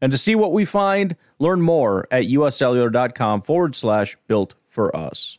And 0.00 0.12
to 0.12 0.18
see 0.18 0.34
what 0.34 0.52
we 0.52 0.64
find, 0.64 1.16
learn 1.38 1.60
more 1.60 2.08
at 2.10 2.24
uscellular.com 2.24 3.42
forward 3.42 3.74
slash 3.74 4.16
built 4.26 4.54
for 4.68 4.94
us. 4.96 5.38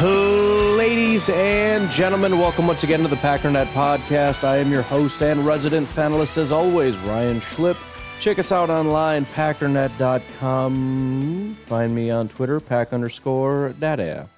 Ladies 0.00 1.28
and 1.28 1.90
gentlemen, 1.90 2.38
welcome 2.38 2.66
once 2.66 2.84
again 2.84 3.02
to 3.02 3.08
the 3.08 3.16
Packernet 3.16 3.70
Podcast. 3.72 4.44
I 4.44 4.56
am 4.56 4.72
your 4.72 4.80
host 4.80 5.22
and 5.22 5.44
resident 5.44 5.90
panelist, 5.90 6.38
as 6.38 6.50
always, 6.50 6.96
Ryan 6.98 7.42
Schlip. 7.42 7.76
Check 8.18 8.38
us 8.38 8.50
out 8.50 8.70
online, 8.70 9.26
packernet.com. 9.26 11.58
Find 11.66 11.94
me 11.94 12.10
on 12.10 12.28
Twitter, 12.28 12.60
pack 12.60 12.94
underscore 12.94 13.74
data. 13.78 14.30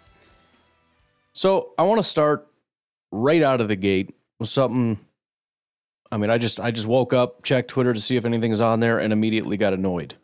So 1.32 1.74
I 1.78 1.84
want 1.84 2.00
to 2.00 2.08
start 2.08 2.48
right 3.12 3.44
out 3.44 3.60
of 3.60 3.68
the 3.68 3.76
gate 3.76 4.16
with 4.40 4.48
something. 4.48 4.98
I 6.10 6.16
mean, 6.16 6.30
I 6.30 6.38
just 6.38 6.58
I 6.58 6.72
just 6.72 6.88
woke 6.88 7.12
up, 7.12 7.44
checked 7.44 7.68
Twitter 7.68 7.94
to 7.94 8.00
see 8.00 8.16
if 8.16 8.24
anything's 8.24 8.60
on 8.60 8.80
there, 8.80 8.98
and 8.98 9.12
immediately 9.12 9.56
got 9.56 9.74
annoyed. 9.74 10.14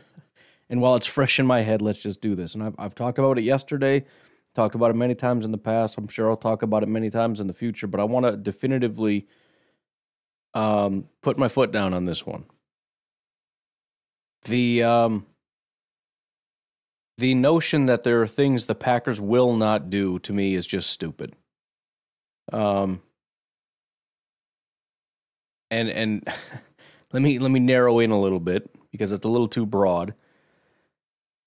and 0.70 0.80
while 0.80 0.96
it's 0.96 1.06
fresh 1.06 1.38
in 1.38 1.44
my 1.44 1.60
head, 1.60 1.82
let's 1.82 2.02
just 2.02 2.22
do 2.22 2.34
this. 2.34 2.54
And 2.54 2.62
I've, 2.62 2.74
I've 2.78 2.94
talked 2.94 3.18
about 3.18 3.36
it 3.36 3.42
yesterday. 3.42 4.06
Talked 4.54 4.74
about 4.74 4.90
it 4.90 4.96
many 4.96 5.14
times 5.14 5.44
in 5.44 5.52
the 5.52 5.58
past. 5.58 5.96
I'm 5.96 6.08
sure 6.08 6.28
I'll 6.28 6.36
talk 6.36 6.62
about 6.62 6.82
it 6.82 6.88
many 6.88 7.08
times 7.08 7.40
in 7.40 7.46
the 7.46 7.54
future, 7.54 7.86
but 7.86 8.00
I 8.00 8.04
want 8.04 8.26
to 8.26 8.36
definitively 8.36 9.28
um, 10.54 11.08
put 11.22 11.38
my 11.38 11.48
foot 11.48 11.70
down 11.70 11.94
on 11.94 12.04
this 12.04 12.26
one. 12.26 12.44
The 14.44 14.82
um, 14.82 15.26
the 17.18 17.34
notion 17.34 17.86
that 17.86 18.02
there 18.02 18.22
are 18.22 18.26
things 18.26 18.66
the 18.66 18.74
Packers 18.74 19.20
will 19.20 19.54
not 19.54 19.90
do 19.90 20.18
to 20.20 20.32
me 20.32 20.54
is 20.54 20.66
just 20.66 20.90
stupid. 20.90 21.36
Um, 22.52 23.02
and 25.70 25.88
and 25.88 26.28
let 27.12 27.22
me 27.22 27.38
let 27.38 27.50
me 27.50 27.60
narrow 27.60 27.98
in 27.98 28.10
a 28.10 28.20
little 28.20 28.40
bit 28.40 28.70
because 28.90 29.12
it's 29.12 29.24
a 29.24 29.28
little 29.28 29.48
too 29.48 29.66
broad. 29.66 30.14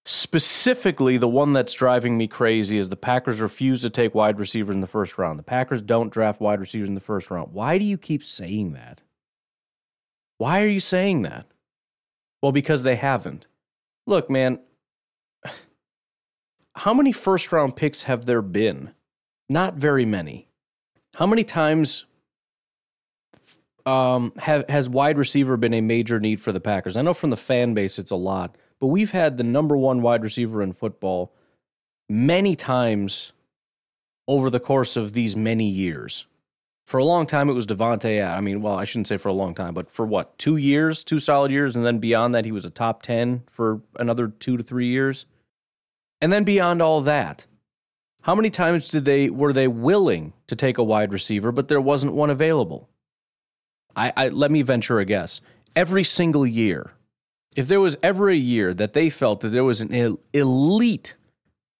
Specifically, 0.05 1.17
the 1.17 1.29
one 1.29 1.53
that's 1.53 1.73
driving 1.73 2.17
me 2.17 2.27
crazy 2.27 2.77
is 2.77 2.89
the 2.89 2.97
Packers 2.97 3.39
refuse 3.39 3.81
to 3.83 3.89
take 3.89 4.13
wide 4.13 4.37
receivers 4.37 4.75
in 4.75 4.81
the 4.81 4.87
first 4.87 5.17
round. 5.17 5.39
The 5.39 5.43
Packers 5.43 5.81
don't 5.81 6.11
draft 6.11 6.41
wide 6.41 6.59
receivers 6.59 6.89
in 6.89 6.95
the 6.95 7.01
first 7.01 7.31
round. 7.31 7.53
Why 7.53 7.77
do 7.77 7.85
you 7.85 7.97
keep 7.97 8.25
saying 8.25 8.73
that? 8.73 9.01
Why 10.39 10.61
are 10.61 10.67
you 10.67 10.81
saying 10.81 11.21
that? 11.21 11.45
Well, 12.41 12.51
because 12.51 12.83
they 12.83 12.97
haven't. 12.97 13.47
Look, 14.05 14.29
man, 14.29 14.59
how 16.75 16.93
many 16.93 17.13
first 17.13 17.53
round 17.53 17.77
picks 17.77 18.03
have 18.03 18.25
there 18.25 18.41
been? 18.41 18.91
Not 19.47 19.75
very 19.75 20.05
many. 20.05 20.49
How 21.15 21.27
many 21.27 21.45
times 21.45 22.05
um, 23.85 24.33
have, 24.37 24.67
has 24.67 24.89
wide 24.89 25.17
receiver 25.17 25.55
been 25.55 25.73
a 25.73 25.79
major 25.81 26.19
need 26.19 26.41
for 26.41 26.51
the 26.51 26.59
Packers? 26.59 26.97
I 26.97 27.03
know 27.03 27.13
from 27.13 27.29
the 27.29 27.37
fan 27.37 27.73
base 27.73 27.97
it's 27.97 28.11
a 28.11 28.17
lot 28.17 28.57
but 28.83 28.89
we've 28.89 29.11
had 29.11 29.37
the 29.37 29.45
number 29.45 29.77
one 29.77 30.01
wide 30.01 30.23
receiver 30.23 30.61
in 30.61 30.73
football 30.73 31.31
many 32.09 32.53
times 32.53 33.31
over 34.27 34.49
the 34.49 34.59
course 34.59 34.97
of 34.97 35.13
these 35.13 35.37
many 35.37 35.63
years. 35.63 36.25
For 36.85 36.97
a 36.97 37.05
long 37.05 37.25
time, 37.25 37.49
it 37.49 37.53
was 37.53 37.65
Davante. 37.65 38.21
I 38.27 38.41
mean, 38.41 38.61
well, 38.61 38.75
I 38.75 38.83
shouldn't 38.83 39.07
say 39.07 39.15
for 39.15 39.29
a 39.29 39.33
long 39.33 39.55
time, 39.55 39.73
but 39.73 39.89
for 39.89 40.05
what, 40.05 40.37
two 40.37 40.57
years, 40.57 41.05
two 41.05 41.19
solid 41.19 41.49
years, 41.49 41.77
and 41.77 41.85
then 41.85 41.99
beyond 41.99 42.35
that, 42.35 42.43
he 42.43 42.51
was 42.51 42.65
a 42.65 42.69
top 42.69 43.01
ten 43.03 43.43
for 43.49 43.79
another 43.97 44.27
two 44.27 44.57
to 44.57 44.63
three 44.63 44.87
years, 44.87 45.27
and 46.19 46.29
then 46.29 46.43
beyond 46.43 46.81
all 46.81 46.99
that, 46.99 47.45
how 48.23 48.35
many 48.35 48.49
times 48.49 48.89
did 48.89 49.05
they 49.05 49.29
were 49.29 49.53
they 49.53 49.69
willing 49.69 50.33
to 50.47 50.57
take 50.57 50.77
a 50.77 50.83
wide 50.83 51.13
receiver, 51.13 51.53
but 51.53 51.69
there 51.69 51.79
wasn't 51.79 52.15
one 52.15 52.29
available? 52.29 52.89
I, 53.95 54.11
I 54.17 54.27
let 54.27 54.51
me 54.51 54.61
venture 54.61 54.99
a 54.99 55.05
guess. 55.05 55.39
Every 55.73 56.03
single 56.03 56.45
year, 56.45 56.91
if 57.55 57.67
there 57.67 57.79
was 57.79 57.97
ever 58.01 58.29
a 58.29 58.35
year 58.35 58.73
that 58.73 58.93
they 58.93 59.09
felt 59.09 59.41
that 59.41 59.49
there 59.49 59.63
was 59.63 59.81
an 59.81 60.17
elite, 60.33 61.15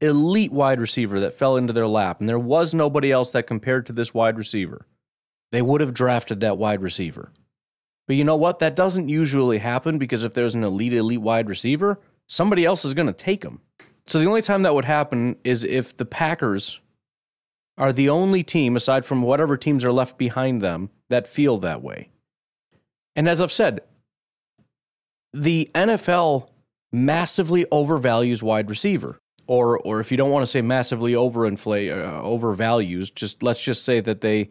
elite 0.01 0.51
wide 0.51 0.81
receiver 0.81 1.19
that 1.19 1.33
fell 1.33 1.57
into 1.57 1.73
their 1.73 1.87
lap 1.87 2.19
and 2.19 2.29
there 2.29 2.39
was 2.39 2.73
nobody 2.73 3.11
else 3.11 3.31
that 3.31 3.47
compared 3.47 3.85
to 3.85 3.93
this 3.93 4.13
wide 4.13 4.37
receiver, 4.37 4.85
they 5.51 5.61
would 5.61 5.81
have 5.81 5.93
drafted 5.93 6.39
that 6.39 6.57
wide 6.57 6.81
receiver. 6.81 7.31
But 8.07 8.15
you 8.17 8.23
know 8.23 8.35
what? 8.35 8.59
That 8.59 8.75
doesn't 8.75 9.09
usually 9.09 9.59
happen 9.59 9.97
because 9.97 10.23
if 10.23 10.33
there's 10.33 10.55
an 10.55 10.63
elite, 10.63 10.93
elite 10.93 11.21
wide 11.21 11.47
receiver, 11.47 11.99
somebody 12.27 12.65
else 12.65 12.83
is 12.83 12.93
going 12.93 13.07
to 13.07 13.13
take 13.13 13.43
him. 13.43 13.61
So 14.05 14.19
the 14.19 14.27
only 14.27 14.41
time 14.41 14.63
that 14.63 14.75
would 14.75 14.85
happen 14.85 15.37
is 15.43 15.63
if 15.63 15.95
the 15.95 16.05
Packers 16.05 16.79
are 17.77 17.93
the 17.93 18.09
only 18.09 18.43
team, 18.43 18.75
aside 18.75 19.05
from 19.05 19.21
whatever 19.21 19.57
teams 19.57 19.83
are 19.83 19.91
left 19.91 20.17
behind 20.17 20.61
them, 20.61 20.89
that 21.09 21.27
feel 21.27 21.57
that 21.59 21.81
way. 21.81 22.09
And 23.15 23.29
as 23.29 23.41
I've 23.41 23.51
said, 23.51 23.81
the 25.33 25.69
NFL 25.73 26.49
massively 26.91 27.65
overvalues 27.65 28.41
wide 28.41 28.69
receiver. 28.69 29.19
Or, 29.45 29.77
or 29.79 29.99
if 29.99 30.09
you 30.09 30.15
don't 30.17 30.31
want 30.31 30.43
to 30.43 30.51
say 30.51 30.61
massively 30.61 31.13
overinflate, 31.13 31.91
uh, 31.91 32.21
overvalues, 32.23 33.13
just 33.13 33.43
let's 33.43 33.61
just 33.61 33.83
say 33.83 33.99
that 33.99 34.21
they 34.21 34.49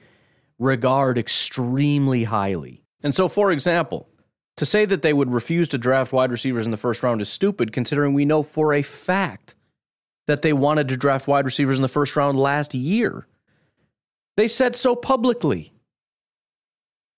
regard 0.58 1.16
extremely 1.16 2.24
highly. 2.24 2.82
And 3.02 3.14
so, 3.14 3.26
for 3.26 3.50
example, 3.50 4.08
to 4.58 4.66
say 4.66 4.84
that 4.84 5.00
they 5.00 5.14
would 5.14 5.32
refuse 5.32 5.68
to 5.68 5.78
draft 5.78 6.12
wide 6.12 6.30
receivers 6.30 6.66
in 6.66 6.72
the 6.72 6.76
first 6.76 7.02
round 7.02 7.22
is 7.22 7.30
stupid, 7.30 7.72
considering 7.72 8.12
we 8.12 8.26
know 8.26 8.42
for 8.42 8.74
a 8.74 8.82
fact 8.82 9.54
that 10.26 10.42
they 10.42 10.52
wanted 10.52 10.88
to 10.88 10.96
draft 10.96 11.26
wide 11.26 11.46
receivers 11.46 11.78
in 11.78 11.82
the 11.82 11.88
first 11.88 12.14
round 12.14 12.38
last 12.38 12.74
year. 12.74 13.26
They 14.36 14.46
said 14.46 14.76
so 14.76 14.94
publicly. 14.94 15.72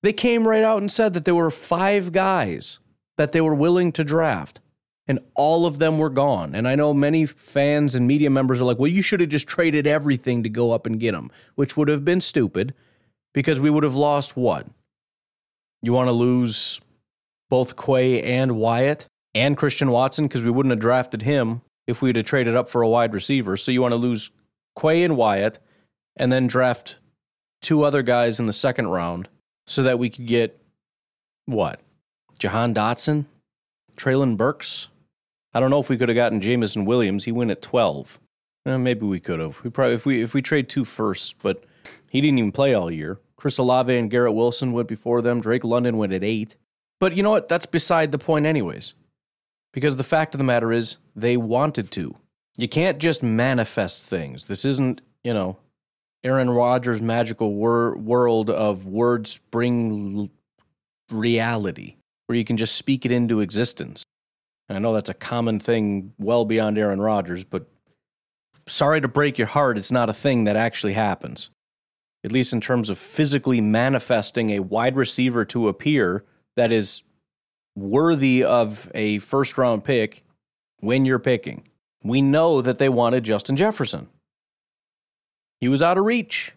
They 0.03 0.13
came 0.13 0.47
right 0.47 0.63
out 0.63 0.81
and 0.81 0.93
said 0.93 1.15
that 1.15 1.25
there 1.25 1.35
were 1.35 1.51
five 1.51 2.13
guys 2.13 2.79
that 3.17 3.33
they 3.33 3.41
were 3.41 3.55
willing 3.55 3.93
to 3.93 4.05
draft, 4.05 4.61
and 5.07 5.19
all 5.35 5.67
of 5.67 5.79
them 5.79 5.99
were 5.99 6.11
gone. 6.11 6.55
And 6.55 6.67
I 6.67 6.75
know 6.75 6.95
many 6.95 7.27
fans 7.27 7.95
and 7.95 8.07
media 8.07 8.31
members 8.31 8.61
are 8.61 8.65
like, 8.65 8.79
well, 8.79 8.91
you 8.91 9.03
should 9.03 9.21
have 9.21 9.29
just 9.29 9.47
traded 9.47 9.87
everything 9.87 10.43
to 10.43 10.49
go 10.49 10.73
up 10.73 10.87
and 10.87 11.01
get 11.01 11.13
them, 11.13 11.31
which 11.55 11.77
would 11.77 11.89
have 11.89 12.05
been 12.05 12.21
stupid 12.21 12.75
because 13.33 13.61
we 13.61 13.71
would 13.71 13.85
have 13.85 13.97
lost 13.97 14.37
what? 14.37 14.67
You 15.83 15.93
want 15.93 16.09
to 16.09 16.13
lose 16.13 16.81
both 17.51 17.77
Quay 17.77 18.23
and 18.23 18.57
Wyatt 18.57 19.07
and 19.35 19.57
Christian 19.57 19.91
Watson 19.91 20.27
because 20.27 20.43
we 20.43 20.51
wouldn't 20.51 20.73
have 20.73 20.81
drafted 20.81 21.23
him 21.23 21.61
if 21.87 22.01
we'd 22.01 22.17
have 22.17 22.25
traded 22.25 22.57
up 22.57 22.69
for 22.69 22.83
a 22.83 22.89
wide 22.89 23.13
receiver. 23.13 23.57
So 23.57 23.71
you 23.71 23.83
want 23.83 23.93
to 23.93 23.97
lose 23.97 24.31
Quay 24.81 25.05
and 25.05 25.17
Wyatt 25.17 25.59
and 26.17 26.33
then 26.33 26.47
draft 26.47 26.97
two 27.61 27.83
other 27.83 28.03
guys 28.03 28.41
in 28.41 28.47
the 28.47 28.53
second 28.53 28.89
round 28.89 29.29
so 29.67 29.83
that 29.83 29.99
we 29.99 30.09
could 30.11 30.27
get 30.27 30.61
what? 31.47 31.81
Jahan 32.39 32.75
Dotson, 32.75 33.27
Treylon 33.97 34.37
Burks. 34.37 34.89
I 35.53 35.61
don't 35.61 35.71
know 35.71 35.81
if 35.81 35.89
we 35.89 35.97
could 35.97 36.09
have 36.09 36.17
gotten 36.17 36.41
Jameson 36.41 36.85
Williams. 36.85 37.25
He 37.25 37.33
went 37.33 37.51
at 37.51 37.63
12. 37.63 38.19
Eh, 38.67 38.77
maybe 38.77 39.07
we 39.07 39.21
could 39.21 39.41
have. 39.41 39.63
We 39.63 39.71
probably 39.71 39.95
if 39.95 40.07
we 40.07 40.23
if 40.23 40.35
we 40.35 40.43
trade 40.43 40.69
two 40.69 40.85
firsts, 40.85 41.33
but 41.33 41.65
he 42.11 42.21
didn't 42.21 42.39
even 42.39 42.53
play 42.53 42.75
all 42.75 42.91
year. 42.91 43.21
Chris 43.37 43.59
Olave 43.59 43.95
and 43.95 44.11
Garrett 44.11 44.35
Wilson 44.35 44.73
went 44.73 44.89
before 44.89 45.21
them. 45.21 45.41
Drake 45.41 45.65
London 45.65 45.97
went 45.99 46.13
at 46.13 46.25
eight. 46.25 46.57
But 46.99 47.15
you 47.15 47.23
know 47.23 47.31
what? 47.31 47.49
That's 47.49 47.67
beside 47.67 48.11
the 48.11 48.19
point, 48.19 48.47
anyways. 48.47 48.95
Because 49.73 49.97
the 49.97 50.05
fact 50.05 50.35
of 50.35 50.39
the 50.39 50.45
matter 50.45 50.73
is, 50.73 50.97
they 51.15 51.37
wanted 51.37 51.91
to. 51.93 52.17
You 52.57 52.69
can't 52.69 52.99
just 52.99 53.23
manifest 53.23 54.07
things. 54.07 54.47
This 54.47 54.65
isn't, 54.65 55.01
you 55.25 55.35
know, 55.35 55.59
Aaron 56.23 56.49
Rodgers' 56.49 57.03
magical 57.03 57.53
wor- 57.53 57.97
world 57.97 58.49
of 58.49 58.87
words 58.87 59.41
bring 59.51 60.19
l- 60.19 60.31
reality, 61.11 61.97
where 62.27 62.37
you 62.37 62.45
can 62.45 62.57
just 62.57 62.77
speak 62.77 63.05
it 63.05 63.13
into 63.13 63.41
existence. 63.41 64.05
And 64.69 64.77
I 64.77 64.81
know 64.81 64.95
that's 64.95 65.11
a 65.11 65.15
common 65.15 65.61
thing 65.61 66.15
well 66.19 66.45
beyond 66.45 66.79
Aaron 66.79 67.01
Rodgers, 67.01 67.45
but 67.45 67.67
sorry 68.67 69.01
to 69.01 69.09
break 69.09 69.37
your 69.37 69.47
heart, 69.49 69.77
it's 69.77 69.93
not 69.93 70.09
a 70.09 70.15
thing 70.15 70.45
that 70.45 70.57
actually 70.57 70.95
happens. 70.95 71.51
At 72.25 72.33
least 72.33 72.55
in 72.55 72.63
terms 72.63 72.89
of 72.89 72.99
physically 72.99 73.61
manifesting 73.61 74.51
a 74.51 74.61
wide 74.61 74.97
receiver 74.97 75.45
to 75.47 75.69
appear 75.69 76.25
that 76.57 76.73
is 76.73 77.03
worthy 77.77 78.43
of 78.43 78.91
a 78.95 79.19
first 79.19 79.59
round 79.59 79.85
pick 79.85 80.25
when 80.81 81.05
you're 81.05 81.19
picking. 81.19 81.65
We 82.03 82.23
know 82.23 82.63
that 82.63 82.79
they 82.79 82.89
wanted 82.89 83.25
Justin 83.25 83.57
Jefferson. 83.57 84.09
He 85.61 85.69
was 85.69 85.83
out 85.83 85.99
of 85.99 86.05
reach. 86.05 86.54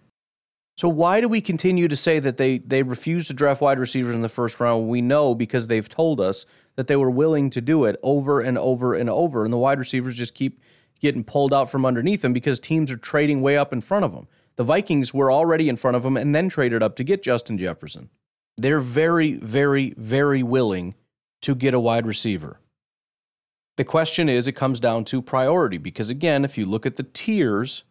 So 0.78 0.88
why 0.88 1.22
do 1.22 1.28
we 1.28 1.42
continue 1.42 1.88
to 1.88 1.96
say 1.96 2.20
that 2.20 2.38
they 2.38 2.60
they 2.60 2.84
refuse 2.84 3.28
to 3.28 3.34
draft 3.34 3.62
wide 3.62 3.80
receivers 3.80 4.14
in 4.14 4.22
the 4.22 4.30
first 4.30 4.60
round? 4.60 4.88
We 4.88 5.02
know 5.02 5.34
because 5.34 5.68
they've 5.68 5.90
told 5.90 6.22
us 6.22 6.46
that 6.76 6.88
they 6.88 6.96
were 6.96 7.10
willing 7.10 7.50
to 7.50 7.62
do 7.62 7.86
it 7.86 8.00
over 8.04 8.40
and 8.40 8.58
over 8.58 8.94
and 8.94 9.10
over, 9.10 9.44
and 9.44 9.52
the 9.52 9.58
wide 9.58 9.80
receivers 9.80 10.16
just 10.16 10.36
keep 10.36 10.62
getting 11.00 11.24
pulled 11.24 11.54
out 11.54 11.72
from 11.72 11.86
underneath 11.86 12.22
them 12.22 12.34
because 12.34 12.60
teams 12.60 12.92
are 12.92 12.98
trading 12.98 13.42
way 13.42 13.58
up 13.58 13.74
in 13.74 13.82
front 13.82 14.06
of 14.06 14.14
them. 14.14 14.28
The 14.56 14.64
Vikings 14.64 15.14
were 15.14 15.32
already 15.32 15.68
in 15.68 15.78
front 15.78 15.98
of 15.98 16.04
them 16.04 16.18
and 16.18 16.34
then 16.34 16.50
traded 16.50 16.84
up 16.84 16.96
to 16.98 17.04
get 17.04 17.24
Justin 17.24 17.58
Jefferson. 17.58 18.10
They're 18.56 18.80
very, 18.80 19.34
very, 19.34 19.94
very 19.98 20.42
willing 20.42 20.96
to 21.42 21.54
get 21.54 21.76
a 21.76 21.80
wide 21.80 22.08
receiver. 22.08 22.60
The 23.78 23.84
question 23.84 24.28
is, 24.28 24.48
it 24.48 24.54
comes 24.54 24.80
down 24.80 25.06
to 25.06 25.22
priority 25.22 25.78
because, 25.78 26.10
again, 26.10 26.44
if 26.44 26.58
you 26.58 26.66
look 26.66 26.88
at 26.88 26.96
the 26.96 27.04
tiers, 27.04 27.84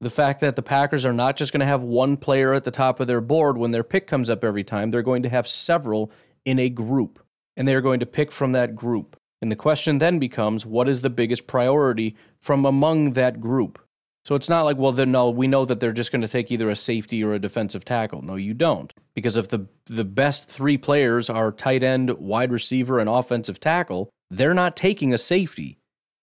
the 0.00 0.10
fact 0.10 0.40
that 0.40 0.56
the 0.56 0.62
Packers 0.62 1.04
are 1.04 1.12
not 1.12 1.36
just 1.36 1.52
going 1.52 1.60
to 1.60 1.66
have 1.66 1.82
one 1.82 2.16
player 2.16 2.52
at 2.52 2.64
the 2.64 2.70
top 2.70 3.00
of 3.00 3.06
their 3.06 3.20
board 3.20 3.56
when 3.56 3.70
their 3.70 3.82
pick 3.82 4.06
comes 4.06 4.28
up 4.28 4.44
every 4.44 4.64
time, 4.64 4.90
they're 4.90 5.02
going 5.02 5.22
to 5.22 5.28
have 5.28 5.48
several 5.48 6.10
in 6.44 6.58
a 6.58 6.68
group, 6.68 7.24
and 7.56 7.66
they're 7.66 7.80
going 7.80 8.00
to 8.00 8.06
pick 8.06 8.30
from 8.30 8.52
that 8.52 8.76
group. 8.76 9.16
And 9.42 9.50
the 9.50 9.56
question 9.56 9.98
then 9.98 10.18
becomes, 10.18 10.64
what 10.64 10.88
is 10.88 11.00
the 11.00 11.10
biggest 11.10 11.46
priority 11.46 12.16
from 12.40 12.64
among 12.64 13.12
that 13.12 13.40
group? 13.40 13.78
So 14.24 14.34
it's 14.34 14.48
not 14.48 14.64
like, 14.64 14.76
well, 14.76 14.90
then 14.90 15.12
no, 15.12 15.30
we 15.30 15.46
know 15.46 15.64
that 15.64 15.78
they're 15.78 15.92
just 15.92 16.10
going 16.10 16.22
to 16.22 16.28
take 16.28 16.50
either 16.50 16.68
a 16.68 16.74
safety 16.74 17.22
or 17.22 17.32
a 17.32 17.38
defensive 17.38 17.84
tackle. 17.84 18.22
No, 18.22 18.34
you 18.34 18.54
don't. 18.54 18.92
Because 19.14 19.36
if 19.36 19.48
the 19.48 19.66
the 19.86 20.04
best 20.04 20.48
three 20.48 20.76
players 20.76 21.30
are 21.30 21.52
tight 21.52 21.84
end, 21.84 22.10
wide 22.10 22.50
receiver, 22.50 22.98
and 22.98 23.08
offensive 23.08 23.60
tackle, 23.60 24.10
they're 24.28 24.52
not 24.52 24.76
taking 24.76 25.14
a 25.14 25.18
safety. 25.18 25.78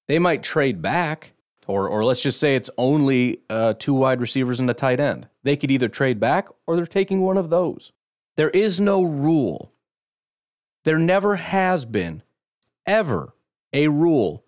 They 0.09 0.19
might 0.19 0.43
trade 0.43 0.81
back, 0.81 1.32
or 1.67 1.87
or 1.87 2.03
let's 2.03 2.21
just 2.21 2.39
say 2.39 2.55
it's 2.55 2.69
only 2.77 3.39
uh, 3.49 3.73
two 3.77 3.93
wide 3.93 4.21
receivers 4.21 4.59
and 4.59 4.69
a 4.69 4.73
tight 4.73 4.99
end. 4.99 5.27
They 5.43 5.55
could 5.55 5.71
either 5.71 5.89
trade 5.89 6.19
back 6.19 6.47
or 6.65 6.75
they're 6.75 6.85
taking 6.85 7.21
one 7.21 7.37
of 7.37 7.49
those. 7.49 7.91
There 8.35 8.49
is 8.49 8.79
no 8.79 9.03
rule. 9.03 9.71
There 10.83 10.99
never 10.99 11.35
has 11.37 11.85
been, 11.85 12.23
ever, 12.85 13.33
a 13.71 13.87
rule 13.87 14.43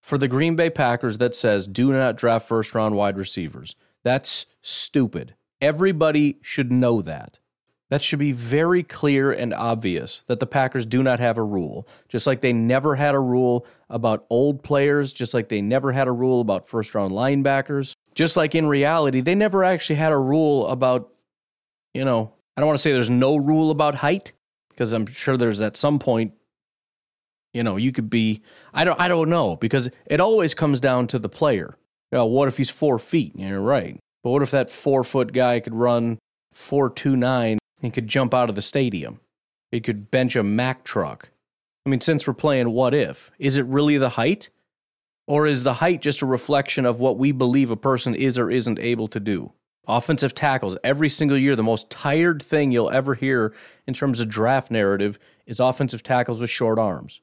for 0.00 0.18
the 0.18 0.28
Green 0.28 0.56
Bay 0.56 0.70
Packers 0.70 1.18
that 1.18 1.34
says 1.34 1.66
do 1.66 1.92
not 1.92 2.16
draft 2.16 2.48
first 2.48 2.74
round 2.74 2.94
wide 2.94 3.16
receivers. 3.16 3.74
That's 4.02 4.46
stupid. 4.62 5.34
Everybody 5.60 6.38
should 6.42 6.70
know 6.70 7.02
that. 7.02 7.40
That 7.90 8.02
should 8.02 8.18
be 8.18 8.32
very 8.32 8.82
clear 8.82 9.32
and 9.32 9.54
obvious 9.54 10.22
that 10.26 10.40
the 10.40 10.46
Packers 10.46 10.84
do 10.84 11.02
not 11.02 11.20
have 11.20 11.38
a 11.38 11.42
rule. 11.42 11.88
Just 12.08 12.26
like 12.26 12.42
they 12.42 12.52
never 12.52 12.96
had 12.96 13.14
a 13.14 13.20
rule 13.20 13.66
about 13.88 14.26
old 14.28 14.62
players, 14.62 15.12
just 15.12 15.32
like 15.32 15.48
they 15.48 15.62
never 15.62 15.92
had 15.92 16.06
a 16.06 16.12
rule 16.12 16.40
about 16.40 16.68
first 16.68 16.94
round 16.94 17.12
linebackers, 17.12 17.94
just 18.14 18.36
like 18.36 18.54
in 18.54 18.66
reality, 18.66 19.20
they 19.20 19.34
never 19.34 19.64
actually 19.64 19.96
had 19.96 20.12
a 20.12 20.18
rule 20.18 20.68
about, 20.68 21.10
you 21.94 22.04
know, 22.04 22.34
I 22.56 22.60
don't 22.60 22.68
want 22.68 22.78
to 22.78 22.82
say 22.82 22.92
there's 22.92 23.08
no 23.08 23.36
rule 23.36 23.70
about 23.70 23.96
height, 23.96 24.32
because 24.70 24.92
I'm 24.92 25.06
sure 25.06 25.36
there's 25.36 25.60
at 25.60 25.76
some 25.76 25.98
point 25.98 26.32
you 27.54 27.62
know, 27.62 27.76
you 27.76 27.92
could 27.92 28.10
be 28.10 28.42
I 28.74 28.84
don't 28.84 29.00
I 29.00 29.08
don't 29.08 29.28
know 29.28 29.56
because 29.56 29.90
it 30.06 30.20
always 30.20 30.54
comes 30.54 30.80
down 30.80 31.06
to 31.08 31.18
the 31.18 31.28
player. 31.28 31.76
You 32.12 32.18
know, 32.18 32.26
what 32.26 32.48
if 32.48 32.56
he's 32.56 32.70
four 32.70 32.98
feet? 32.98 33.32
You're 33.36 33.60
right. 33.60 33.98
But 34.22 34.30
what 34.30 34.42
if 34.42 34.50
that 34.50 34.70
four 34.70 35.04
foot 35.04 35.32
guy 35.32 35.60
could 35.60 35.74
run 35.74 36.18
four 36.52 36.90
two 36.90 37.16
nine 37.16 37.58
and 37.82 37.92
could 37.92 38.08
jump 38.08 38.34
out 38.34 38.48
of 38.48 38.54
the 38.54 38.62
stadium? 38.62 39.20
He 39.70 39.80
could 39.80 40.10
bench 40.10 40.36
a 40.36 40.42
Mack 40.42 40.84
truck. 40.84 41.30
I 41.84 41.90
mean, 41.90 42.00
since 42.00 42.26
we're 42.26 42.34
playing 42.34 42.70
what 42.70 42.94
if, 42.94 43.30
is 43.38 43.56
it 43.56 43.66
really 43.66 43.98
the 43.98 44.10
height? 44.10 44.50
Or 45.26 45.46
is 45.46 45.62
the 45.62 45.74
height 45.74 46.00
just 46.00 46.22
a 46.22 46.26
reflection 46.26 46.86
of 46.86 47.00
what 47.00 47.18
we 47.18 47.32
believe 47.32 47.70
a 47.70 47.76
person 47.76 48.14
is 48.14 48.38
or 48.38 48.50
isn't 48.50 48.78
able 48.78 49.08
to 49.08 49.20
do? 49.20 49.52
Offensive 49.86 50.34
tackles, 50.34 50.76
every 50.84 51.08
single 51.08 51.36
year, 51.36 51.56
the 51.56 51.62
most 51.62 51.90
tired 51.90 52.42
thing 52.42 52.70
you'll 52.70 52.90
ever 52.90 53.14
hear 53.14 53.54
in 53.86 53.94
terms 53.94 54.20
of 54.20 54.28
draft 54.28 54.70
narrative 54.70 55.18
is 55.46 55.60
offensive 55.60 56.02
tackles 56.02 56.40
with 56.40 56.50
short 56.50 56.78
arms. 56.78 57.20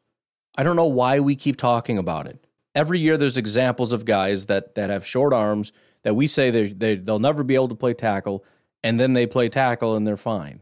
I 0.55 0.63
don't 0.63 0.75
know 0.75 0.85
why 0.85 1.19
we 1.19 1.35
keep 1.35 1.57
talking 1.57 1.97
about 1.97 2.27
it. 2.27 2.45
Every 2.73 2.99
year 2.99 3.17
there's 3.17 3.37
examples 3.37 3.91
of 3.91 4.05
guys 4.05 4.47
that 4.47 4.75
that 4.75 4.89
have 4.89 5.05
short 5.05 5.33
arms 5.33 5.71
that 6.03 6.15
we 6.15 6.27
say 6.27 6.49
they 6.51 6.67
they 6.67 6.95
they'll 6.95 7.19
never 7.19 7.43
be 7.43 7.55
able 7.55 7.69
to 7.69 7.75
play 7.75 7.93
tackle, 7.93 8.43
and 8.85 8.99
then 8.99 9.13
they 9.13 9.25
play 9.25 9.49
tackle 9.49 9.95
and 9.95 10.05
they're 10.05 10.15
fine. 10.15 10.61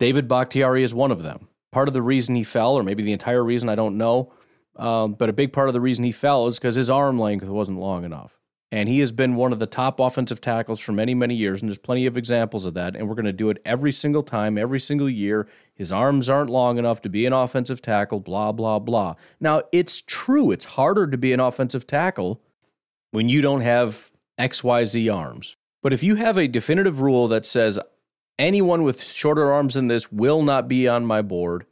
David 0.00 0.26
Bakhtiari 0.26 0.82
is 0.82 0.92
one 0.92 1.12
of 1.12 1.22
them. 1.22 1.46
Part 1.70 1.86
of 1.86 1.94
the 1.94 2.02
reason 2.02 2.34
he 2.34 2.42
fell, 2.42 2.74
or 2.74 2.82
maybe 2.82 3.04
the 3.04 3.12
entire 3.12 3.44
reason, 3.44 3.68
I 3.68 3.76
don't 3.76 3.96
know, 3.96 4.32
um, 4.74 5.12
but 5.12 5.28
a 5.28 5.32
big 5.32 5.52
part 5.52 5.68
of 5.68 5.72
the 5.72 5.80
reason 5.80 6.04
he 6.04 6.10
fell 6.10 6.48
is 6.48 6.58
because 6.58 6.74
his 6.74 6.90
arm 6.90 7.16
length 7.16 7.44
wasn't 7.44 7.78
long 7.78 8.02
enough. 8.02 8.36
And 8.72 8.88
he 8.88 8.98
has 9.00 9.12
been 9.12 9.36
one 9.36 9.52
of 9.52 9.60
the 9.60 9.66
top 9.66 10.00
offensive 10.00 10.40
tackles 10.40 10.80
for 10.80 10.90
many, 10.90 11.14
many 11.14 11.36
years. 11.36 11.60
And 11.60 11.68
there's 11.68 11.78
plenty 11.78 12.06
of 12.06 12.16
examples 12.16 12.66
of 12.66 12.74
that. 12.74 12.96
And 12.96 13.08
we're 13.08 13.14
going 13.14 13.24
to 13.24 13.32
do 13.32 13.50
it 13.50 13.62
every 13.64 13.92
single 13.92 14.24
time, 14.24 14.58
every 14.58 14.80
single 14.80 15.08
year. 15.08 15.46
His 15.72 15.92
arms 15.92 16.28
aren't 16.28 16.50
long 16.50 16.76
enough 16.76 17.00
to 17.02 17.08
be 17.08 17.24
an 17.24 17.32
offensive 17.32 17.82
tackle, 17.82 18.18
blah, 18.18 18.50
blah, 18.50 18.80
blah. 18.80 19.14
Now, 19.38 19.62
it's 19.70 20.02
true. 20.02 20.50
It's 20.50 20.64
harder 20.64 21.06
to 21.06 21.16
be 21.16 21.32
an 21.32 21.40
offensive 21.40 21.86
tackle 21.86 22.40
when 23.12 23.28
you 23.28 23.40
don't 23.40 23.60
have 23.60 24.10
XYZ 24.38 25.12
arms. 25.14 25.56
But 25.82 25.92
if 25.92 26.02
you 26.02 26.16
have 26.16 26.36
a 26.36 26.48
definitive 26.48 27.00
rule 27.00 27.28
that 27.28 27.46
says 27.46 27.78
anyone 28.38 28.82
with 28.82 29.02
shorter 29.02 29.50
arms 29.52 29.74
than 29.74 29.88
this 29.88 30.12
will 30.12 30.42
not 30.42 30.68
be 30.68 30.86
on 30.86 31.06
my 31.06 31.22
board, 31.22 31.66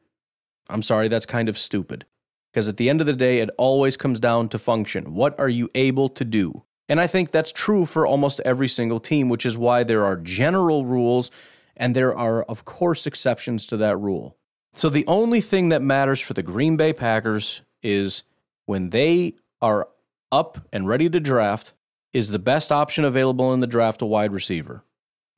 I'm 0.71 0.83
sorry, 0.83 1.09
that's 1.09 1.27
kind 1.27 1.49
of 1.49 1.59
stupid. 1.59 2.07
Because 2.53 2.69
at 2.69 2.79
the 2.79 2.89
end 2.89 3.01
of 3.01 3.07
the 3.07 3.13
day, 3.13 3.41
it 3.41 3.51
always 3.59 3.97
comes 3.97 4.19
down 4.19 4.49
to 4.51 4.59
function. 4.59 5.15
What 5.15 5.39
are 5.39 5.49
you 5.49 5.71
able 5.75 6.09
to 6.11 6.25
do? 6.25 6.65
And 6.89 7.01
I 7.01 7.07
think 7.07 7.31
that's 7.31 7.53
true 7.53 7.85
for 7.85 8.07
almost 8.07 8.41
every 8.45 8.69
single 8.69 9.01
team, 9.01 9.29
which 9.29 9.45
is 9.45 9.59
why 9.59 9.83
there 9.83 10.05
are 10.05 10.17
general 10.17 10.87
rules 10.87 11.31
and 11.77 11.95
there 11.95 12.17
are, 12.17 12.43
of 12.45 12.65
course, 12.65 13.07
exceptions 13.07 13.67
to 13.67 13.77
that 13.77 13.99
rule. 13.99 14.37
So 14.73 14.89
the 14.89 15.07
only 15.07 15.41
thing 15.41 15.69
that 15.69 15.83
matters 15.83 16.21
for 16.21 16.35
the 16.35 16.43
Green 16.43 16.77
Bay 16.77 16.93
Packers 16.93 17.63
is 17.83 18.23
when 18.67 18.91
they 18.91 19.35
are 19.61 19.89
up 20.33 20.67
and 20.73 20.89
ready 20.89 21.09
to 21.11 21.21
draft, 21.21 21.73
is 22.13 22.31
the 22.31 22.39
best 22.39 22.73
option 22.73 23.05
available 23.05 23.53
in 23.53 23.61
the 23.61 23.67
draft 23.67 24.03
a 24.03 24.07
wide 24.07 24.33
receiver? 24.33 24.85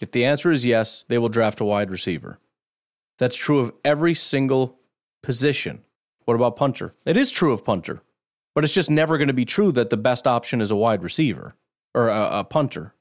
If 0.01 0.13
the 0.13 0.25
answer 0.25 0.51
is 0.51 0.65
yes, 0.65 1.05
they 1.09 1.19
will 1.19 1.29
draft 1.29 1.61
a 1.61 1.65
wide 1.65 1.91
receiver. 1.91 2.39
That's 3.19 3.37
true 3.37 3.59
of 3.59 3.73
every 3.85 4.15
single 4.15 4.79
position. 5.23 5.83
What 6.25 6.35
about 6.35 6.57
punter? 6.57 6.95
It 7.05 7.17
is 7.17 7.31
true 7.31 7.53
of 7.53 7.65
punter. 7.65 8.03
But 8.55 8.65
it's 8.65 8.73
just 8.73 8.91
never 8.91 9.19
going 9.19 9.29
to 9.29 9.35
be 9.35 9.45
true 9.45 9.73
that 9.73 9.91
the 9.91 9.97
best 9.97 10.27
option 10.27 10.61
is 10.61 10.71
a 10.71 10.77
wide 10.77 11.03
receiver 11.03 11.55
or 11.95 12.09
a, 12.09 12.41
a 12.41 12.45
punter. 12.45 12.95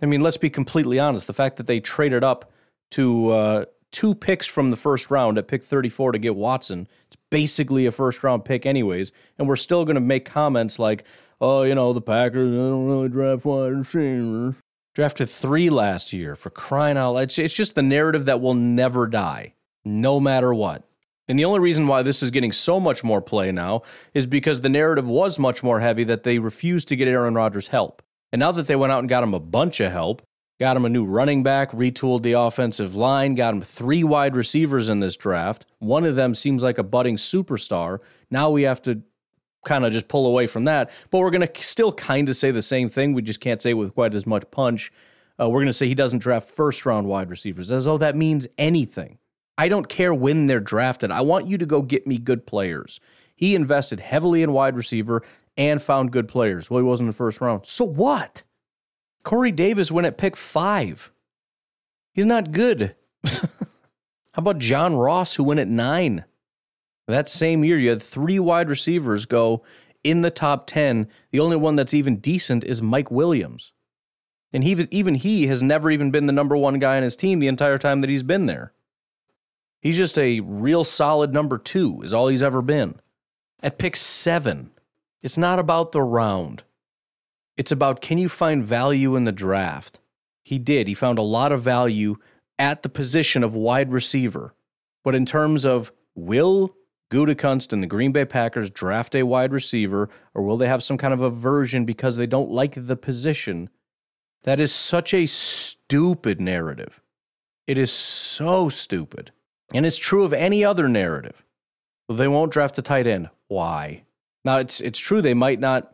I 0.00 0.06
mean, 0.06 0.20
let's 0.20 0.36
be 0.36 0.50
completely 0.50 0.98
honest. 0.98 1.26
The 1.26 1.32
fact 1.32 1.56
that 1.56 1.66
they 1.66 1.80
traded 1.80 2.22
up 2.22 2.52
to 2.92 3.30
uh, 3.30 3.64
two 3.90 4.14
picks 4.14 4.46
from 4.46 4.70
the 4.70 4.76
first 4.76 5.10
round 5.10 5.38
at 5.38 5.48
pick 5.48 5.64
34 5.64 6.12
to 6.12 6.18
get 6.18 6.36
Watson, 6.36 6.86
it's 7.06 7.16
basically 7.30 7.86
a 7.86 7.92
first 7.92 8.22
round 8.22 8.44
pick, 8.44 8.66
anyways. 8.66 9.10
And 9.38 9.48
we're 9.48 9.56
still 9.56 9.84
going 9.84 9.94
to 9.94 10.00
make 10.00 10.24
comments 10.24 10.78
like, 10.78 11.04
oh, 11.40 11.62
you 11.62 11.74
know, 11.74 11.92
the 11.92 12.00
Packers 12.00 12.52
I 12.52 12.56
don't 12.56 12.86
really 12.86 13.08
draft 13.08 13.44
wide 13.44 13.72
receivers. 13.72 14.56
Drafted 14.94 15.28
three 15.28 15.68
last 15.68 16.12
year 16.12 16.34
for 16.34 16.48
crying 16.48 16.96
out 16.96 17.12
loud. 17.12 17.24
It's, 17.24 17.38
it's 17.38 17.54
just 17.54 17.74
the 17.74 17.82
narrative 17.82 18.24
that 18.24 18.40
will 18.40 18.54
never 18.54 19.06
die, 19.06 19.54
no 19.84 20.18
matter 20.18 20.54
what. 20.54 20.84
And 21.28 21.38
the 21.38 21.44
only 21.44 21.60
reason 21.60 21.86
why 21.86 22.02
this 22.02 22.22
is 22.22 22.30
getting 22.30 22.52
so 22.52 22.78
much 22.78 23.02
more 23.02 23.20
play 23.20 23.52
now 23.52 23.82
is 24.14 24.26
because 24.26 24.60
the 24.60 24.68
narrative 24.68 25.06
was 25.06 25.38
much 25.38 25.62
more 25.62 25.80
heavy 25.80 26.04
that 26.04 26.22
they 26.22 26.38
refused 26.38 26.88
to 26.88 26.96
get 26.96 27.08
Aaron 27.08 27.34
Rodgers 27.34 27.68
help. 27.68 28.02
And 28.32 28.40
now 28.40 28.52
that 28.52 28.66
they 28.68 28.76
went 28.76 28.92
out 28.92 29.00
and 29.00 29.08
got 29.08 29.22
him 29.22 29.34
a 29.34 29.40
bunch 29.40 29.80
of 29.80 29.92
help, 29.92 30.22
got 30.60 30.76
him 30.76 30.84
a 30.84 30.88
new 30.88 31.04
running 31.04 31.42
back, 31.42 31.72
retooled 31.72 32.22
the 32.22 32.32
offensive 32.32 32.94
line, 32.94 33.34
got 33.34 33.54
him 33.54 33.62
three 33.62 34.04
wide 34.04 34.36
receivers 34.36 34.88
in 34.88 35.00
this 35.00 35.16
draft. 35.16 35.66
One 35.78 36.04
of 36.04 36.16
them 36.16 36.34
seems 36.34 36.62
like 36.62 36.78
a 36.78 36.82
budding 36.82 37.16
superstar. 37.16 38.00
Now 38.30 38.50
we 38.50 38.62
have 38.62 38.80
to 38.82 39.02
kind 39.66 39.84
of 39.84 39.92
just 39.92 40.08
pull 40.08 40.26
away 40.26 40.46
from 40.46 40.64
that. 40.64 40.90
But 41.10 41.18
we're 41.18 41.30
going 41.30 41.46
to 41.46 41.62
still 41.62 41.92
kind 41.92 42.30
of 42.30 42.36
say 42.36 42.50
the 42.50 42.62
same 42.62 42.88
thing. 42.88 43.12
We 43.12 43.20
just 43.20 43.40
can't 43.40 43.60
say 43.60 43.70
it 43.70 43.74
with 43.74 43.94
quite 43.94 44.14
as 44.14 44.26
much 44.26 44.50
punch. 44.50 44.90
Uh, 45.38 45.50
we're 45.50 45.60
going 45.60 45.66
to 45.66 45.74
say 45.74 45.86
he 45.86 45.94
doesn't 45.94 46.20
draft 46.20 46.48
first 46.48 46.86
round 46.86 47.06
wide 47.06 47.28
receivers 47.28 47.70
as 47.70 47.84
though 47.84 47.98
that 47.98 48.16
means 48.16 48.46
anything. 48.56 49.18
I 49.58 49.68
don't 49.68 49.88
care 49.88 50.14
when 50.14 50.46
they're 50.46 50.60
drafted. 50.60 51.10
I 51.10 51.20
want 51.20 51.46
you 51.46 51.58
to 51.58 51.66
go 51.66 51.82
get 51.82 52.06
me 52.06 52.16
good 52.16 52.46
players. 52.46 53.00
He 53.34 53.54
invested 53.54 54.00
heavily 54.00 54.42
in 54.42 54.52
wide 54.52 54.76
receiver 54.76 55.22
and 55.56 55.82
found 55.82 56.12
good 56.12 56.28
players. 56.28 56.70
Well, 56.70 56.78
he 56.78 56.84
wasn't 56.84 57.06
in 57.06 57.10
the 57.10 57.16
first 57.16 57.40
round. 57.40 57.66
So 57.66 57.84
what? 57.84 58.44
Corey 59.22 59.52
Davis 59.52 59.90
went 59.90 60.06
at 60.06 60.18
pick 60.18 60.36
five. 60.36 61.10
He's 62.12 62.26
not 62.26 62.52
good. 62.52 62.94
How 63.26 63.40
about 64.36 64.58
John 64.58 64.94
Ross, 64.94 65.34
who 65.34 65.44
went 65.44 65.60
at 65.60 65.68
nine? 65.68 66.24
That 67.06 67.28
same 67.28 67.64
year, 67.64 67.78
you 67.78 67.90
had 67.90 68.02
three 68.02 68.38
wide 68.38 68.68
receivers 68.68 69.26
go 69.26 69.62
in 70.02 70.22
the 70.22 70.30
top 70.30 70.66
10. 70.66 71.08
The 71.30 71.40
only 71.40 71.56
one 71.56 71.76
that's 71.76 71.94
even 71.94 72.16
decent 72.16 72.64
is 72.64 72.82
Mike 72.82 73.10
Williams. 73.10 73.72
And 74.52 74.64
he, 74.64 74.86
even 74.90 75.16
he 75.16 75.46
has 75.46 75.62
never 75.62 75.90
even 75.90 76.10
been 76.10 76.26
the 76.26 76.32
number 76.32 76.56
one 76.56 76.78
guy 76.78 76.96
on 76.96 77.02
his 77.02 77.16
team 77.16 77.38
the 77.38 77.48
entire 77.48 77.78
time 77.78 78.00
that 78.00 78.10
he's 78.10 78.22
been 78.22 78.46
there. 78.46 78.72
He's 79.80 79.96
just 79.96 80.18
a 80.18 80.40
real 80.40 80.82
solid 80.82 81.32
number 81.32 81.58
two, 81.58 82.02
is 82.02 82.12
all 82.12 82.28
he's 82.28 82.42
ever 82.42 82.62
been. 82.62 83.00
At 83.62 83.78
pick 83.78 83.96
seven, 83.96 84.70
it's 85.22 85.38
not 85.38 85.58
about 85.58 85.92
the 85.92 86.02
round. 86.02 86.64
It's 87.56 87.72
about 87.72 88.00
can 88.00 88.18
you 88.18 88.28
find 88.28 88.64
value 88.64 89.16
in 89.16 89.24
the 89.24 89.32
draft? 89.32 90.00
He 90.42 90.58
did. 90.58 90.88
He 90.88 90.94
found 90.94 91.18
a 91.18 91.22
lot 91.22 91.52
of 91.52 91.62
value 91.62 92.16
at 92.58 92.82
the 92.82 92.88
position 92.88 93.42
of 93.42 93.54
wide 93.54 93.92
receiver. 93.92 94.54
But 95.04 95.14
in 95.14 95.26
terms 95.26 95.64
of 95.64 95.92
will 96.14 96.74
Gutekunst 97.10 97.72
and 97.72 97.82
the 97.82 97.86
Green 97.86 98.12
Bay 98.12 98.24
Packers 98.24 98.70
draft 98.70 99.14
a 99.14 99.22
wide 99.22 99.52
receiver, 99.52 100.08
or 100.34 100.42
will 100.42 100.56
they 100.56 100.68
have 100.68 100.82
some 100.82 100.98
kind 100.98 101.14
of 101.14 101.20
aversion 101.20 101.84
because 101.84 102.16
they 102.16 102.26
don't 102.26 102.50
like 102.50 102.74
the 102.76 102.96
position? 102.96 103.70
That 104.42 104.60
is 104.60 104.74
such 104.74 105.14
a 105.14 105.26
stupid 105.26 106.40
narrative. 106.40 107.00
It 107.66 107.78
is 107.78 107.90
so 107.90 108.68
stupid. 108.68 109.32
And 109.74 109.84
it's 109.84 109.98
true 109.98 110.24
of 110.24 110.32
any 110.32 110.64
other 110.64 110.88
narrative. 110.88 111.44
They 112.08 112.28
won't 112.28 112.52
draft 112.52 112.78
a 112.78 112.82
tight 112.82 113.06
end. 113.06 113.30
Why? 113.48 114.04
Now 114.44 114.58
it's 114.58 114.80
it's 114.80 114.98
true 114.98 115.20
they 115.20 115.34
might 115.34 115.58
not 115.58 115.92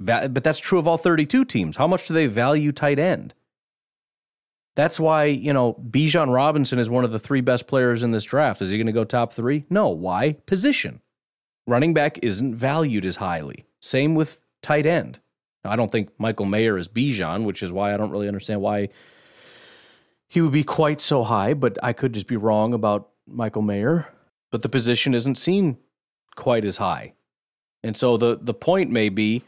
but 0.00 0.42
that's 0.42 0.58
true 0.58 0.78
of 0.78 0.88
all 0.88 0.96
32 0.96 1.44
teams. 1.44 1.76
How 1.76 1.86
much 1.86 2.08
do 2.08 2.14
they 2.14 2.26
value 2.26 2.72
tight 2.72 2.98
end? 2.98 3.34
That's 4.74 4.98
why, 4.98 5.24
you 5.24 5.52
know, 5.52 5.74
Bijan 5.74 6.32
Robinson 6.32 6.78
is 6.78 6.88
one 6.88 7.04
of 7.04 7.12
the 7.12 7.18
three 7.18 7.42
best 7.42 7.66
players 7.66 8.02
in 8.02 8.12
this 8.12 8.24
draft. 8.24 8.62
Is 8.62 8.70
he 8.70 8.78
going 8.78 8.86
to 8.86 8.92
go 8.92 9.04
top 9.04 9.32
three? 9.32 9.64
No. 9.68 9.88
Why? 9.88 10.32
Position. 10.46 11.00
Running 11.66 11.92
back 11.92 12.18
isn't 12.22 12.54
valued 12.54 13.04
as 13.04 13.16
highly. 13.16 13.66
Same 13.80 14.14
with 14.14 14.44
tight 14.62 14.86
end. 14.86 15.20
Now, 15.64 15.72
I 15.72 15.76
don't 15.76 15.92
think 15.92 16.10
Michael 16.18 16.46
Mayer 16.46 16.78
is 16.78 16.88
Bijan, 16.88 17.44
which 17.44 17.62
is 17.62 17.70
why 17.70 17.92
I 17.92 17.96
don't 17.96 18.10
really 18.10 18.28
understand 18.28 18.60
why 18.60 18.88
he 20.26 20.40
would 20.40 20.52
be 20.52 20.64
quite 20.64 21.00
so 21.00 21.24
high, 21.24 21.52
but 21.52 21.78
I 21.82 21.92
could 21.92 22.14
just 22.14 22.26
be 22.26 22.36
wrong 22.36 22.72
about 22.72 23.10
Michael 23.26 23.62
Mayer. 23.62 24.08
But 24.50 24.62
the 24.62 24.68
position 24.68 25.14
isn't 25.14 25.36
seen 25.36 25.76
quite 26.34 26.64
as 26.64 26.78
high. 26.78 27.12
And 27.82 27.96
so 27.96 28.16
the, 28.16 28.38
the 28.40 28.54
point 28.54 28.90
may 28.90 29.08
be 29.08 29.42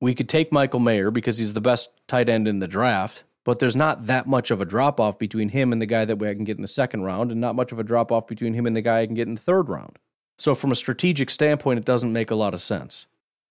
we 0.00 0.14
could 0.14 0.28
take 0.28 0.50
Michael 0.52 0.80
Mayer 0.80 1.10
because 1.10 1.38
he's 1.38 1.52
the 1.52 1.60
best 1.60 1.90
tight 2.08 2.28
end 2.28 2.48
in 2.48 2.58
the 2.58 2.66
draft, 2.66 3.24
but 3.44 3.58
there's 3.58 3.76
not 3.76 4.06
that 4.06 4.26
much 4.26 4.50
of 4.50 4.60
a 4.60 4.64
drop 4.64 5.00
off 5.00 5.18
between 5.18 5.50
him 5.50 5.72
and 5.72 5.80
the 5.80 5.86
guy 5.86 6.04
that 6.04 6.22
I 6.22 6.34
can 6.34 6.44
get 6.44 6.56
in 6.56 6.62
the 6.62 6.68
second 6.68 7.02
round, 7.02 7.30
and 7.30 7.40
not 7.40 7.54
much 7.54 7.72
of 7.72 7.78
a 7.78 7.84
drop 7.84 8.12
off 8.12 8.26
between 8.26 8.54
him 8.54 8.66
and 8.66 8.76
the 8.76 8.82
guy 8.82 9.00
I 9.00 9.06
can 9.06 9.14
get 9.14 9.28
in 9.28 9.34
the 9.34 9.40
third 9.40 9.68
round. 9.68 9.98
So, 10.38 10.54
from 10.54 10.72
a 10.72 10.76
strategic 10.76 11.30
standpoint, 11.30 11.78
it 11.78 11.84
doesn't 11.84 12.12
make 12.12 12.30
a 12.30 12.34
lot 12.34 12.54
of 12.54 12.62
sense. 12.62 13.06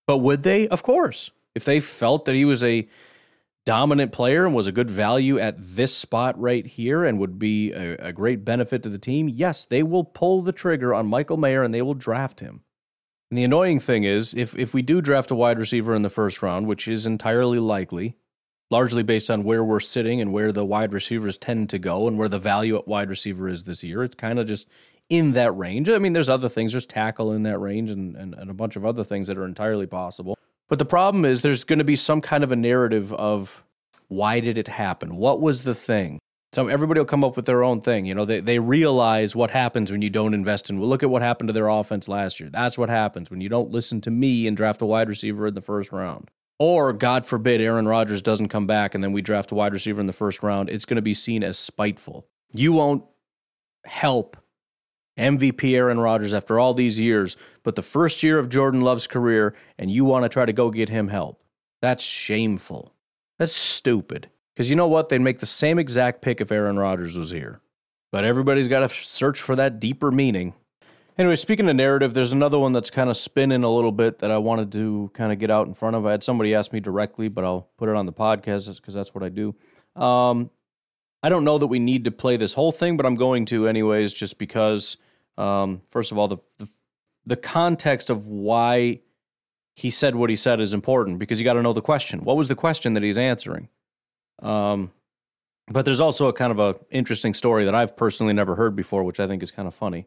But 0.06 0.18
would 0.18 0.42
they? 0.42 0.68
Of 0.68 0.82
course. 0.82 1.30
If 1.54 1.64
they 1.64 1.80
felt 1.80 2.24
that 2.24 2.34
he 2.34 2.44
was 2.44 2.62
a 2.62 2.88
dominant 3.64 4.12
player 4.12 4.46
and 4.46 4.54
was 4.54 4.66
a 4.66 4.72
good 4.72 4.90
value 4.90 5.38
at 5.38 5.56
this 5.58 5.94
spot 5.94 6.40
right 6.40 6.66
here 6.66 7.04
and 7.04 7.18
would 7.18 7.38
be 7.38 7.72
a, 7.72 7.94
a 7.96 8.12
great 8.12 8.44
benefit 8.44 8.82
to 8.82 8.88
the 8.88 8.98
team, 8.98 9.28
yes, 9.28 9.64
they 9.64 9.82
will 9.82 10.04
pull 10.04 10.42
the 10.42 10.52
trigger 10.52 10.94
on 10.94 11.06
Michael 11.06 11.36
Mayer 11.36 11.62
and 11.62 11.74
they 11.74 11.82
will 11.82 11.94
draft 11.94 12.40
him. 12.40 12.62
And 13.30 13.38
the 13.38 13.44
annoying 13.44 13.78
thing 13.78 14.02
is, 14.04 14.34
if, 14.34 14.56
if 14.58 14.74
we 14.74 14.82
do 14.82 15.00
draft 15.00 15.30
a 15.30 15.36
wide 15.36 15.58
receiver 15.58 15.94
in 15.94 16.02
the 16.02 16.10
first 16.10 16.42
round, 16.42 16.66
which 16.66 16.88
is 16.88 17.06
entirely 17.06 17.60
likely, 17.60 18.16
largely 18.70 19.02
based 19.02 19.30
on 19.30 19.42
where 19.42 19.64
we're 19.64 19.80
sitting 19.80 20.20
and 20.20 20.32
where 20.32 20.52
the 20.52 20.64
wide 20.64 20.92
receivers 20.92 21.36
tend 21.36 21.68
to 21.70 21.78
go 21.78 22.06
and 22.06 22.16
where 22.16 22.28
the 22.28 22.38
value 22.38 22.76
at 22.76 22.86
wide 22.86 23.10
receiver 23.10 23.48
is 23.48 23.64
this 23.64 23.82
year, 23.82 24.04
it's 24.04 24.14
kind 24.14 24.38
of 24.38 24.46
just 24.46 24.68
in 25.08 25.32
that 25.32 25.56
range. 25.56 25.88
I 25.88 25.98
mean, 25.98 26.12
there's 26.12 26.28
other 26.28 26.48
things, 26.48 26.72
there's 26.72 26.86
tackle 26.86 27.32
in 27.32 27.42
that 27.42 27.58
range 27.58 27.90
and, 27.90 28.16
and, 28.16 28.34
and 28.34 28.50
a 28.50 28.54
bunch 28.54 28.76
of 28.76 28.86
other 28.86 29.02
things 29.02 29.26
that 29.26 29.36
are 29.36 29.44
entirely 29.44 29.86
possible. 29.86 30.38
But 30.68 30.78
the 30.78 30.84
problem 30.84 31.24
is, 31.24 31.42
there's 31.42 31.64
going 31.64 31.80
to 31.80 31.84
be 31.84 31.96
some 31.96 32.20
kind 32.20 32.44
of 32.44 32.52
a 32.52 32.56
narrative 32.56 33.12
of 33.12 33.64
why 34.06 34.38
did 34.38 34.56
it 34.56 34.68
happen? 34.68 35.16
What 35.16 35.40
was 35.40 35.62
the 35.62 35.74
thing? 35.74 36.20
So 36.52 36.68
everybody 36.68 36.98
will 36.98 37.06
come 37.06 37.24
up 37.24 37.36
with 37.36 37.46
their 37.46 37.62
own 37.62 37.80
thing. 37.80 38.06
You 38.06 38.14
know, 38.14 38.24
they, 38.24 38.40
they 38.40 38.58
realize 38.58 39.36
what 39.36 39.50
happens 39.50 39.90
when 39.90 40.02
you 40.02 40.10
don't 40.10 40.34
invest 40.34 40.70
in. 40.70 40.78
Well, 40.78 40.88
look 40.88 41.02
at 41.02 41.10
what 41.10 41.22
happened 41.22 41.48
to 41.48 41.52
their 41.52 41.68
offense 41.68 42.08
last 42.08 42.40
year. 42.40 42.48
That's 42.50 42.78
what 42.78 42.88
happens 42.88 43.30
when 43.30 43.40
you 43.40 43.48
don't 43.48 43.70
listen 43.70 44.00
to 44.02 44.10
me 44.10 44.46
and 44.46 44.56
draft 44.56 44.82
a 44.82 44.86
wide 44.86 45.08
receiver 45.08 45.48
in 45.48 45.54
the 45.54 45.60
first 45.60 45.92
round. 45.92 46.30
Or, 46.60 46.92
God 46.92 47.24
forbid, 47.24 47.62
Aaron 47.62 47.88
Rodgers 47.88 48.20
doesn't 48.20 48.48
come 48.48 48.66
back 48.66 48.94
and 48.94 49.02
then 49.02 49.12
we 49.12 49.22
draft 49.22 49.50
a 49.50 49.54
wide 49.54 49.72
receiver 49.72 49.98
in 49.98 50.06
the 50.06 50.12
first 50.12 50.42
round. 50.42 50.68
It's 50.68 50.84
going 50.84 50.96
to 50.96 51.02
be 51.02 51.14
seen 51.14 51.42
as 51.42 51.58
spiteful. 51.58 52.28
You 52.52 52.74
won't 52.74 53.02
help 53.86 54.36
MVP 55.18 55.74
Aaron 55.74 55.98
Rodgers 55.98 56.34
after 56.34 56.58
all 56.58 56.74
these 56.74 57.00
years, 57.00 57.36
but 57.62 57.76
the 57.76 57.82
first 57.82 58.22
year 58.22 58.38
of 58.38 58.50
Jordan 58.50 58.82
Love's 58.82 59.06
career, 59.06 59.54
and 59.78 59.90
you 59.90 60.04
want 60.04 60.24
to 60.24 60.28
try 60.28 60.44
to 60.44 60.52
go 60.52 60.70
get 60.70 60.90
him 60.90 61.08
help. 61.08 61.42
That's 61.80 62.04
shameful. 62.04 62.94
That's 63.38 63.56
stupid. 63.56 64.28
Because 64.54 64.68
you 64.68 64.76
know 64.76 64.88
what? 64.88 65.08
They'd 65.08 65.20
make 65.22 65.38
the 65.38 65.46
same 65.46 65.78
exact 65.78 66.20
pick 66.20 66.42
if 66.42 66.52
Aaron 66.52 66.78
Rodgers 66.78 67.16
was 67.16 67.30
here. 67.30 67.62
But 68.12 68.24
everybody's 68.24 68.68
got 68.68 68.80
to 68.80 68.94
search 68.94 69.40
for 69.40 69.56
that 69.56 69.80
deeper 69.80 70.10
meaning. 70.10 70.52
Anyway, 71.20 71.36
speaking 71.36 71.68
of 71.68 71.76
narrative, 71.76 72.14
there's 72.14 72.32
another 72.32 72.58
one 72.58 72.72
that's 72.72 72.88
kind 72.88 73.10
of 73.10 73.16
spinning 73.16 73.62
a 73.62 73.70
little 73.70 73.92
bit 73.92 74.20
that 74.20 74.30
I 74.30 74.38
wanted 74.38 74.72
to 74.72 75.10
kind 75.12 75.30
of 75.30 75.38
get 75.38 75.50
out 75.50 75.66
in 75.66 75.74
front 75.74 75.94
of. 75.94 76.06
I 76.06 76.12
had 76.12 76.24
somebody 76.24 76.54
ask 76.54 76.72
me 76.72 76.80
directly, 76.80 77.28
but 77.28 77.44
I'll 77.44 77.68
put 77.76 77.90
it 77.90 77.94
on 77.94 78.06
the 78.06 78.12
podcast 78.12 78.74
because 78.76 78.94
that's 78.94 79.14
what 79.14 79.22
I 79.22 79.28
do. 79.28 79.54
Um, 79.94 80.48
I 81.22 81.28
don't 81.28 81.44
know 81.44 81.58
that 81.58 81.66
we 81.66 81.78
need 81.78 82.04
to 82.06 82.10
play 82.10 82.38
this 82.38 82.54
whole 82.54 82.72
thing, 82.72 82.96
but 82.96 83.04
I'm 83.04 83.16
going 83.16 83.44
to 83.46 83.68
anyways, 83.68 84.14
just 84.14 84.38
because, 84.38 84.96
um, 85.36 85.82
first 85.90 86.10
of 86.10 86.16
all, 86.16 86.26
the, 86.26 86.38
the 86.56 86.66
the 87.26 87.36
context 87.36 88.08
of 88.08 88.26
why 88.26 89.00
he 89.76 89.90
said 89.90 90.14
what 90.14 90.30
he 90.30 90.36
said 90.36 90.58
is 90.58 90.72
important 90.72 91.18
because 91.18 91.38
you 91.38 91.44
got 91.44 91.52
to 91.52 91.62
know 91.62 91.74
the 91.74 91.82
question. 91.82 92.24
What 92.24 92.38
was 92.38 92.48
the 92.48 92.56
question 92.56 92.94
that 92.94 93.02
he's 93.02 93.18
answering? 93.18 93.68
Um, 94.40 94.90
but 95.68 95.84
there's 95.84 96.00
also 96.00 96.28
a 96.28 96.32
kind 96.32 96.50
of 96.50 96.58
a 96.58 96.80
interesting 96.90 97.34
story 97.34 97.66
that 97.66 97.74
I've 97.74 97.94
personally 97.94 98.32
never 98.32 98.54
heard 98.54 98.74
before, 98.74 99.04
which 99.04 99.20
I 99.20 99.26
think 99.26 99.42
is 99.42 99.50
kind 99.50 99.68
of 99.68 99.74
funny. 99.74 100.06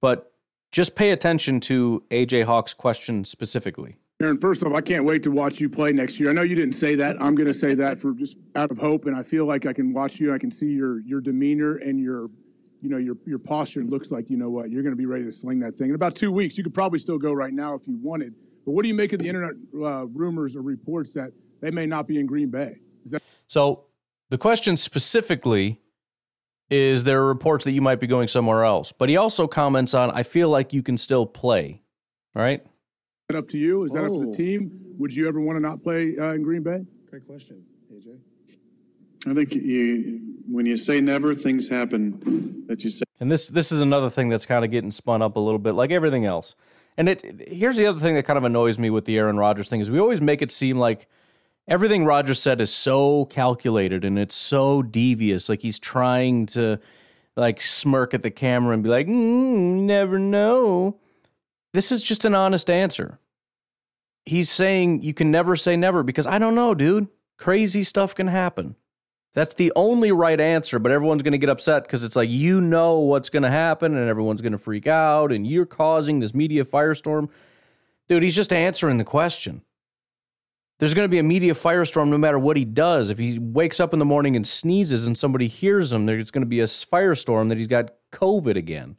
But 0.00 0.30
just 0.74 0.96
pay 0.96 1.12
attention 1.12 1.60
to 1.60 2.02
AJ 2.10 2.44
Hawk's 2.44 2.74
question 2.74 3.24
specifically. 3.24 3.96
Aaron, 4.20 4.38
first 4.38 4.64
off, 4.64 4.72
I 4.72 4.80
can't 4.80 5.04
wait 5.04 5.22
to 5.22 5.30
watch 5.30 5.60
you 5.60 5.70
play 5.70 5.92
next 5.92 6.18
year. 6.18 6.30
I 6.30 6.32
know 6.32 6.42
you 6.42 6.56
didn't 6.56 6.74
say 6.74 6.96
that. 6.96 7.16
I'm 7.22 7.36
going 7.36 7.46
to 7.46 7.54
say 7.54 7.74
that 7.74 8.00
for 8.00 8.12
just 8.12 8.38
out 8.56 8.72
of 8.72 8.78
hope, 8.78 9.06
and 9.06 9.16
I 9.16 9.22
feel 9.22 9.44
like 9.46 9.66
I 9.66 9.72
can 9.72 9.92
watch 9.92 10.18
you. 10.18 10.34
I 10.34 10.38
can 10.38 10.50
see 10.50 10.66
your 10.66 11.00
your 11.02 11.20
demeanor 11.20 11.76
and 11.76 12.00
your 12.00 12.28
you 12.82 12.88
know 12.90 12.96
your 12.96 13.16
your 13.24 13.38
posture 13.38 13.84
looks 13.84 14.10
like 14.10 14.28
you 14.28 14.36
know 14.36 14.50
what 14.50 14.70
you're 14.70 14.82
going 14.82 14.92
to 14.92 14.96
be 14.96 15.06
ready 15.06 15.24
to 15.24 15.32
sling 15.32 15.60
that 15.60 15.76
thing 15.76 15.90
in 15.90 15.94
about 15.94 16.16
two 16.16 16.32
weeks. 16.32 16.58
You 16.58 16.64
could 16.64 16.74
probably 16.74 16.98
still 16.98 17.18
go 17.18 17.32
right 17.32 17.52
now 17.52 17.74
if 17.74 17.86
you 17.86 17.96
wanted. 18.02 18.34
But 18.64 18.72
what 18.72 18.82
do 18.82 18.88
you 18.88 18.94
make 18.94 19.12
of 19.12 19.20
the 19.20 19.28
internet 19.28 19.52
uh, 19.80 20.06
rumors 20.06 20.56
or 20.56 20.62
reports 20.62 21.12
that 21.12 21.32
they 21.60 21.70
may 21.70 21.86
not 21.86 22.08
be 22.08 22.18
in 22.18 22.26
Green 22.26 22.50
Bay? 22.50 22.78
That- 23.06 23.22
so 23.46 23.84
the 24.30 24.38
question 24.38 24.76
specifically 24.76 25.80
is 26.70 27.04
there 27.04 27.20
are 27.20 27.26
reports 27.26 27.64
that 27.64 27.72
you 27.72 27.82
might 27.82 28.00
be 28.00 28.06
going 28.06 28.28
somewhere 28.28 28.64
else. 28.64 28.92
But 28.92 29.08
he 29.08 29.16
also 29.16 29.46
comments 29.46 29.94
on, 29.94 30.10
I 30.10 30.22
feel 30.22 30.48
like 30.48 30.72
you 30.72 30.82
can 30.82 30.96
still 30.96 31.26
play. 31.26 31.82
All 32.34 32.42
right. 32.42 32.60
Is 32.60 32.68
that 33.28 33.36
up 33.36 33.48
to 33.50 33.58
you? 33.58 33.84
Is 33.84 33.92
that 33.92 34.04
oh. 34.04 34.06
up 34.06 34.12
to 34.12 34.26
the 34.26 34.32
oh. 34.32 34.34
team? 34.34 34.80
Would 34.98 35.14
you 35.14 35.28
ever 35.28 35.40
want 35.40 35.56
to 35.56 35.60
not 35.60 35.82
play 35.82 36.16
uh, 36.18 36.32
in 36.32 36.42
Green 36.42 36.62
Bay? 36.62 36.84
Great 37.10 37.26
question, 37.26 37.64
AJ. 37.92 38.18
I 39.26 39.34
think 39.34 39.54
you, 39.54 40.20
when 40.50 40.66
you 40.66 40.76
say 40.76 41.00
never, 41.00 41.34
things 41.34 41.68
happen 41.68 42.64
that 42.66 42.84
you 42.84 42.90
say. 42.90 43.04
And 43.20 43.30
this 43.32 43.48
this 43.48 43.72
is 43.72 43.80
another 43.80 44.10
thing 44.10 44.28
that's 44.28 44.44
kind 44.44 44.64
of 44.64 44.70
getting 44.70 44.90
spun 44.90 45.22
up 45.22 45.36
a 45.36 45.40
little 45.40 45.58
bit, 45.58 45.72
like 45.72 45.90
everything 45.90 46.26
else. 46.26 46.54
And 46.98 47.08
it 47.08 47.48
here's 47.48 47.76
the 47.76 47.86
other 47.86 48.00
thing 48.00 48.14
that 48.16 48.24
kind 48.24 48.36
of 48.36 48.44
annoys 48.44 48.78
me 48.78 48.90
with 48.90 49.06
the 49.06 49.16
Aaron 49.16 49.38
Rodgers 49.38 49.68
thing 49.68 49.80
is 49.80 49.90
we 49.90 49.98
always 49.98 50.20
make 50.20 50.42
it 50.42 50.52
seem 50.52 50.78
like 50.78 51.08
everything 51.66 52.04
Roger 52.04 52.34
said 52.34 52.60
is 52.60 52.72
so 52.72 53.24
calculated 53.26 54.04
and 54.04 54.18
it's 54.18 54.34
so 54.34 54.82
devious. 54.82 55.48
Like 55.48 55.62
he's 55.62 55.78
trying 55.78 56.46
to 56.46 56.78
like 57.36 57.60
smirk 57.60 58.14
at 58.14 58.22
the 58.22 58.30
camera 58.30 58.74
and 58.74 58.82
be 58.82 58.88
like, 58.88 59.06
mm, 59.06 59.82
never 59.82 60.18
know. 60.18 60.98
This 61.72 61.90
is 61.90 62.02
just 62.02 62.24
an 62.24 62.34
honest 62.34 62.70
answer. 62.70 63.18
He's 64.24 64.50
saying 64.50 65.02
you 65.02 65.12
can 65.12 65.30
never 65.30 65.56
say 65.56 65.76
never 65.76 66.02
because 66.02 66.26
I 66.26 66.38
don't 66.38 66.54
know, 66.54 66.74
dude. 66.74 67.08
Crazy 67.36 67.82
stuff 67.82 68.14
can 68.14 68.28
happen. 68.28 68.76
That's 69.34 69.54
the 69.56 69.72
only 69.74 70.12
right 70.12 70.40
answer, 70.40 70.78
but 70.78 70.92
everyone's 70.92 71.24
going 71.24 71.32
to 71.32 71.38
get 71.38 71.48
upset 71.50 71.82
because 71.82 72.04
it's 72.04 72.14
like 72.14 72.30
you 72.30 72.60
know 72.60 73.00
what's 73.00 73.28
going 73.28 73.42
to 73.42 73.50
happen 73.50 73.96
and 73.96 74.08
everyone's 74.08 74.40
going 74.40 74.52
to 74.52 74.58
freak 74.58 74.86
out 74.86 75.32
and 75.32 75.44
you're 75.44 75.66
causing 75.66 76.20
this 76.20 76.32
media 76.32 76.64
firestorm. 76.64 77.28
Dude, 78.08 78.22
he's 78.22 78.36
just 78.36 78.52
answering 78.52 78.98
the 78.98 79.04
question. 79.04 79.62
There's 80.78 80.94
going 80.94 81.04
to 81.04 81.10
be 81.10 81.18
a 81.18 81.24
media 81.24 81.54
firestorm 81.54 82.08
no 82.08 82.18
matter 82.18 82.38
what 82.38 82.56
he 82.56 82.64
does. 82.64 83.10
If 83.10 83.18
he 83.18 83.38
wakes 83.38 83.78
up 83.78 83.92
in 83.92 84.00
the 84.00 84.04
morning 84.04 84.34
and 84.34 84.46
sneezes 84.46 85.06
and 85.06 85.16
somebody 85.16 85.46
hears 85.46 85.92
him, 85.92 86.06
there's 86.06 86.32
going 86.32 86.42
to 86.42 86.48
be 86.48 86.60
a 86.60 86.64
firestorm 86.64 87.48
that 87.48 87.58
he's 87.58 87.68
got 87.68 87.92
COVID 88.12 88.56
again. 88.56 88.96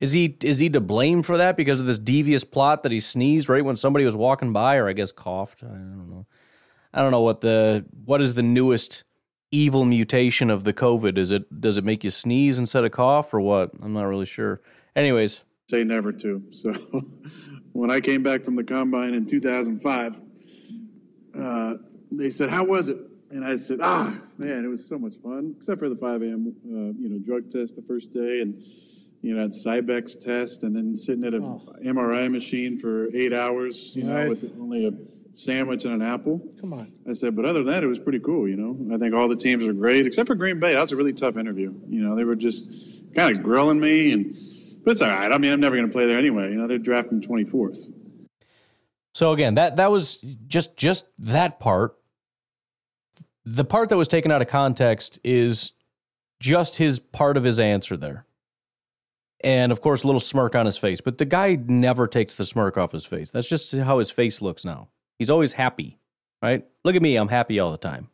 Is 0.00 0.12
he 0.12 0.38
is 0.42 0.60
he 0.60 0.70
to 0.70 0.80
blame 0.80 1.22
for 1.22 1.36
that 1.36 1.56
because 1.56 1.80
of 1.80 1.86
this 1.86 1.98
devious 1.98 2.42
plot 2.42 2.82
that 2.84 2.92
he 2.92 3.00
sneezed 3.00 3.48
right 3.50 3.64
when 3.64 3.76
somebody 3.76 4.06
was 4.06 4.16
walking 4.16 4.52
by, 4.52 4.76
or 4.76 4.88
I 4.88 4.94
guess 4.94 5.12
coughed? 5.12 5.62
I 5.62 5.66
don't 5.66 6.08
know. 6.08 6.26
I 6.94 7.02
don't 7.02 7.10
know 7.10 7.20
what 7.20 7.42
the 7.42 7.84
what 8.04 8.22
is 8.22 8.32
the 8.34 8.42
newest 8.42 9.04
evil 9.50 9.84
mutation 9.84 10.50
of 10.50 10.64
the 10.64 10.72
COVID? 10.72 11.18
Is 11.18 11.30
it 11.30 11.60
does 11.60 11.76
it 11.76 11.84
make 11.84 12.04
you 12.04 12.10
sneeze 12.10 12.58
instead 12.58 12.84
of 12.84 12.92
cough 12.92 13.34
or 13.34 13.40
what? 13.40 13.72
I'm 13.82 13.92
not 13.92 14.04
really 14.04 14.26
sure. 14.26 14.60
Anyways, 14.96 15.44
say 15.68 15.84
never 15.84 16.12
to. 16.12 16.44
So 16.50 16.72
when 17.72 17.90
I 17.90 18.00
came 18.00 18.22
back 18.22 18.44
from 18.44 18.56
the 18.56 18.64
combine 18.64 19.14
in 19.14 19.26
2005, 19.26 20.20
uh, 21.38 21.74
they 22.12 22.30
said, 22.30 22.50
"How 22.50 22.64
was 22.64 22.88
it?" 22.88 22.98
And 23.30 23.44
I 23.44 23.56
said, 23.56 23.78
"Ah, 23.82 24.16
man, 24.38 24.64
it 24.64 24.68
was 24.68 24.86
so 24.86 24.98
much 24.98 25.14
fun, 25.22 25.54
except 25.56 25.78
for 25.80 25.88
the 25.88 25.96
5 25.96 26.22
a.m. 26.22 26.54
Uh, 26.66 26.68
you 27.00 27.08
know 27.08 27.18
drug 27.18 27.48
test 27.50 27.76
the 27.76 27.82
first 27.82 28.12
day, 28.12 28.40
and 28.40 28.62
you 29.22 29.34
know 29.34 29.40
had 29.42 29.50
Cybex 29.52 30.18
test, 30.18 30.64
and 30.64 30.74
then 30.74 30.96
sitting 30.96 31.24
at 31.24 31.34
an 31.34 31.42
Oh. 31.42 31.62
MRI 31.84 32.30
machine 32.30 32.76
for 32.78 33.08
eight 33.14 33.32
hours, 33.32 33.94
you 33.94 34.04
know, 34.04 34.28
with 34.28 34.50
only 34.60 34.86
a 34.86 34.92
sandwich 35.32 35.84
and 35.84 35.94
an 35.94 36.02
apple." 36.02 36.40
Come 36.60 36.72
on. 36.72 36.88
I 37.08 37.12
said, 37.12 37.36
but 37.36 37.44
other 37.44 37.60
than 37.60 37.68
that, 37.68 37.84
it 37.84 37.86
was 37.86 37.98
pretty 38.00 38.18
cool. 38.20 38.48
You 38.48 38.56
know, 38.56 38.94
I 38.94 38.98
think 38.98 39.14
all 39.14 39.28
the 39.28 39.36
teams 39.36 39.64
are 39.66 39.72
great, 39.72 40.06
except 40.06 40.26
for 40.26 40.34
Green 40.34 40.58
Bay. 40.58 40.72
That 40.74 40.80
was 40.80 40.92
a 40.92 40.96
really 40.96 41.12
tough 41.12 41.36
interview. 41.36 41.72
You 41.88 42.02
know, 42.02 42.16
they 42.16 42.24
were 42.24 42.34
just 42.36 43.14
kind 43.14 43.36
of 43.36 43.42
grilling 43.42 43.78
me, 43.78 44.12
and 44.12 44.36
but 44.84 44.92
it's 44.92 45.02
all 45.02 45.08
right. 45.10 45.30
I 45.30 45.38
mean, 45.38 45.52
I'm 45.52 45.60
never 45.60 45.76
going 45.76 45.86
to 45.88 45.92
play 45.92 46.06
there 46.06 46.18
anyway. 46.18 46.50
You 46.50 46.56
know, 46.56 46.66
they're 46.66 46.78
drafting 46.78 47.20
24th. 47.20 47.92
So 49.12 49.32
again, 49.32 49.54
that 49.56 49.76
that 49.76 49.90
was 49.90 50.16
just 50.46 50.76
just 50.76 51.06
that 51.18 51.58
part. 51.60 51.96
The 53.44 53.64
part 53.64 53.88
that 53.88 53.96
was 53.96 54.08
taken 54.08 54.30
out 54.30 54.42
of 54.42 54.48
context 54.48 55.18
is 55.24 55.72
just 56.38 56.76
his 56.76 56.98
part 56.98 57.36
of 57.36 57.44
his 57.44 57.58
answer 57.58 57.96
there. 57.96 58.26
And 59.42 59.72
of 59.72 59.80
course, 59.80 60.02
a 60.02 60.06
little 60.06 60.20
smirk 60.20 60.54
on 60.54 60.66
his 60.66 60.76
face. 60.76 61.00
But 61.00 61.18
the 61.18 61.24
guy 61.24 61.58
never 61.66 62.06
takes 62.06 62.34
the 62.34 62.44
smirk 62.44 62.76
off 62.76 62.92
his 62.92 63.06
face. 63.06 63.30
That's 63.30 63.48
just 63.48 63.72
how 63.72 63.98
his 63.98 64.10
face 64.10 64.42
looks 64.42 64.64
now. 64.64 64.88
He's 65.18 65.30
always 65.30 65.54
happy, 65.54 65.98
right? 66.42 66.66
Look 66.84 66.94
at 66.94 67.02
me, 67.02 67.16
I'm 67.16 67.28
happy 67.28 67.58
all 67.58 67.72
the 67.72 67.78
time. 67.78 68.10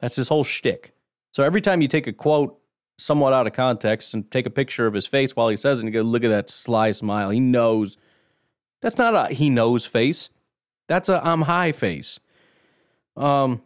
That's 0.00 0.16
his 0.16 0.28
whole 0.28 0.44
shtick. 0.44 0.92
So 1.32 1.42
every 1.42 1.60
time 1.60 1.82
you 1.82 1.88
take 1.88 2.06
a 2.06 2.12
quote 2.12 2.58
somewhat 2.96 3.32
out 3.32 3.46
of 3.46 3.52
context 3.52 4.14
and 4.14 4.30
take 4.30 4.46
a 4.46 4.50
picture 4.50 4.86
of 4.86 4.94
his 4.94 5.06
face 5.06 5.36
while 5.36 5.48
he 5.48 5.56
says 5.56 5.78
it, 5.78 5.86
and 5.86 5.94
you 5.94 6.00
go, 6.00 6.06
look 6.06 6.24
at 6.24 6.28
that 6.28 6.50
sly 6.50 6.90
smile. 6.90 7.30
He 7.30 7.40
knows. 7.40 7.96
That's 8.80 8.98
not 8.98 9.14
a 9.14 9.34
he 9.34 9.50
knows 9.50 9.86
face. 9.86 10.30
That's 10.88 11.08
a 11.08 11.24
I'm 11.24 11.42
high 11.42 11.72
face. 11.72 12.18
Um, 13.16 13.62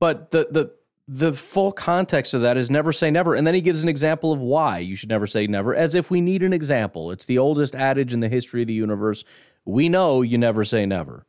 but 0.00 0.30
the 0.30 0.48
the 0.50 0.72
the 1.08 1.32
full 1.32 1.70
context 1.70 2.34
of 2.34 2.42
that 2.42 2.56
is 2.56 2.68
never 2.68 2.92
say 2.92 3.10
never, 3.10 3.34
and 3.34 3.46
then 3.46 3.54
he 3.54 3.60
gives 3.60 3.82
an 3.82 3.88
example 3.88 4.32
of 4.32 4.40
why 4.40 4.78
you 4.78 4.96
should 4.96 5.08
never 5.08 5.26
say 5.26 5.46
never, 5.46 5.74
as 5.74 5.94
if 5.94 6.10
we 6.10 6.20
need 6.20 6.42
an 6.42 6.52
example. 6.52 7.12
It's 7.12 7.24
the 7.24 7.38
oldest 7.38 7.76
adage 7.76 8.12
in 8.12 8.20
the 8.20 8.28
history 8.28 8.62
of 8.62 8.68
the 8.68 8.74
universe. 8.74 9.24
We 9.64 9.88
know 9.88 10.22
you 10.22 10.36
never 10.36 10.64
say 10.64 10.84
never. 10.84 11.26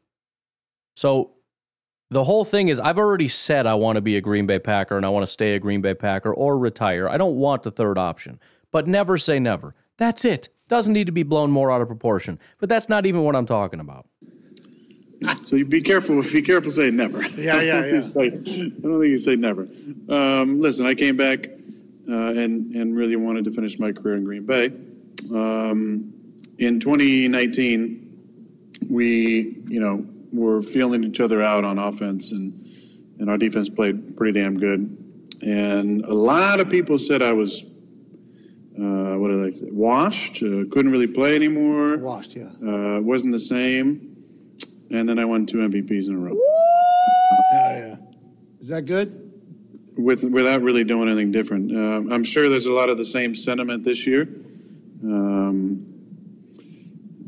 So 0.96 1.34
the 2.10 2.24
whole 2.24 2.46
thing 2.46 2.70
is 2.70 2.80
I've 2.80 2.98
already 2.98 3.28
said 3.28 3.66
I 3.66 3.76
want 3.76 3.98
to 3.98 4.02
be 4.02 4.18
a 4.18 4.22
Green 4.22 4.48
Bay 4.48 4.60
Packer 4.60 4.98
and 4.98 5.06
I 5.06 5.10
want 5.10 5.24
to 5.24 5.32
stay 5.32 5.54
a 5.54 5.60
Green 5.60 5.82
Bay 5.82 5.94
Packer 5.94 6.34
or 6.34 6.58
retire. 6.58 7.08
I 7.08 7.18
don't 7.18 7.36
want 7.36 7.64
the 7.64 7.72
third 7.72 7.98
option. 7.98 8.40
But 8.72 8.88
never 8.88 9.18
say 9.18 9.40
never. 9.40 9.76
That's 9.98 10.26
it. 10.26 10.50
Doesn't 10.70 10.94
need 10.94 11.06
to 11.06 11.12
be 11.12 11.24
blown 11.24 11.52
more 11.52 11.72
out 11.72 11.82
of 11.82 11.88
proportion. 11.88 12.40
But 12.60 12.70
that's 12.70 12.90
not 12.90 13.06
even 13.06 13.24
what 13.24 13.36
I'm 13.36 13.46
talking 13.46 13.80
about. 13.80 14.08
So 15.42 15.56
you 15.56 15.66
be 15.66 15.82
careful. 15.82 16.22
Be 16.32 16.42
careful 16.42 16.70
saying 16.72 16.96
never. 16.96 17.22
Yeah, 17.30 17.62
yeah, 17.62 17.78
I 17.78 17.82
don't 17.82 17.84
think 17.84 17.92
you 17.92 17.96
yeah. 17.96 18.02
say- 18.02 18.28
I 18.28 18.82
don't 18.88 19.00
think 19.02 19.12
you 19.12 19.18
say 19.20 19.36
never. 19.36 19.68
Um, 20.10 20.60
listen, 20.60 20.86
I 20.86 20.94
came 20.94 21.18
back 21.18 21.48
uh, 22.10 22.14
and 22.14 22.74
and 22.76 22.96
really 22.96 23.16
wanted 23.16 23.46
to 23.46 23.52
finish 23.52 23.80
my 23.80 23.92
career 23.92 24.16
in 24.16 24.24
Green 24.24 24.46
Bay. 24.46 24.72
Um, 25.34 26.14
in 26.60 26.80
2019, 26.80 28.04
we 28.90 29.58
you 29.68 29.80
know 29.80 30.06
were 30.32 30.62
feeling 30.62 31.04
each 31.04 31.20
other 31.20 31.42
out 31.42 31.64
on 31.64 31.80
offense, 31.80 32.32
and 32.32 32.66
and 33.20 33.30
our 33.30 33.38
defense 33.38 33.70
played 33.70 34.16
pretty 34.18 34.40
damn 34.40 34.56
good. 34.60 35.04
And 35.42 36.04
a 36.06 36.14
lot 36.14 36.60
of 36.60 36.70
people 36.70 36.98
said 37.00 37.22
I 37.22 37.34
was. 37.34 37.64
Uh, 38.80 39.18
what 39.18 39.30
did 39.30 39.44
I 39.44 39.50
say? 39.52 39.70
Washed. 39.72 40.44
Uh, 40.44 40.66
couldn't 40.70 40.92
really 40.92 41.08
play 41.08 41.36
anymore. 41.36 41.98
Washed, 41.98 42.36
yeah. 42.36 42.50
Uh, 42.64 43.02
wasn't 43.02 43.32
the 43.34 43.40
same. 43.40 44.17
And 44.92 45.08
then 45.08 45.20
I 45.20 45.26
won 45.26 45.46
two 45.46 45.58
MVPs 45.58 46.08
in 46.08 46.16
a 46.16 46.18
row 46.18 46.36
Hell 47.52 47.98
Is 48.60 48.70
that 48.70 48.86
good? 48.86 49.28
with 49.98 50.24
without 50.26 50.62
really 50.62 50.84
doing 50.84 51.08
anything 51.08 51.32
different. 51.32 51.72
Um, 51.72 52.12
I'm 52.12 52.24
sure 52.24 52.48
there's 52.50 52.68
a 52.68 52.74
lot 52.74 52.90
of 52.90 52.98
the 52.98 53.06
same 53.06 53.36
sentiment 53.36 53.84
this 53.84 54.06
year. 54.06 54.24
Um, 55.04 55.86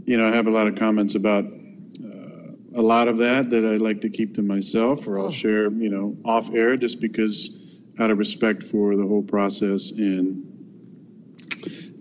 you 0.05 0.17
know, 0.17 0.31
I 0.31 0.35
have 0.35 0.47
a 0.47 0.51
lot 0.51 0.67
of 0.67 0.75
comments 0.75 1.15
about 1.15 1.45
uh, 1.45 2.51
a 2.75 2.81
lot 2.81 3.07
of 3.07 3.17
that 3.17 3.49
that 3.49 3.65
I'd 3.65 3.81
like 3.81 4.01
to 4.01 4.09
keep 4.09 4.35
to 4.35 4.41
myself, 4.41 5.07
or 5.07 5.19
I'll 5.19 5.31
share, 5.31 5.71
you 5.71 5.89
know, 5.89 6.17
off 6.25 6.53
air, 6.53 6.77
just 6.77 6.99
because 6.99 7.57
out 7.99 8.11
of 8.11 8.17
respect 8.17 8.63
for 8.63 8.95
the 8.95 9.05
whole 9.05 9.23
process 9.23 9.91
and 9.91 10.45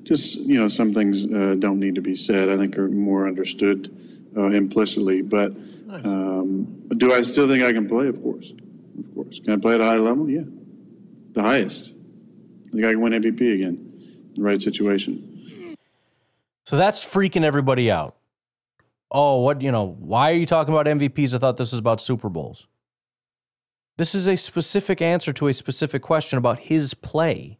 just 0.04 0.38
you 0.38 0.58
know 0.58 0.68
some 0.68 0.94
things 0.94 1.26
uh, 1.26 1.56
don't 1.58 1.80
need 1.80 1.94
to 1.96 2.02
be 2.02 2.16
said. 2.16 2.48
I 2.48 2.56
think 2.56 2.78
are 2.78 2.88
more 2.88 3.26
understood 3.26 3.94
uh, 4.38 4.50
implicitly. 4.50 5.22
But 5.22 5.56
um, 6.04 6.86
do 6.96 7.12
I 7.12 7.22
still 7.22 7.48
think 7.48 7.62
I 7.62 7.72
can 7.72 7.88
play? 7.88 8.06
Of 8.06 8.22
course, 8.22 8.52
of 8.98 9.14
course. 9.14 9.40
Can 9.40 9.52
I 9.52 9.56
play 9.56 9.74
at 9.74 9.80
a 9.80 9.84
high 9.84 9.96
level? 9.96 10.30
Yeah, 10.30 10.44
the 11.32 11.42
highest. 11.42 11.92
I 12.68 12.70
think 12.70 12.84
I 12.84 12.92
can 12.92 13.00
win 13.00 13.12
MVP 13.12 13.54
again. 13.54 13.92
in 13.98 14.32
The 14.34 14.42
right 14.42 14.60
situation. 14.62 15.76
So 16.66 16.76
that's 16.76 17.04
freaking 17.04 17.44
everybody 17.44 17.90
out. 17.90 18.16
Oh, 19.10 19.40
what, 19.40 19.62
you 19.62 19.72
know, 19.72 19.96
why 19.98 20.30
are 20.30 20.34
you 20.34 20.44
talking 20.44 20.74
about 20.74 20.84
MVPs? 20.84 21.34
I 21.34 21.38
thought 21.38 21.56
this 21.56 21.72
was 21.72 21.78
about 21.78 21.98
Super 22.02 22.28
Bowls. 22.28 22.66
This 23.96 24.14
is 24.14 24.28
a 24.28 24.36
specific 24.36 25.00
answer 25.00 25.32
to 25.32 25.48
a 25.48 25.54
specific 25.54 26.02
question 26.02 26.36
about 26.36 26.58
his 26.60 26.92
play. 26.92 27.58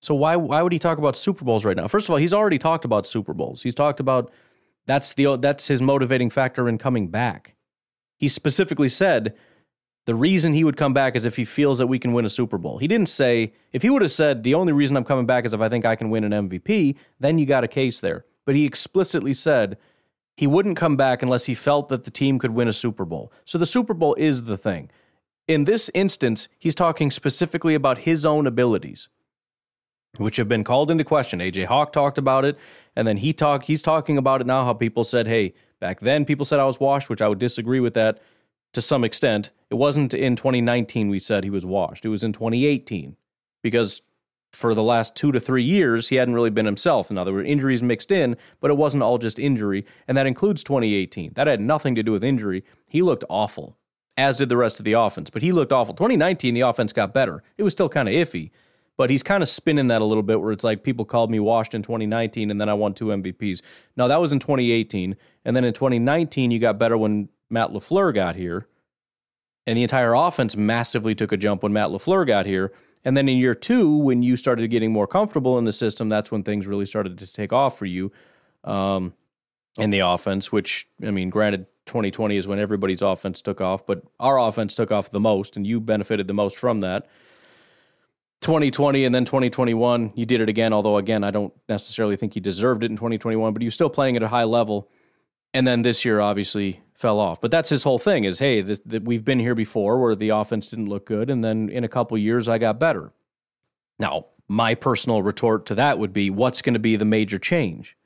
So 0.00 0.14
why 0.14 0.36
why 0.36 0.62
would 0.62 0.72
he 0.72 0.78
talk 0.78 0.98
about 0.98 1.16
Super 1.16 1.44
Bowls 1.44 1.64
right 1.64 1.76
now? 1.76 1.88
First 1.88 2.06
of 2.06 2.10
all, 2.10 2.16
he's 2.16 2.34
already 2.34 2.58
talked 2.58 2.84
about 2.84 3.06
Super 3.06 3.32
Bowls. 3.32 3.62
He's 3.62 3.74
talked 3.74 4.00
about 4.00 4.30
that's 4.88 5.14
the 5.14 5.36
that's 5.36 5.68
his 5.68 5.80
motivating 5.80 6.30
factor 6.30 6.68
in 6.68 6.78
coming 6.78 7.08
back. 7.08 7.54
He 8.16 8.26
specifically 8.26 8.88
said 8.88 9.36
the 10.06 10.14
reason 10.14 10.54
he 10.54 10.64
would 10.64 10.78
come 10.78 10.94
back 10.94 11.14
is 11.14 11.26
if 11.26 11.36
he 11.36 11.44
feels 11.44 11.76
that 11.76 11.86
we 11.86 11.98
can 11.98 12.14
win 12.14 12.24
a 12.24 12.30
Super 12.30 12.56
Bowl. 12.56 12.78
He 12.78 12.88
didn't 12.88 13.10
say, 13.10 13.52
if 13.74 13.82
he 13.82 13.90
would 13.90 14.00
have 14.00 14.10
said, 14.10 14.42
the 14.42 14.54
only 14.54 14.72
reason 14.72 14.96
I'm 14.96 15.04
coming 15.04 15.26
back 15.26 15.44
is 15.44 15.52
if 15.52 15.60
I 15.60 15.68
think 15.68 15.84
I 15.84 15.96
can 15.96 16.08
win 16.08 16.24
an 16.24 16.48
MVP, 16.48 16.96
then 17.20 17.38
you 17.38 17.44
got 17.44 17.62
a 17.62 17.68
case 17.68 18.00
there. 18.00 18.24
But 18.46 18.54
he 18.54 18.64
explicitly 18.64 19.34
said 19.34 19.76
he 20.34 20.46
wouldn't 20.46 20.78
come 20.78 20.96
back 20.96 21.22
unless 21.22 21.44
he 21.44 21.54
felt 21.54 21.90
that 21.90 22.04
the 22.04 22.10
team 22.10 22.38
could 22.38 22.52
win 22.52 22.68
a 22.68 22.72
Super 22.72 23.04
Bowl. 23.04 23.30
So 23.44 23.58
the 23.58 23.66
Super 23.66 23.92
Bowl 23.92 24.14
is 24.14 24.44
the 24.44 24.56
thing. 24.56 24.88
In 25.46 25.64
this 25.64 25.90
instance, 25.92 26.48
he's 26.58 26.74
talking 26.74 27.10
specifically 27.10 27.74
about 27.74 27.98
his 27.98 28.24
own 28.24 28.46
abilities, 28.46 29.10
which 30.16 30.36
have 30.36 30.48
been 30.48 30.64
called 30.64 30.90
into 30.90 31.04
question. 31.04 31.40
AJ 31.40 31.66
Hawk 31.66 31.92
talked 31.92 32.16
about 32.16 32.46
it, 32.46 32.56
and 32.98 33.06
then 33.06 33.18
he 33.18 33.32
talk 33.32 33.62
he's 33.62 33.80
talking 33.80 34.18
about 34.18 34.40
it 34.40 34.46
now 34.46 34.64
how 34.64 34.74
people 34.74 35.04
said, 35.04 35.28
"Hey, 35.28 35.54
back 35.78 36.00
then 36.00 36.24
people 36.24 36.44
said 36.44 36.58
I 36.58 36.64
was 36.64 36.80
washed," 36.80 37.08
which 37.08 37.22
I 37.22 37.28
would 37.28 37.38
disagree 37.38 37.78
with 37.78 37.94
that 37.94 38.18
to 38.72 38.82
some 38.82 39.04
extent. 39.04 39.50
It 39.70 39.76
wasn't 39.76 40.12
in 40.12 40.34
2019 40.34 41.08
we 41.08 41.20
said 41.20 41.44
he 41.44 41.50
was 41.50 41.64
washed. 41.64 42.04
It 42.04 42.08
was 42.08 42.24
in 42.24 42.32
2018 42.32 43.16
because 43.62 44.02
for 44.52 44.74
the 44.74 44.82
last 44.82 45.14
two 45.14 45.30
to 45.30 45.38
three 45.38 45.62
years, 45.62 46.08
he 46.08 46.16
hadn't 46.16 46.34
really 46.34 46.50
been 46.50 46.66
himself. 46.66 47.08
Now, 47.08 47.22
there 47.22 47.34
were 47.34 47.44
injuries 47.44 47.82
mixed 47.82 48.10
in, 48.10 48.36
but 48.60 48.70
it 48.70 48.76
wasn't 48.76 49.04
all 49.04 49.18
just 49.18 49.38
injury. 49.38 49.84
And 50.08 50.16
that 50.16 50.26
includes 50.26 50.64
2018. 50.64 51.34
That 51.34 51.46
had 51.46 51.60
nothing 51.60 51.94
to 51.94 52.02
do 52.02 52.12
with 52.12 52.24
injury. 52.24 52.64
He 52.88 53.02
looked 53.02 53.24
awful, 53.28 53.76
as 54.16 54.38
did 54.38 54.48
the 54.48 54.56
rest 54.56 54.80
of 54.80 54.84
the 54.84 54.94
offense. 54.94 55.30
But 55.30 55.42
he 55.42 55.52
looked 55.52 55.70
awful. 55.70 55.94
2019, 55.94 56.54
the 56.54 56.62
offense 56.62 56.92
got 56.92 57.14
better. 57.14 57.42
It 57.58 57.62
was 57.62 57.74
still 57.74 57.90
kind 57.90 58.08
of 58.08 58.14
iffy, 58.14 58.50
but 58.98 59.10
he's 59.10 59.22
kind 59.22 59.42
of 59.42 59.48
spinning 59.48 59.86
that 59.86 60.02
a 60.02 60.04
little 60.04 60.24
bit 60.24 60.40
where 60.40 60.52
it's 60.52 60.64
like 60.64 60.82
people 60.82 61.04
called 61.04 61.30
me 61.30 61.38
washed 61.38 61.72
in 61.72 61.82
2019 61.82 62.50
and 62.50 62.60
then 62.60 62.68
I 62.68 62.74
won 62.74 62.92
two 62.92 63.06
MVPs. 63.06 63.62
No, 63.96 64.08
that 64.08 64.20
was 64.20 64.32
in 64.32 64.40
2018. 64.40 65.16
And 65.44 65.56
then 65.56 65.64
in 65.64 65.72
2019, 65.72 66.50
you 66.50 66.58
got 66.58 66.80
better 66.80 66.98
when 66.98 67.28
Matt 67.48 67.70
LaFleur 67.70 68.12
got 68.12 68.34
here. 68.34 68.66
And 69.68 69.78
the 69.78 69.84
entire 69.84 70.14
offense 70.14 70.56
massively 70.56 71.14
took 71.14 71.30
a 71.30 71.36
jump 71.36 71.62
when 71.62 71.72
Matt 71.72 71.90
LaFleur 71.90 72.26
got 72.26 72.44
here. 72.44 72.72
And 73.04 73.16
then 73.16 73.28
in 73.28 73.38
year 73.38 73.54
two, 73.54 73.96
when 73.96 74.24
you 74.24 74.36
started 74.36 74.66
getting 74.68 74.92
more 74.92 75.06
comfortable 75.06 75.58
in 75.58 75.64
the 75.64 75.72
system, 75.72 76.08
that's 76.08 76.32
when 76.32 76.42
things 76.42 76.66
really 76.66 76.86
started 76.86 77.18
to 77.18 77.32
take 77.32 77.52
off 77.52 77.78
for 77.78 77.86
you 77.86 78.10
um, 78.64 79.14
in 79.78 79.90
the 79.90 80.00
offense, 80.00 80.50
which, 80.50 80.88
I 81.06 81.12
mean, 81.12 81.30
granted, 81.30 81.66
2020 81.86 82.36
is 82.36 82.48
when 82.48 82.58
everybody's 82.58 83.00
offense 83.00 83.40
took 83.42 83.60
off, 83.60 83.86
but 83.86 84.02
our 84.18 84.40
offense 84.40 84.74
took 84.74 84.90
off 84.90 85.08
the 85.10 85.20
most, 85.20 85.56
and 85.56 85.66
you 85.66 85.80
benefited 85.80 86.26
the 86.26 86.34
most 86.34 86.58
from 86.58 86.80
that. 86.80 87.06
2020 88.40 89.04
and 89.04 89.14
then 89.14 89.24
2021, 89.24 90.12
you 90.14 90.24
did 90.24 90.40
it 90.40 90.48
again, 90.48 90.72
although, 90.72 90.96
again, 90.96 91.24
I 91.24 91.30
don't 91.30 91.52
necessarily 91.68 92.16
think 92.16 92.36
you 92.36 92.42
deserved 92.42 92.84
it 92.84 92.90
in 92.90 92.96
2021, 92.96 93.52
but 93.52 93.62
you're 93.62 93.70
still 93.70 93.90
playing 93.90 94.16
at 94.16 94.22
a 94.22 94.28
high 94.28 94.44
level. 94.44 94.88
And 95.52 95.66
then 95.66 95.82
this 95.82 96.04
year, 96.04 96.20
obviously, 96.20 96.80
fell 96.94 97.18
off. 97.18 97.40
But 97.40 97.50
that's 97.50 97.70
his 97.70 97.82
whole 97.82 97.98
thing: 97.98 98.24
is 98.24 98.38
hey, 98.38 98.60
this, 98.60 98.80
that 98.86 99.04
we've 99.04 99.24
been 99.24 99.38
here 99.38 99.54
before, 99.54 99.98
where 100.00 100.14
the 100.14 100.28
offense 100.28 100.68
didn't 100.68 100.88
look 100.88 101.06
good, 101.06 101.30
and 101.30 101.42
then 101.42 101.68
in 101.68 101.84
a 101.84 101.88
couple 101.88 102.16
years, 102.18 102.48
I 102.48 102.58
got 102.58 102.78
better. 102.78 103.12
Now, 103.98 104.26
my 104.46 104.74
personal 104.74 105.22
retort 105.22 105.66
to 105.66 105.74
that 105.74 105.98
would 105.98 106.12
be, 106.12 106.30
what's 106.30 106.62
going 106.62 106.74
to 106.74 106.80
be 106.80 106.96
the 106.96 107.04
major 107.04 107.38
change? 107.38 107.96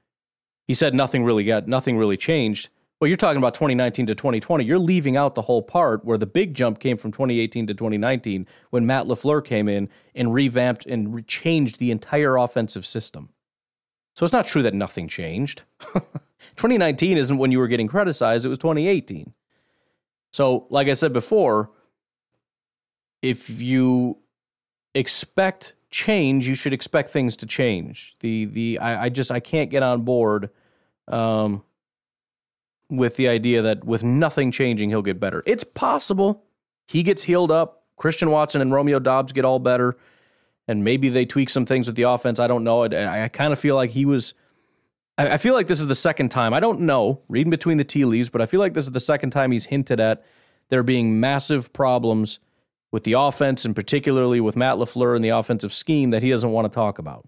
He 0.67 0.75
said 0.75 0.95
nothing 0.95 1.25
really 1.25 1.45
got 1.45 1.69
nothing 1.69 1.99
really 1.99 2.17
changed. 2.17 2.69
Well, 3.03 3.09
you're 3.09 3.17
talking 3.17 3.39
about 3.39 3.55
2019 3.55 4.07
to 4.07 4.15
2020. 4.15 4.65
You're 4.65 4.79
leaving 4.79 5.17
out 5.17 5.35
the 5.35 5.43
whole 5.43 5.61
part 5.61 6.05
where 6.05 6.17
the 6.17 6.25
big 6.25 6.55
jump 6.55 6.79
came 6.79 6.97
from 6.97 7.11
2018 7.11 7.67
to 7.67 7.75
2019 7.75 8.47
when 8.71 8.87
Matt 8.87 9.07
LaFleur 9.07 9.45
came 9.45 9.69
in 9.69 9.89
and 10.15 10.33
revamped 10.33 10.87
and 10.87 11.13
re- 11.13 11.23
changed 11.23 11.81
the 11.81 11.91
entire 11.91 12.37
offensive 12.37 12.87
system. 12.87 13.31
So 14.15 14.25
it's 14.25 14.33
not 14.33 14.47
true 14.47 14.63
that 14.63 14.73
nothing 14.73 15.09
changed. 15.09 15.63
2019 16.55 17.17
isn't 17.17 17.39
when 17.39 17.51
you 17.51 17.59
were 17.59 17.67
getting 17.67 17.89
criticized, 17.89 18.47
it 18.47 18.51
was 18.51 18.59
2018. 18.59 19.35
So, 20.31 20.69
like 20.71 20.87
I 20.87 20.93
said 20.93 21.13
before, 21.13 21.73
if 23.21 23.51
you 23.51 24.19
expect 24.95 25.75
change, 25.91 26.47
you 26.47 26.55
should 26.55 26.73
expect 26.73 27.11
things 27.11 27.35
to 27.39 27.47
change. 27.47 28.15
The 28.21 28.45
the 28.45 28.79
I, 28.79 29.07
I 29.07 29.09
just 29.09 29.33
I 29.33 29.41
can't 29.41 29.71
get 29.71 29.83
on 29.83 30.03
board 30.03 30.51
um, 31.09 31.65
with 32.93 33.17
the 33.17 33.27
idea 33.27 33.63
that 33.63 33.85
with 33.85 34.05
nothing 34.05 34.53
changing 34.53 34.91
he'll 34.91 35.03
get 35.03 35.19
better. 35.19 35.43
It's 35.47 35.65
possible 35.65 36.45
he 36.87 37.03
gets 37.03 37.23
healed 37.23 37.51
up. 37.51 37.85
Christian 37.97 38.31
Watson 38.31 38.61
and 38.61 38.73
Romeo 38.73 38.99
Doubs 38.99 39.33
get 39.33 39.45
all 39.45 39.59
better, 39.59 39.97
and 40.69 40.85
maybe 40.85 41.09
they 41.09 41.25
tweak 41.25 41.49
some 41.49 41.65
things 41.65 41.87
with 41.87 41.97
the 41.97 42.03
offense. 42.03 42.39
I 42.39 42.47
don't 42.47 42.65
know. 42.65 42.85
I, 42.85 43.25
I 43.25 43.29
kind 43.29 43.53
of 43.53 43.59
feel 43.59 43.77
like 43.77 43.91
he 43.91 44.05
was. 44.05 44.35
I, 45.17 45.35
I 45.35 45.37
feel 45.39 45.55
like 45.55 45.69
this 45.69 45.81
is 45.81 45.87
the 45.87 45.95
second 45.95 46.31
time. 46.31 46.53
I 46.53 46.61
don't 46.61 46.81
know, 46.81 47.23
reading 47.29 47.51
between 47.51 47.79
the 47.79 47.85
tea 47.85 48.05
leaves, 48.05 48.29
but 48.29 48.41
I 48.41 48.47
feel 48.47 48.61
like 48.61 48.75
this 48.75 48.85
is 48.85 48.93
the 48.93 49.01
second 49.01 49.31
time 49.31 49.53
he's 49.53 49.67
hinted 49.67 50.01
at 50.01 50.25
there 50.69 50.83
being 50.83 51.21
massive 51.21 51.73
problems 51.73 52.41
with 52.91 53.05
the 53.05 53.15
offense 53.15 53.65
and 53.65 53.75
particularly 53.75 54.41
with 54.41 54.57
Matt 54.57 54.77
LaFleur 54.77 55.17
and 55.17 55.25
the 55.25 55.31
offensive 55.31 55.73
scheme 55.73 56.11
that 56.11 56.23
he 56.23 56.31
doesn't 56.31 56.51
want 56.51 56.71
to 56.71 56.75
talk 56.75 56.99
about. 56.99 57.27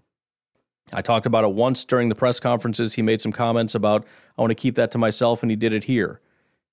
I 0.93 1.01
talked 1.01 1.25
about 1.25 1.43
it 1.43 1.51
once 1.51 1.83
during 1.83 2.09
the 2.09 2.15
press 2.15 2.39
conferences. 2.39 2.93
He 2.93 3.01
made 3.01 3.21
some 3.21 3.31
comments 3.31 3.73
about, 3.73 4.05
I 4.37 4.41
want 4.41 4.51
to 4.51 4.55
keep 4.55 4.75
that 4.75 4.91
to 4.91 4.97
myself, 4.97 5.41
and 5.41 5.49
he 5.49 5.55
did 5.55 5.73
it 5.73 5.85
here. 5.85 6.19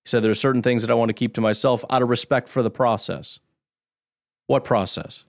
He 0.04 0.08
said, 0.08 0.22
There 0.22 0.30
are 0.30 0.34
certain 0.34 0.62
things 0.62 0.82
that 0.82 0.90
I 0.90 0.94
want 0.94 1.08
to 1.08 1.14
keep 1.14 1.34
to 1.34 1.40
myself 1.40 1.84
out 1.88 2.02
of 2.02 2.08
respect 2.08 2.48
for 2.48 2.62
the 2.62 2.70
process. 2.70 3.38
What 4.46 4.64
process? 4.64 5.24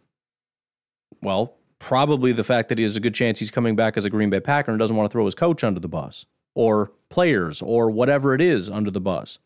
Well, 1.21 1.53
probably 1.79 2.31
the 2.31 2.43
fact 2.43 2.69
that 2.69 2.77
he 2.77 2.83
has 2.83 2.95
a 2.95 2.99
good 2.99 3.15
chance 3.15 3.39
he's 3.39 3.51
coming 3.51 3.75
back 3.75 3.95
as 3.95 4.05
a 4.05 4.09
Green 4.09 4.29
Bay 4.29 4.39
Packer 4.39 4.71
and 4.71 4.79
doesn't 4.79 4.95
want 4.95 5.09
to 5.09 5.13
throw 5.13 5.25
his 5.25 5.35
coach 5.35 5.63
under 5.63 5.79
the 5.79 5.87
bus 5.87 6.25
or 6.55 6.91
players 7.09 7.61
or 7.61 7.89
whatever 7.89 8.33
it 8.33 8.41
is 8.41 8.69
under 8.69 8.91
the 8.91 9.01
bus. 9.01 9.39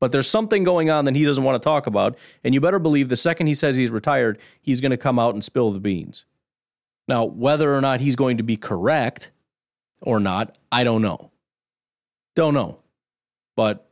But 0.00 0.12
there's 0.12 0.28
something 0.28 0.64
going 0.64 0.90
on 0.90 1.04
that 1.04 1.16
he 1.16 1.24
doesn't 1.24 1.42
want 1.42 1.60
to 1.60 1.64
talk 1.64 1.86
about. 1.86 2.16
And 2.44 2.54
you 2.54 2.60
better 2.60 2.78
believe 2.78 3.08
the 3.08 3.16
second 3.16 3.48
he 3.48 3.54
says 3.54 3.76
he's 3.76 3.90
retired, 3.90 4.38
he's 4.60 4.80
going 4.80 4.90
to 4.90 4.96
come 4.96 5.18
out 5.18 5.34
and 5.34 5.42
spill 5.42 5.72
the 5.72 5.80
beans. 5.80 6.24
Now, 7.08 7.24
whether 7.24 7.74
or 7.74 7.80
not 7.80 8.00
he's 8.00 8.16
going 8.16 8.36
to 8.36 8.42
be 8.42 8.56
correct 8.56 9.30
or 10.00 10.20
not, 10.20 10.56
I 10.70 10.84
don't 10.84 11.02
know. 11.02 11.30
Don't 12.36 12.54
know. 12.54 12.78
But 13.56 13.88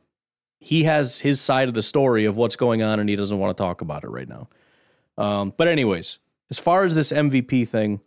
he 0.59 0.83
has 0.83 1.19
his 1.19 1.41
side 1.41 1.67
of 1.67 1.73
the 1.73 1.81
story 1.81 2.25
of 2.25 2.37
what's 2.37 2.55
going 2.55 2.83
on 2.83 2.99
and 2.99 3.09
he 3.09 3.15
doesn't 3.15 3.37
want 3.37 3.57
to 3.57 3.61
talk 3.61 3.81
about 3.81 4.03
it 4.03 4.09
right 4.09 4.29
now. 4.29 4.47
Um, 5.17 5.53
but, 5.57 5.67
anyways, 5.67 6.19
as 6.51 6.59
far 6.59 6.83
as 6.83 6.93
this 6.93 7.11
MVP 7.11 7.67
thing, 7.67 8.01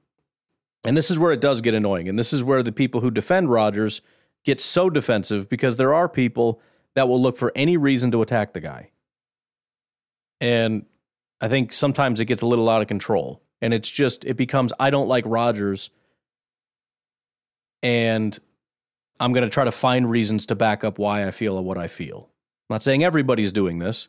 and 0.84 0.96
this 0.96 1.10
is 1.10 1.18
where 1.18 1.32
it 1.32 1.40
does 1.40 1.60
get 1.60 1.74
annoying. 1.74 2.08
And 2.08 2.18
this 2.18 2.32
is 2.32 2.42
where 2.42 2.62
the 2.62 2.72
people 2.72 3.00
who 3.00 3.10
defend 3.10 3.50
Rodgers 3.50 4.00
get 4.44 4.60
so 4.60 4.88
defensive 4.88 5.48
because 5.48 5.76
there 5.76 5.92
are 5.92 6.08
people 6.08 6.60
that 6.94 7.08
will 7.08 7.20
look 7.20 7.36
for 7.36 7.52
any 7.54 7.76
reason 7.76 8.10
to 8.12 8.22
attack 8.22 8.52
the 8.52 8.60
guy. 8.60 8.90
And 10.40 10.86
I 11.40 11.48
think 11.48 11.72
sometimes 11.72 12.20
it 12.20 12.24
gets 12.26 12.42
a 12.42 12.46
little 12.46 12.68
out 12.68 12.80
of 12.80 12.88
control. 12.88 13.42
And 13.62 13.74
it's 13.74 13.90
just, 13.90 14.24
it 14.24 14.36
becomes, 14.36 14.72
I 14.78 14.90
don't 14.90 15.08
like 15.08 15.24
Rodgers. 15.26 15.90
And 17.82 18.38
I'm 19.18 19.32
going 19.32 19.44
to 19.44 19.50
try 19.50 19.64
to 19.64 19.72
find 19.72 20.10
reasons 20.10 20.46
to 20.46 20.54
back 20.54 20.82
up 20.82 20.98
why 20.98 21.26
I 21.26 21.30
feel 21.30 21.62
what 21.62 21.78
I 21.78 21.88
feel. 21.88 22.30
I'm 22.68 22.74
not 22.74 22.82
saying 22.82 23.04
everybody's 23.04 23.52
doing 23.52 23.78
this, 23.78 24.08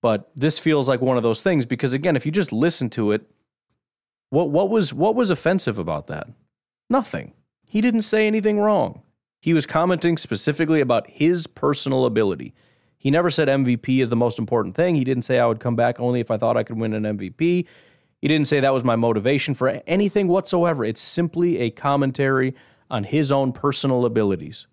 but 0.00 0.30
this 0.34 0.58
feels 0.58 0.88
like 0.88 1.00
one 1.00 1.16
of 1.16 1.22
those 1.22 1.42
things 1.42 1.66
because, 1.66 1.92
again, 1.92 2.16
if 2.16 2.24
you 2.24 2.32
just 2.32 2.52
listen 2.52 2.88
to 2.90 3.12
it, 3.12 3.30
what, 4.30 4.50
what, 4.50 4.70
was, 4.70 4.92
what 4.92 5.14
was 5.14 5.30
offensive 5.30 5.78
about 5.78 6.06
that? 6.06 6.28
Nothing. 6.88 7.32
He 7.64 7.80
didn't 7.80 8.02
say 8.02 8.26
anything 8.26 8.58
wrong. 8.58 9.02
He 9.40 9.52
was 9.52 9.66
commenting 9.66 10.16
specifically 10.16 10.80
about 10.80 11.08
his 11.08 11.46
personal 11.46 12.06
ability. 12.06 12.54
He 12.96 13.10
never 13.10 13.30
said 13.30 13.48
MVP 13.48 14.00
is 14.00 14.08
the 14.08 14.16
most 14.16 14.38
important 14.38 14.74
thing. 14.74 14.96
He 14.96 15.04
didn't 15.04 15.24
say 15.24 15.38
I 15.38 15.46
would 15.46 15.60
come 15.60 15.76
back 15.76 16.00
only 16.00 16.20
if 16.20 16.30
I 16.30 16.38
thought 16.38 16.56
I 16.56 16.62
could 16.62 16.78
win 16.78 16.94
an 16.94 17.04
MVP. 17.16 17.66
He 18.22 18.28
didn't 18.28 18.48
say 18.48 18.60
that 18.60 18.72
was 18.72 18.84
my 18.84 18.96
motivation 18.96 19.54
for 19.54 19.82
anything 19.86 20.28
whatsoever. 20.28 20.84
It's 20.84 21.00
simply 21.00 21.58
a 21.58 21.70
commentary 21.70 22.54
on 22.90 23.04
his 23.04 23.30
own 23.30 23.52
personal 23.52 24.04
abilities. 24.04 24.66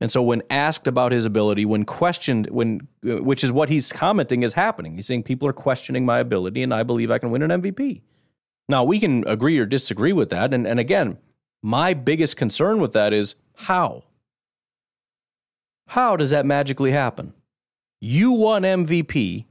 And 0.00 0.10
so, 0.10 0.22
when 0.22 0.42
asked 0.50 0.86
about 0.86 1.12
his 1.12 1.24
ability, 1.24 1.64
when 1.64 1.84
questioned, 1.84 2.48
when 2.50 2.88
uh, 3.08 3.22
which 3.22 3.44
is 3.44 3.52
what 3.52 3.68
he's 3.68 3.92
commenting 3.92 4.42
is 4.42 4.54
happening, 4.54 4.96
he's 4.96 5.06
saying 5.06 5.22
people 5.22 5.48
are 5.48 5.52
questioning 5.52 6.04
my 6.04 6.18
ability, 6.18 6.62
and 6.62 6.74
I 6.74 6.82
believe 6.82 7.10
I 7.10 7.18
can 7.18 7.30
win 7.30 7.42
an 7.42 7.62
MVP. 7.62 8.02
Now, 8.68 8.82
we 8.84 8.98
can 8.98 9.26
agree 9.28 9.58
or 9.58 9.66
disagree 9.66 10.12
with 10.12 10.30
that. 10.30 10.54
And, 10.54 10.66
and 10.66 10.80
again, 10.80 11.18
my 11.62 11.94
biggest 11.94 12.36
concern 12.36 12.80
with 12.80 12.92
that 12.94 13.12
is 13.12 13.34
how? 13.56 14.04
How 15.88 16.16
does 16.16 16.30
that 16.30 16.46
magically 16.46 16.90
happen? 16.90 17.34
You 18.00 18.32
won 18.32 18.62
MVP 18.62 19.44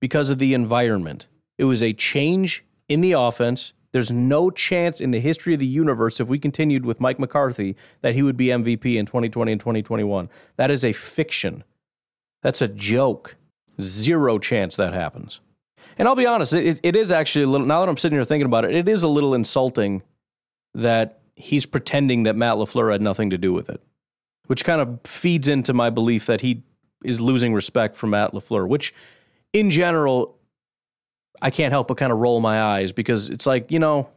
because 0.00 0.30
of 0.30 0.38
the 0.38 0.54
environment. 0.54 1.26
It 1.58 1.64
was 1.64 1.82
a 1.82 1.92
change 1.92 2.64
in 2.88 3.00
the 3.00 3.12
offense. 3.12 3.72
There's 3.92 4.10
no 4.10 4.50
chance 4.50 5.00
in 5.00 5.10
the 5.10 5.20
history 5.20 5.54
of 5.54 5.60
the 5.60 5.66
universe, 5.66 6.20
if 6.20 6.28
we 6.28 6.38
continued 6.38 6.86
with 6.86 7.00
Mike 7.00 7.18
McCarthy, 7.18 7.76
that 8.00 8.14
he 8.14 8.22
would 8.22 8.36
be 8.36 8.46
MVP 8.46 8.96
in 8.96 9.06
2020 9.06 9.52
and 9.52 9.60
2021. 9.60 10.28
That 10.56 10.70
is 10.70 10.84
a 10.84 10.92
fiction. 10.92 11.64
That's 12.42 12.62
a 12.62 12.68
joke. 12.68 13.36
Zero 13.80 14.38
chance 14.38 14.76
that 14.76 14.92
happens. 14.92 15.40
And 15.96 16.06
I'll 16.06 16.14
be 16.14 16.26
honest, 16.26 16.52
it, 16.52 16.80
it 16.82 16.94
is 16.94 17.10
actually 17.10 17.44
a 17.44 17.48
little, 17.48 17.66
now 17.66 17.80
that 17.80 17.88
I'm 17.88 17.96
sitting 17.96 18.16
here 18.16 18.24
thinking 18.24 18.46
about 18.46 18.64
it, 18.64 18.74
it 18.74 18.88
is 18.88 19.02
a 19.02 19.08
little 19.08 19.34
insulting 19.34 20.02
that 20.74 21.20
he's 21.34 21.66
pretending 21.66 22.22
that 22.24 22.36
Matt 22.36 22.54
LaFleur 22.54 22.92
had 22.92 23.02
nothing 23.02 23.30
to 23.30 23.38
do 23.38 23.52
with 23.52 23.68
it, 23.68 23.82
which 24.46 24.64
kind 24.64 24.80
of 24.80 25.00
feeds 25.04 25.48
into 25.48 25.72
my 25.72 25.90
belief 25.90 26.26
that 26.26 26.42
he 26.42 26.62
is 27.04 27.20
losing 27.20 27.54
respect 27.54 27.96
for 27.96 28.06
Matt 28.06 28.32
LaFleur, 28.32 28.68
which 28.68 28.94
in 29.52 29.70
general, 29.70 30.37
I 31.40 31.50
can't 31.50 31.72
help 31.72 31.88
but 31.88 31.96
kind 31.96 32.12
of 32.12 32.18
roll 32.18 32.40
my 32.40 32.60
eyes 32.60 32.92
because 32.92 33.30
it's 33.30 33.46
like, 33.46 33.70
you 33.70 33.78
know, 33.78 34.10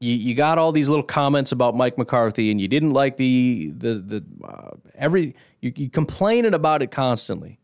you, 0.00 0.14
you 0.14 0.34
got 0.34 0.58
all 0.58 0.72
these 0.72 0.88
little 0.88 1.04
comments 1.04 1.52
about 1.52 1.74
Mike 1.74 1.98
McCarthy 1.98 2.50
and 2.50 2.60
you 2.60 2.68
didn't 2.68 2.90
like 2.90 3.16
the, 3.16 3.72
the, 3.76 3.94
the, 3.94 4.24
uh, 4.44 4.70
every, 4.94 5.34
you, 5.60 5.72
you 5.76 5.90
complaining 5.90 6.54
about 6.54 6.82
it 6.82 6.90
constantly. 6.90 7.58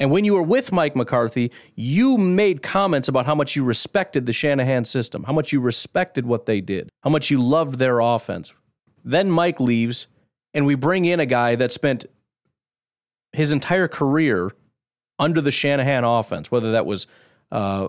And 0.00 0.10
when 0.10 0.24
you 0.24 0.34
were 0.34 0.42
with 0.42 0.72
Mike 0.72 0.96
McCarthy, 0.96 1.52
you 1.76 2.18
made 2.18 2.62
comments 2.62 3.08
about 3.08 3.26
how 3.26 3.34
much 3.34 3.54
you 3.54 3.62
respected 3.62 4.26
the 4.26 4.32
Shanahan 4.32 4.84
system, 4.84 5.24
how 5.24 5.32
much 5.32 5.52
you 5.52 5.60
respected 5.60 6.26
what 6.26 6.46
they 6.46 6.60
did, 6.60 6.90
how 7.02 7.10
much 7.10 7.30
you 7.30 7.40
loved 7.40 7.78
their 7.78 8.00
offense. 8.00 8.52
Then 9.04 9.30
Mike 9.30 9.60
leaves, 9.60 10.08
and 10.52 10.66
we 10.66 10.74
bring 10.74 11.04
in 11.04 11.20
a 11.20 11.26
guy 11.26 11.54
that 11.54 11.70
spent 11.70 12.06
his 13.32 13.52
entire 13.52 13.86
career 13.86 14.50
under 15.18 15.40
the 15.40 15.50
Shanahan 15.52 16.02
offense, 16.02 16.50
whether 16.50 16.72
that 16.72 16.86
was 16.86 17.06
uh, 17.52 17.88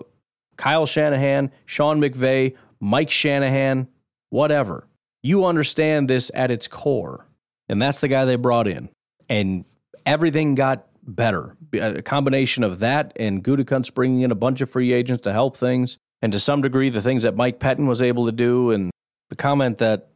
Kyle 0.56 0.86
Shanahan, 0.86 1.50
Sean 1.64 2.00
McVay, 2.00 2.54
Mike 2.80 3.10
Shanahan, 3.10 3.88
whatever. 4.30 4.86
You 5.22 5.44
understand 5.44 6.08
this 6.08 6.30
at 6.34 6.50
its 6.50 6.68
core. 6.68 7.26
And 7.68 7.82
that's 7.82 8.00
the 8.00 8.08
guy 8.08 8.24
they 8.24 8.36
brought 8.36 8.68
in. 8.68 8.88
And 9.28 9.64
everything 10.04 10.54
got 10.54 10.86
better. 11.02 11.56
A 11.72 12.02
combination 12.02 12.62
of 12.62 12.78
that 12.80 13.12
and 13.16 13.42
Gutekunst 13.42 13.94
bringing 13.94 14.22
in 14.22 14.30
a 14.30 14.36
bunch 14.36 14.60
of 14.60 14.70
free 14.70 14.92
agents 14.92 15.22
to 15.24 15.32
help 15.32 15.56
things, 15.56 15.98
and 16.22 16.32
to 16.32 16.38
some 16.38 16.62
degree, 16.62 16.88
the 16.88 17.02
things 17.02 17.22
that 17.22 17.36
Mike 17.36 17.60
Pettine 17.60 17.86
was 17.86 18.02
able 18.02 18.26
to 18.26 18.32
do, 18.32 18.70
and 18.70 18.90
the 19.30 19.36
comment 19.36 19.78
that 19.78 20.08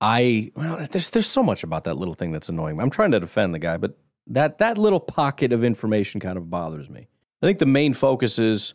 I 0.00 0.50
well, 0.56 0.86
there's 0.90 1.10
there's 1.10 1.26
so 1.26 1.42
much 1.42 1.62
about 1.62 1.84
that 1.84 1.94
little 1.94 2.14
thing 2.14 2.32
that's 2.32 2.48
annoying. 2.48 2.80
I'm 2.80 2.90
trying 2.90 3.12
to 3.12 3.20
defend 3.20 3.54
the 3.54 3.58
guy, 3.58 3.76
but 3.76 3.96
that 4.26 4.58
that 4.58 4.78
little 4.78 5.00
pocket 5.00 5.52
of 5.52 5.64
information 5.64 6.20
kind 6.20 6.38
of 6.38 6.50
bothers 6.50 6.88
me. 6.88 7.08
I 7.42 7.46
think 7.46 7.58
the 7.58 7.66
main 7.66 7.92
focus 7.94 8.38
is 8.38 8.74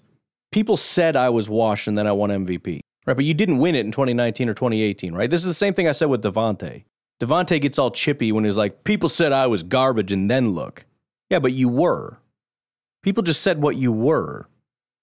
people 0.52 0.78
said 0.78 1.16
I 1.16 1.30
was 1.30 1.50
washed 1.50 1.88
and 1.88 1.98
then 1.98 2.08
I 2.08 2.12
won 2.12 2.30
MVP. 2.30 2.82
Right, 3.06 3.16
but 3.16 3.26
you 3.26 3.34
didn't 3.34 3.60
win 3.60 3.74
it 3.74 3.86
in 3.86 3.94
2019 3.94 4.50
or 4.50 4.54
2018, 4.54 5.14
right? 5.14 5.30
This 5.30 5.40
is 5.40 5.48
the 5.48 5.54
same 5.54 5.74
thing 5.74 5.88
I 5.88 5.94
said 5.94 6.10
with 6.10 6.22
Davante. 6.22 6.84
Davante 7.22 7.60
gets 7.62 7.80
all 7.80 7.90
chippy 7.90 8.34
when 8.34 8.44
he's 8.44 8.58
like, 8.58 8.84
people 8.84 9.08
said 9.08 9.32
I 9.32 9.48
was 9.48 9.64
garbage 9.64 10.12
and 10.12 10.30
then 10.30 10.52
look. 10.52 10.86
Yeah, 11.30 11.40
but 11.40 11.54
you 11.54 11.70
were. 11.70 12.20
People 13.04 13.24
just 13.24 13.42
said 13.42 13.62
what 13.62 13.78
you 13.78 13.94
were. 13.94 14.50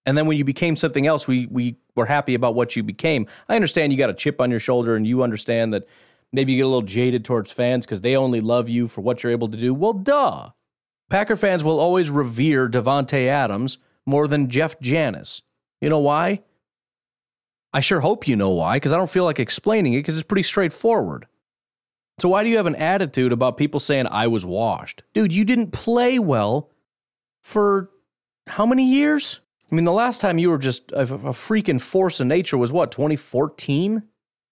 And 0.04 0.18
then 0.18 0.26
when 0.26 0.36
you 0.36 0.44
became 0.44 0.76
something 0.76 1.06
else, 1.06 1.26
we, 1.26 1.46
we 1.46 1.76
were 1.96 2.04
happy 2.04 2.34
about 2.34 2.54
what 2.54 2.76
you 2.76 2.82
became. 2.82 3.26
I 3.48 3.56
understand 3.56 3.90
you 3.90 3.98
got 3.98 4.10
a 4.10 4.14
chip 4.14 4.38
on 4.38 4.50
your 4.50 4.60
shoulder 4.60 4.96
and 4.96 5.06
you 5.06 5.22
understand 5.22 5.72
that 5.72 5.88
maybe 6.30 6.52
you 6.52 6.58
get 6.58 6.66
a 6.66 6.68
little 6.68 6.82
jaded 6.82 7.24
towards 7.24 7.52
fans 7.52 7.86
because 7.86 8.02
they 8.02 8.16
only 8.16 8.40
love 8.40 8.68
you 8.68 8.86
for 8.86 9.00
what 9.00 9.22
you're 9.22 9.32
able 9.32 9.48
to 9.48 9.56
do. 9.56 9.72
Well, 9.72 9.94
duh. 9.94 10.50
Packer 11.08 11.36
fans 11.36 11.64
will 11.64 11.80
always 11.80 12.10
revere 12.10 12.68
Davante 12.68 13.26
Adams 13.28 13.78
more 14.06 14.28
than 14.28 14.48
Jeff 14.48 14.78
Janis. 14.80 15.42
You 15.80 15.88
know 15.88 16.00
why? 16.00 16.42
I 17.72 17.80
sure 17.80 18.00
hope 18.00 18.28
you 18.28 18.36
know 18.36 18.50
why, 18.50 18.76
because 18.76 18.92
I 18.92 18.96
don't 18.96 19.10
feel 19.10 19.24
like 19.24 19.40
explaining 19.40 19.94
it 19.94 19.98
because 19.98 20.16
it's 20.16 20.26
pretty 20.26 20.44
straightforward. 20.44 21.26
So 22.20 22.28
why 22.28 22.44
do 22.44 22.48
you 22.48 22.56
have 22.56 22.66
an 22.66 22.76
attitude 22.76 23.32
about 23.32 23.56
people 23.56 23.80
saying 23.80 24.06
I 24.08 24.28
was 24.28 24.46
washed? 24.46 25.02
Dude, 25.12 25.34
you 25.34 25.44
didn't 25.44 25.72
play 25.72 26.18
well 26.18 26.70
for 27.42 27.90
how 28.46 28.64
many 28.64 28.88
years? 28.88 29.40
I 29.72 29.74
mean, 29.74 29.84
the 29.84 29.92
last 29.92 30.20
time 30.20 30.38
you 30.38 30.50
were 30.50 30.58
just 30.58 30.92
a, 30.92 31.02
a 31.02 31.32
freaking 31.32 31.80
force 31.80 32.20
of 32.20 32.28
nature 32.28 32.56
was 32.56 32.72
what, 32.72 32.92
2014? 32.92 34.02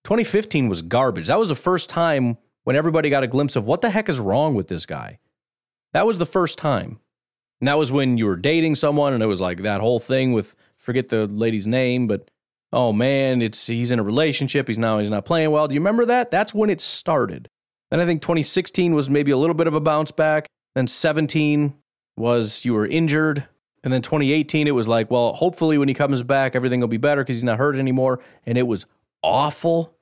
2015 0.04 0.68
was 0.68 0.82
garbage. 0.82 1.28
That 1.28 1.38
was 1.38 1.50
the 1.50 1.54
first 1.54 1.88
time 1.88 2.38
when 2.64 2.74
everybody 2.74 3.08
got 3.08 3.22
a 3.22 3.28
glimpse 3.28 3.54
of 3.54 3.64
what 3.64 3.80
the 3.82 3.90
heck 3.90 4.08
is 4.08 4.18
wrong 4.18 4.54
with 4.54 4.66
this 4.66 4.86
guy. 4.86 5.20
That 5.92 6.06
was 6.06 6.18
the 6.18 6.26
first 6.26 6.58
time. 6.58 6.98
And 7.62 7.68
that 7.68 7.78
was 7.78 7.92
when 7.92 8.18
you 8.18 8.26
were 8.26 8.34
dating 8.34 8.74
someone 8.74 9.12
and 9.12 9.22
it 9.22 9.26
was 9.26 9.40
like 9.40 9.62
that 9.62 9.80
whole 9.80 10.00
thing 10.00 10.32
with 10.32 10.56
forget 10.78 11.10
the 11.10 11.28
lady's 11.28 11.64
name, 11.64 12.08
but 12.08 12.28
oh 12.72 12.92
man, 12.92 13.40
it's 13.40 13.68
he's 13.68 13.92
in 13.92 14.00
a 14.00 14.02
relationship, 14.02 14.66
he's 14.66 14.78
now 14.78 14.98
he's 14.98 15.10
not 15.10 15.24
playing 15.24 15.52
well. 15.52 15.68
Do 15.68 15.74
you 15.74 15.80
remember 15.80 16.04
that? 16.06 16.32
That's 16.32 16.52
when 16.52 16.70
it 16.70 16.80
started. 16.80 17.48
Then 17.92 18.00
I 18.00 18.04
think 18.04 18.20
2016 18.20 18.96
was 18.96 19.08
maybe 19.08 19.30
a 19.30 19.36
little 19.36 19.54
bit 19.54 19.68
of 19.68 19.74
a 19.74 19.80
bounce 19.80 20.10
back. 20.10 20.48
Then 20.74 20.88
17 20.88 21.74
was 22.16 22.64
you 22.64 22.74
were 22.74 22.84
injured. 22.84 23.46
And 23.84 23.92
then 23.92 24.02
2018 24.02 24.66
it 24.66 24.72
was 24.72 24.88
like, 24.88 25.08
well, 25.08 25.34
hopefully 25.34 25.78
when 25.78 25.86
he 25.86 25.94
comes 25.94 26.24
back 26.24 26.56
everything 26.56 26.80
will 26.80 26.88
be 26.88 26.96
better 26.96 27.24
cuz 27.24 27.36
he's 27.36 27.44
not 27.44 27.58
hurt 27.58 27.76
anymore 27.76 28.18
and 28.44 28.58
it 28.58 28.66
was 28.66 28.86
awful. 29.22 29.96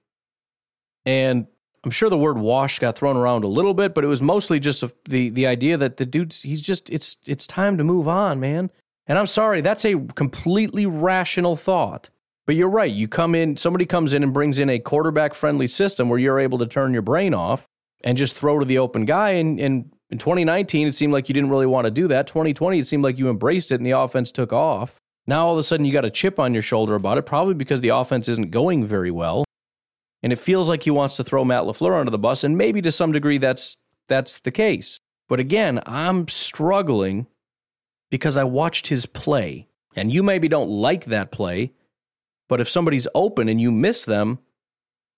And 1.04 1.46
I'm 1.84 1.90
sure 1.90 2.10
the 2.10 2.18
word 2.18 2.38
wash 2.38 2.78
got 2.78 2.96
thrown 2.96 3.16
around 3.16 3.44
a 3.44 3.48
little 3.48 3.74
bit, 3.74 3.94
but 3.94 4.04
it 4.04 4.08
was 4.08 4.20
mostly 4.20 4.60
just 4.60 4.82
a, 4.82 4.92
the 5.08 5.30
the 5.30 5.46
idea 5.46 5.76
that 5.76 5.96
the 5.96 6.06
dude 6.06 6.34
he's 6.34 6.60
just 6.60 6.90
it's 6.90 7.16
it's 7.26 7.46
time 7.46 7.78
to 7.78 7.84
move 7.84 8.06
on, 8.06 8.38
man. 8.38 8.70
And 9.06 9.18
I'm 9.18 9.26
sorry, 9.26 9.60
that's 9.60 9.84
a 9.84 9.98
completely 10.14 10.86
rational 10.86 11.56
thought. 11.56 12.10
But 12.46 12.56
you're 12.56 12.68
right. 12.68 12.92
You 12.92 13.08
come 13.08 13.34
in, 13.34 13.56
somebody 13.56 13.86
comes 13.86 14.12
in 14.12 14.22
and 14.22 14.32
brings 14.32 14.58
in 14.58 14.68
a 14.68 14.78
quarterback 14.78 15.34
friendly 15.34 15.68
system 15.68 16.08
where 16.08 16.18
you're 16.18 16.38
able 16.38 16.58
to 16.58 16.66
turn 16.66 16.92
your 16.92 17.02
brain 17.02 17.34
off 17.34 17.66
and 18.02 18.18
just 18.18 18.34
throw 18.34 18.58
to 18.58 18.64
the 18.64 18.78
open 18.78 19.04
guy. 19.04 19.30
And, 19.30 19.60
and 19.60 19.92
in 20.10 20.18
2019, 20.18 20.88
it 20.88 20.94
seemed 20.94 21.12
like 21.12 21.28
you 21.28 21.32
didn't 21.32 21.50
really 21.50 21.66
want 21.66 21.86
to 21.86 21.90
do 21.90 22.08
that. 22.08 22.26
2020, 22.26 22.78
it 22.78 22.86
seemed 22.86 23.04
like 23.04 23.18
you 23.18 23.28
embraced 23.28 23.70
it 23.70 23.76
and 23.76 23.86
the 23.86 23.92
offense 23.92 24.32
took 24.32 24.52
off. 24.52 24.98
Now 25.26 25.46
all 25.46 25.52
of 25.52 25.58
a 25.58 25.62
sudden 25.62 25.86
you 25.86 25.92
got 25.92 26.04
a 26.04 26.10
chip 26.10 26.38
on 26.38 26.52
your 26.52 26.62
shoulder 26.62 26.94
about 26.94 27.18
it, 27.18 27.22
probably 27.22 27.54
because 27.54 27.82
the 27.82 27.90
offense 27.90 28.28
isn't 28.28 28.50
going 28.50 28.84
very 28.84 29.10
well. 29.10 29.44
And 30.22 30.32
it 30.32 30.38
feels 30.38 30.68
like 30.68 30.82
he 30.82 30.90
wants 30.90 31.16
to 31.16 31.24
throw 31.24 31.44
Matt 31.44 31.62
LaFleur 31.62 31.98
under 31.98 32.10
the 32.10 32.18
bus, 32.18 32.44
and 32.44 32.58
maybe 32.58 32.82
to 32.82 32.92
some 32.92 33.12
degree 33.12 33.38
that's 33.38 33.78
that's 34.06 34.38
the 34.40 34.50
case. 34.50 34.98
But 35.28 35.40
again, 35.40 35.80
I'm 35.86 36.28
struggling 36.28 37.26
because 38.10 38.36
I 38.36 38.44
watched 38.44 38.88
his 38.88 39.06
play. 39.06 39.68
And 39.96 40.12
you 40.12 40.22
maybe 40.22 40.48
don't 40.48 40.68
like 40.68 41.06
that 41.06 41.32
play, 41.32 41.72
but 42.48 42.60
if 42.60 42.68
somebody's 42.68 43.08
open 43.14 43.48
and 43.48 43.60
you 43.60 43.72
miss 43.72 44.04
them, 44.04 44.38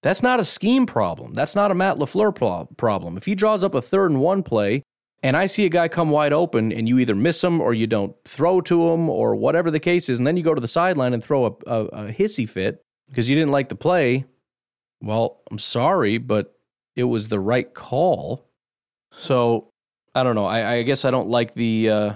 that's 0.02 0.22
not 0.22 0.40
a 0.40 0.44
scheme 0.44 0.86
problem. 0.86 1.34
That's 1.34 1.54
not 1.54 1.70
a 1.70 1.74
Matt 1.74 1.96
LaFleur 1.96 2.34
pro- 2.34 2.68
problem. 2.76 3.16
If 3.16 3.26
he 3.26 3.34
draws 3.34 3.62
up 3.62 3.74
a 3.74 3.82
third 3.82 4.10
and 4.10 4.20
one 4.20 4.42
play 4.42 4.82
and 5.22 5.36
I 5.36 5.46
see 5.46 5.66
a 5.66 5.70
guy 5.70 5.88
come 5.88 6.10
wide 6.10 6.32
open 6.32 6.72
and 6.72 6.88
you 6.88 6.98
either 6.98 7.14
miss 7.14 7.44
him 7.44 7.60
or 7.60 7.74
you 7.74 7.86
don't 7.86 8.16
throw 8.24 8.60
to 8.62 8.90
him 8.90 9.08
or 9.08 9.36
whatever 9.36 9.70
the 9.70 9.78
case 9.78 10.08
is, 10.08 10.18
and 10.18 10.26
then 10.26 10.36
you 10.36 10.42
go 10.42 10.54
to 10.54 10.60
the 10.60 10.66
sideline 10.66 11.12
and 11.12 11.22
throw 11.22 11.46
a, 11.46 11.70
a, 11.70 11.84
a 11.84 12.12
hissy 12.12 12.48
fit 12.48 12.82
because 13.08 13.30
you 13.30 13.36
didn't 13.36 13.52
like 13.52 13.68
the 13.68 13.74
play, 13.74 14.24
well, 15.02 15.40
I'm 15.50 15.58
sorry, 15.58 16.18
but 16.18 16.56
it 16.96 17.04
was 17.04 17.28
the 17.28 17.40
right 17.40 17.72
call. 17.72 18.48
So 19.12 19.68
I 20.14 20.22
don't 20.22 20.34
know. 20.34 20.46
I, 20.46 20.74
I 20.74 20.82
guess 20.82 21.04
I 21.04 21.10
don't 21.10 21.28
like 21.28 21.54
the. 21.54 21.90
Uh, 21.90 22.14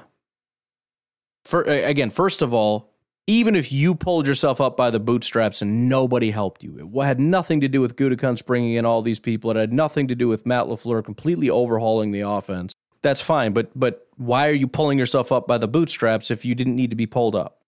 for, 1.44 1.62
again, 1.62 2.10
first 2.10 2.42
of 2.42 2.52
all, 2.52 2.92
even 3.26 3.56
if 3.56 3.72
you 3.72 3.94
pulled 3.94 4.26
yourself 4.26 4.60
up 4.60 4.76
by 4.76 4.90
the 4.90 5.00
bootstraps 5.00 5.62
and 5.62 5.88
nobody 5.88 6.30
helped 6.30 6.62
you, 6.62 6.78
it 6.78 7.04
had 7.04 7.20
nothing 7.20 7.60
to 7.60 7.68
do 7.68 7.80
with 7.80 7.96
Gutekunst 7.96 8.46
bringing 8.46 8.74
in 8.74 8.84
all 8.84 9.02
these 9.02 9.20
people. 9.20 9.50
It 9.50 9.56
had 9.56 9.72
nothing 9.72 10.08
to 10.08 10.14
do 10.14 10.28
with 10.28 10.46
Matt 10.46 10.66
LaFleur 10.66 11.04
completely 11.04 11.50
overhauling 11.50 12.12
the 12.12 12.20
offense. 12.20 12.72
That's 13.02 13.20
fine, 13.20 13.52
but 13.52 13.70
but 13.78 14.08
why 14.16 14.48
are 14.48 14.52
you 14.52 14.66
pulling 14.66 14.98
yourself 14.98 15.30
up 15.30 15.46
by 15.46 15.58
the 15.58 15.68
bootstraps 15.68 16.30
if 16.30 16.44
you 16.44 16.54
didn't 16.54 16.76
need 16.76 16.90
to 16.90 16.96
be 16.96 17.06
pulled 17.06 17.34
up? 17.36 17.60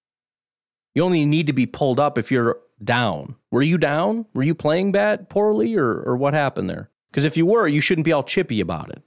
You 0.98 1.04
only 1.04 1.26
need 1.26 1.46
to 1.46 1.52
be 1.52 1.64
pulled 1.64 2.00
up 2.00 2.18
if 2.18 2.32
you're 2.32 2.58
down. 2.82 3.36
Were 3.52 3.62
you 3.62 3.78
down? 3.78 4.26
Were 4.34 4.42
you 4.42 4.52
playing 4.52 4.90
bad, 4.90 5.28
poorly, 5.28 5.76
or 5.76 6.02
or 6.02 6.16
what 6.16 6.34
happened 6.34 6.68
there? 6.68 6.90
Because 7.08 7.24
if 7.24 7.36
you 7.36 7.46
were, 7.46 7.68
you 7.68 7.80
shouldn't 7.80 8.04
be 8.04 8.10
all 8.10 8.24
chippy 8.24 8.60
about 8.60 8.90
it. 8.90 9.04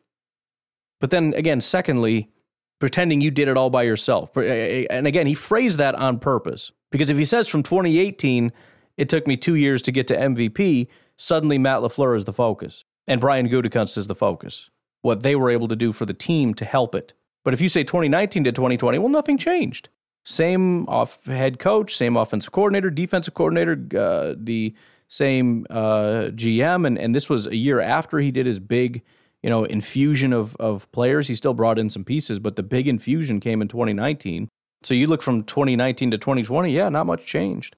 But 1.02 1.12
then 1.12 1.34
again, 1.36 1.60
secondly, 1.60 2.32
pretending 2.80 3.20
you 3.20 3.30
did 3.30 3.50
it 3.50 3.58
all 3.58 3.70
by 3.70 3.84
yourself. 3.84 4.38
Eh, 4.38 4.42
eh, 4.44 4.86
and 4.90 5.06
again, 5.06 5.28
he 5.28 5.34
phrased 5.34 5.80
that 5.80 5.94
on 5.96 6.18
purpose 6.18 6.72
because 6.92 7.10
if 7.10 7.18
he 7.18 7.26
says 7.26 7.50
from 7.50 7.62
2018, 7.62 8.54
it 8.96 9.10
took 9.10 9.28
me 9.28 9.36
two 9.36 9.56
years 9.56 9.82
to 9.82 9.92
get 9.92 10.08
to 10.08 10.16
MVP, 10.16 10.88
suddenly 11.18 11.58
Matt 11.58 11.82
LaFleur 11.82 12.16
is 12.16 12.24
the 12.24 12.32
focus 12.32 12.86
and 13.06 13.20
Brian 13.20 13.50
Gutekunst 13.50 13.98
is 13.98 14.08
the 14.08 14.16
focus. 14.16 14.70
What 15.02 15.24
they 15.24 15.36
were 15.36 15.50
able 15.50 15.68
to 15.68 15.76
do 15.76 15.92
for 15.92 16.06
the 16.06 16.14
team 16.14 16.54
to 16.54 16.64
help 16.64 16.96
it. 16.96 17.12
But 17.44 17.54
if 17.54 17.60
you 17.60 17.68
say 17.68 17.84
2019 17.84 18.46
to 18.46 18.54
2020, 18.54 18.98
well, 18.98 19.10
nothing 19.10 19.38
changed. 19.38 19.90
Same 20.24 20.88
off 20.88 21.26
head 21.26 21.60
coach, 21.60 21.96
same 21.96 22.16
offensive 22.16 22.52
coordinator, 22.52 22.90
defensive 22.90 23.34
coordinator, 23.34 23.74
uh, 23.98 24.36
the 24.38 24.76
same 25.08 25.66
uh, 25.70 26.30
GM, 26.36 26.86
and 26.86 26.98
and 26.98 27.16
this 27.16 27.30
was 27.30 27.48
a 27.48 27.56
year 27.56 27.80
after 27.80 28.20
he 28.20 28.32
did 28.32 28.46
his 28.46 28.60
big 28.60 29.02
you 29.44 29.50
know, 29.50 29.64
infusion 29.64 30.34
of 30.34 30.56
of 30.58 30.92
players. 30.92 31.28
He 31.28 31.36
still 31.36 31.54
brought 31.54 31.80
in 31.80 31.90
some 31.90 32.04
pieces, 32.04 32.40
but 32.40 32.56
the 32.56 32.64
big 32.64 32.88
infusion 32.88 33.40
came 33.40 33.62
in 33.62 33.68
2019. 33.68 34.50
So 34.84 34.94
you 34.94 35.08
look 35.08 35.22
from 35.22 35.44
2019 35.44 36.12
to 36.12 36.18
2020, 36.18 36.72
yeah, 36.72 36.90
not 36.90 37.06
much 37.06 37.26
changed. 37.26 37.76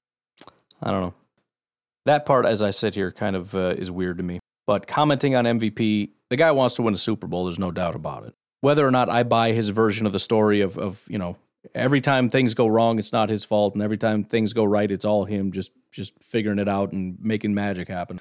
I 0.82 0.90
don't 0.90 1.02
know. 1.02 1.14
That 2.06 2.26
part, 2.26 2.46
as 2.46 2.62
I 2.62 2.70
sit 2.70 2.94
here, 2.94 3.12
kind 3.12 3.36
of 3.36 3.54
uh, 3.54 3.74
is 3.76 3.90
weird 3.90 4.18
to 4.18 4.22
me. 4.22 4.40
But 4.66 4.86
commenting 4.86 5.34
on 5.34 5.44
MVP, 5.44 6.10
the 6.30 6.36
guy 6.36 6.50
wants 6.50 6.76
to 6.76 6.82
win 6.82 6.94
a 6.94 6.98
Super 6.98 7.26
Bowl. 7.26 7.44
There's 7.44 7.58
no 7.58 7.70
doubt 7.70 7.94
about 7.94 8.24
it. 8.24 8.34
Whether 8.60 8.86
or 8.86 8.90
not 8.90 9.10
I 9.10 9.22
buy 9.22 9.52
his 9.52 9.68
version 9.70 10.06
of 10.06 10.12
the 10.12 10.18
story 10.18 10.62
of, 10.62 10.78
of 10.78 11.02
you 11.08 11.18
know, 11.18 11.36
every 11.74 12.00
time 12.00 12.30
things 12.30 12.54
go 12.54 12.66
wrong, 12.66 12.98
it's 12.98 13.12
not 13.12 13.28
his 13.28 13.44
fault, 13.44 13.74
and 13.74 13.82
every 13.82 13.96
time 13.96 14.24
things 14.24 14.52
go 14.52 14.64
right, 14.64 14.90
it's 14.90 15.04
all 15.04 15.24
him 15.24 15.52
just 15.52 15.72
just 15.90 16.12
figuring 16.22 16.58
it 16.58 16.68
out 16.68 16.92
and 16.92 17.16
making 17.20 17.54
magic 17.54 17.88
happen. 17.88 18.20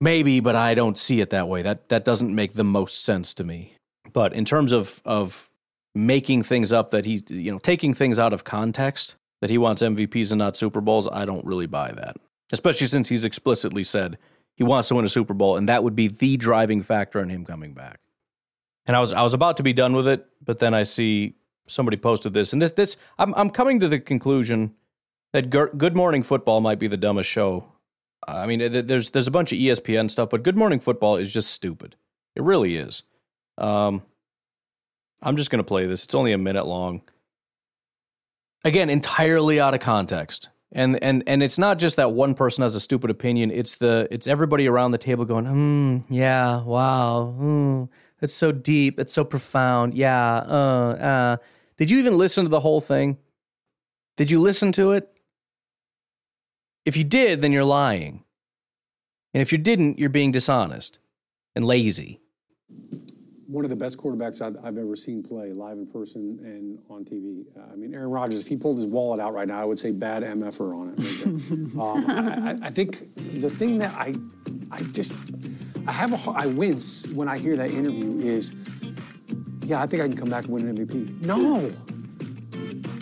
Maybe, 0.00 0.40
but 0.40 0.56
I 0.56 0.74
don't 0.74 0.98
see 0.98 1.20
it 1.20 1.30
that 1.30 1.48
way. 1.48 1.62
That 1.62 1.88
that 1.90 2.04
doesn't 2.04 2.34
make 2.34 2.54
the 2.54 2.64
most 2.64 3.04
sense 3.04 3.34
to 3.34 3.44
me. 3.44 3.74
But 4.12 4.32
in 4.32 4.44
terms 4.44 4.72
of 4.72 5.00
of 5.04 5.48
making 5.94 6.42
things 6.42 6.72
up 6.72 6.90
that 6.90 7.04
he's 7.04 7.22
you 7.28 7.52
know 7.52 7.58
taking 7.58 7.94
things 7.94 8.18
out 8.18 8.32
of 8.32 8.44
context 8.44 9.16
that 9.40 9.50
he 9.50 9.58
wants 9.58 9.82
MVPs 9.82 10.32
and 10.32 10.38
not 10.38 10.56
Super 10.56 10.80
Bowls, 10.80 11.08
I 11.10 11.24
don't 11.24 11.44
really 11.44 11.66
buy 11.66 11.92
that. 11.92 12.16
Especially 12.52 12.86
since 12.86 13.08
he's 13.08 13.24
explicitly 13.24 13.84
said 13.84 14.18
he 14.56 14.64
wants 14.64 14.88
to 14.88 14.94
win 14.94 15.04
a 15.04 15.08
Super 15.08 15.34
Bowl, 15.34 15.56
and 15.56 15.68
that 15.68 15.84
would 15.84 15.94
be 15.94 16.08
the 16.08 16.36
driving 16.36 16.82
factor 16.82 17.20
in 17.20 17.28
him 17.28 17.44
coming 17.44 17.72
back. 17.74 18.00
And 18.86 18.96
I 18.96 19.00
was 19.00 19.12
I 19.12 19.22
was 19.22 19.34
about 19.34 19.58
to 19.58 19.62
be 19.62 19.72
done 19.72 19.94
with 19.94 20.08
it, 20.08 20.26
but 20.44 20.58
then 20.58 20.74
I 20.74 20.82
see 20.84 21.34
somebody 21.70 21.96
posted 21.96 22.34
this, 22.34 22.52
and 22.52 22.60
this 22.60 22.72
this 22.72 22.96
I'm 23.18 23.34
I'm 23.34 23.50
coming 23.50 23.80
to 23.80 23.88
the 23.88 23.98
conclusion 23.98 24.74
that 25.32 25.50
Good 25.50 25.94
Morning 25.94 26.22
Football 26.22 26.60
might 26.60 26.78
be 26.78 26.88
the 26.88 26.96
dumbest 26.96 27.30
show 27.30 27.66
I 28.26 28.46
mean, 28.46 28.86
there's 28.86 29.10
there's 29.10 29.26
a 29.26 29.30
bunch 29.30 29.52
of 29.52 29.58
ESPN 29.58 30.10
stuff, 30.10 30.30
but 30.30 30.42
Good 30.42 30.56
Morning 30.56 30.80
Football 30.80 31.16
is 31.16 31.32
just 31.32 31.50
stupid. 31.50 31.96
It 32.36 32.42
really 32.42 32.76
is. 32.76 33.02
Um, 33.58 34.02
I'm 35.22 35.36
just 35.36 35.50
gonna 35.50 35.64
play 35.64 35.86
this. 35.86 36.04
It's 36.04 36.14
only 36.14 36.32
a 36.32 36.38
minute 36.38 36.66
long. 36.66 37.02
Again, 38.64 38.90
entirely 38.90 39.58
out 39.58 39.74
of 39.74 39.80
context. 39.80 40.50
And 40.72 41.02
and 41.02 41.24
and 41.26 41.42
it's 41.42 41.58
not 41.58 41.78
just 41.78 41.96
that 41.96 42.12
one 42.12 42.34
person 42.34 42.62
has 42.62 42.74
a 42.74 42.80
stupid 42.80 43.10
opinion. 43.10 43.50
It's 43.50 43.76
the 43.76 44.06
it's 44.10 44.26
everybody 44.26 44.68
around 44.68 44.92
the 44.92 44.98
table 44.98 45.24
going, 45.24 45.46
hmm, 45.46 46.12
yeah, 46.12 46.62
wow, 46.62 47.34
hmm, 47.36 47.84
that's 48.20 48.34
so 48.34 48.52
deep, 48.52 49.00
it's 49.00 49.12
so 49.12 49.24
profound. 49.24 49.94
Yeah, 49.94 50.36
uh, 50.36 50.92
uh. 50.92 51.36
Did 51.80 51.90
you 51.90 51.98
even 51.98 52.18
listen 52.18 52.44
to 52.44 52.50
the 52.50 52.60
whole 52.60 52.82
thing? 52.82 53.16
Did 54.18 54.30
you 54.30 54.38
listen 54.38 54.70
to 54.72 54.92
it? 54.92 55.10
If 56.84 56.94
you 56.94 57.04
did, 57.04 57.40
then 57.40 57.52
you're 57.52 57.64
lying. 57.64 58.22
And 59.32 59.40
if 59.40 59.50
you 59.50 59.56
didn't, 59.56 59.98
you're 59.98 60.10
being 60.10 60.30
dishonest 60.30 60.98
and 61.56 61.64
lazy. 61.64 62.20
One 63.46 63.64
of 63.64 63.70
the 63.70 63.76
best 63.76 63.98
quarterbacks 63.98 64.42
I've, 64.42 64.62
I've 64.62 64.76
ever 64.76 64.94
seen 64.94 65.22
play 65.22 65.54
live 65.54 65.78
in 65.78 65.86
person 65.86 66.38
and 66.42 66.80
on 66.90 67.06
TV. 67.06 67.46
Uh, 67.56 67.72
I 67.72 67.76
mean, 67.76 67.94
Aaron 67.94 68.10
Rodgers, 68.10 68.42
if 68.42 68.48
he 68.48 68.58
pulled 68.58 68.76
his 68.76 68.86
wallet 68.86 69.18
out 69.18 69.32
right 69.32 69.48
now, 69.48 69.58
I 69.58 69.64
would 69.64 69.78
say 69.78 69.90
bad 69.90 70.22
MFer 70.22 70.76
on 70.76 70.94
it. 70.98 71.78
um, 71.80 72.04
I, 72.10 72.66
I, 72.66 72.68
think 72.68 72.98
the 73.40 73.48
thing 73.48 73.78
that 73.78 73.94
I, 73.94 74.14
I 74.70 74.82
just, 74.82 75.14
I 75.86 75.92
have 75.92 76.12
a, 76.12 76.30
I 76.32 76.44
wince 76.44 77.08
when 77.08 77.26
I 77.26 77.38
hear 77.38 77.56
that 77.56 77.70
interview 77.70 78.18
is, 78.20 78.52
yeah, 79.70 79.80
I 79.80 79.86
think 79.86 80.02
I 80.02 80.08
can 80.08 80.16
come 80.16 80.28
back 80.28 80.44
and 80.44 80.52
win 80.52 80.66
an 80.66 80.84
MVP. 80.84 81.24
No, 81.24 81.70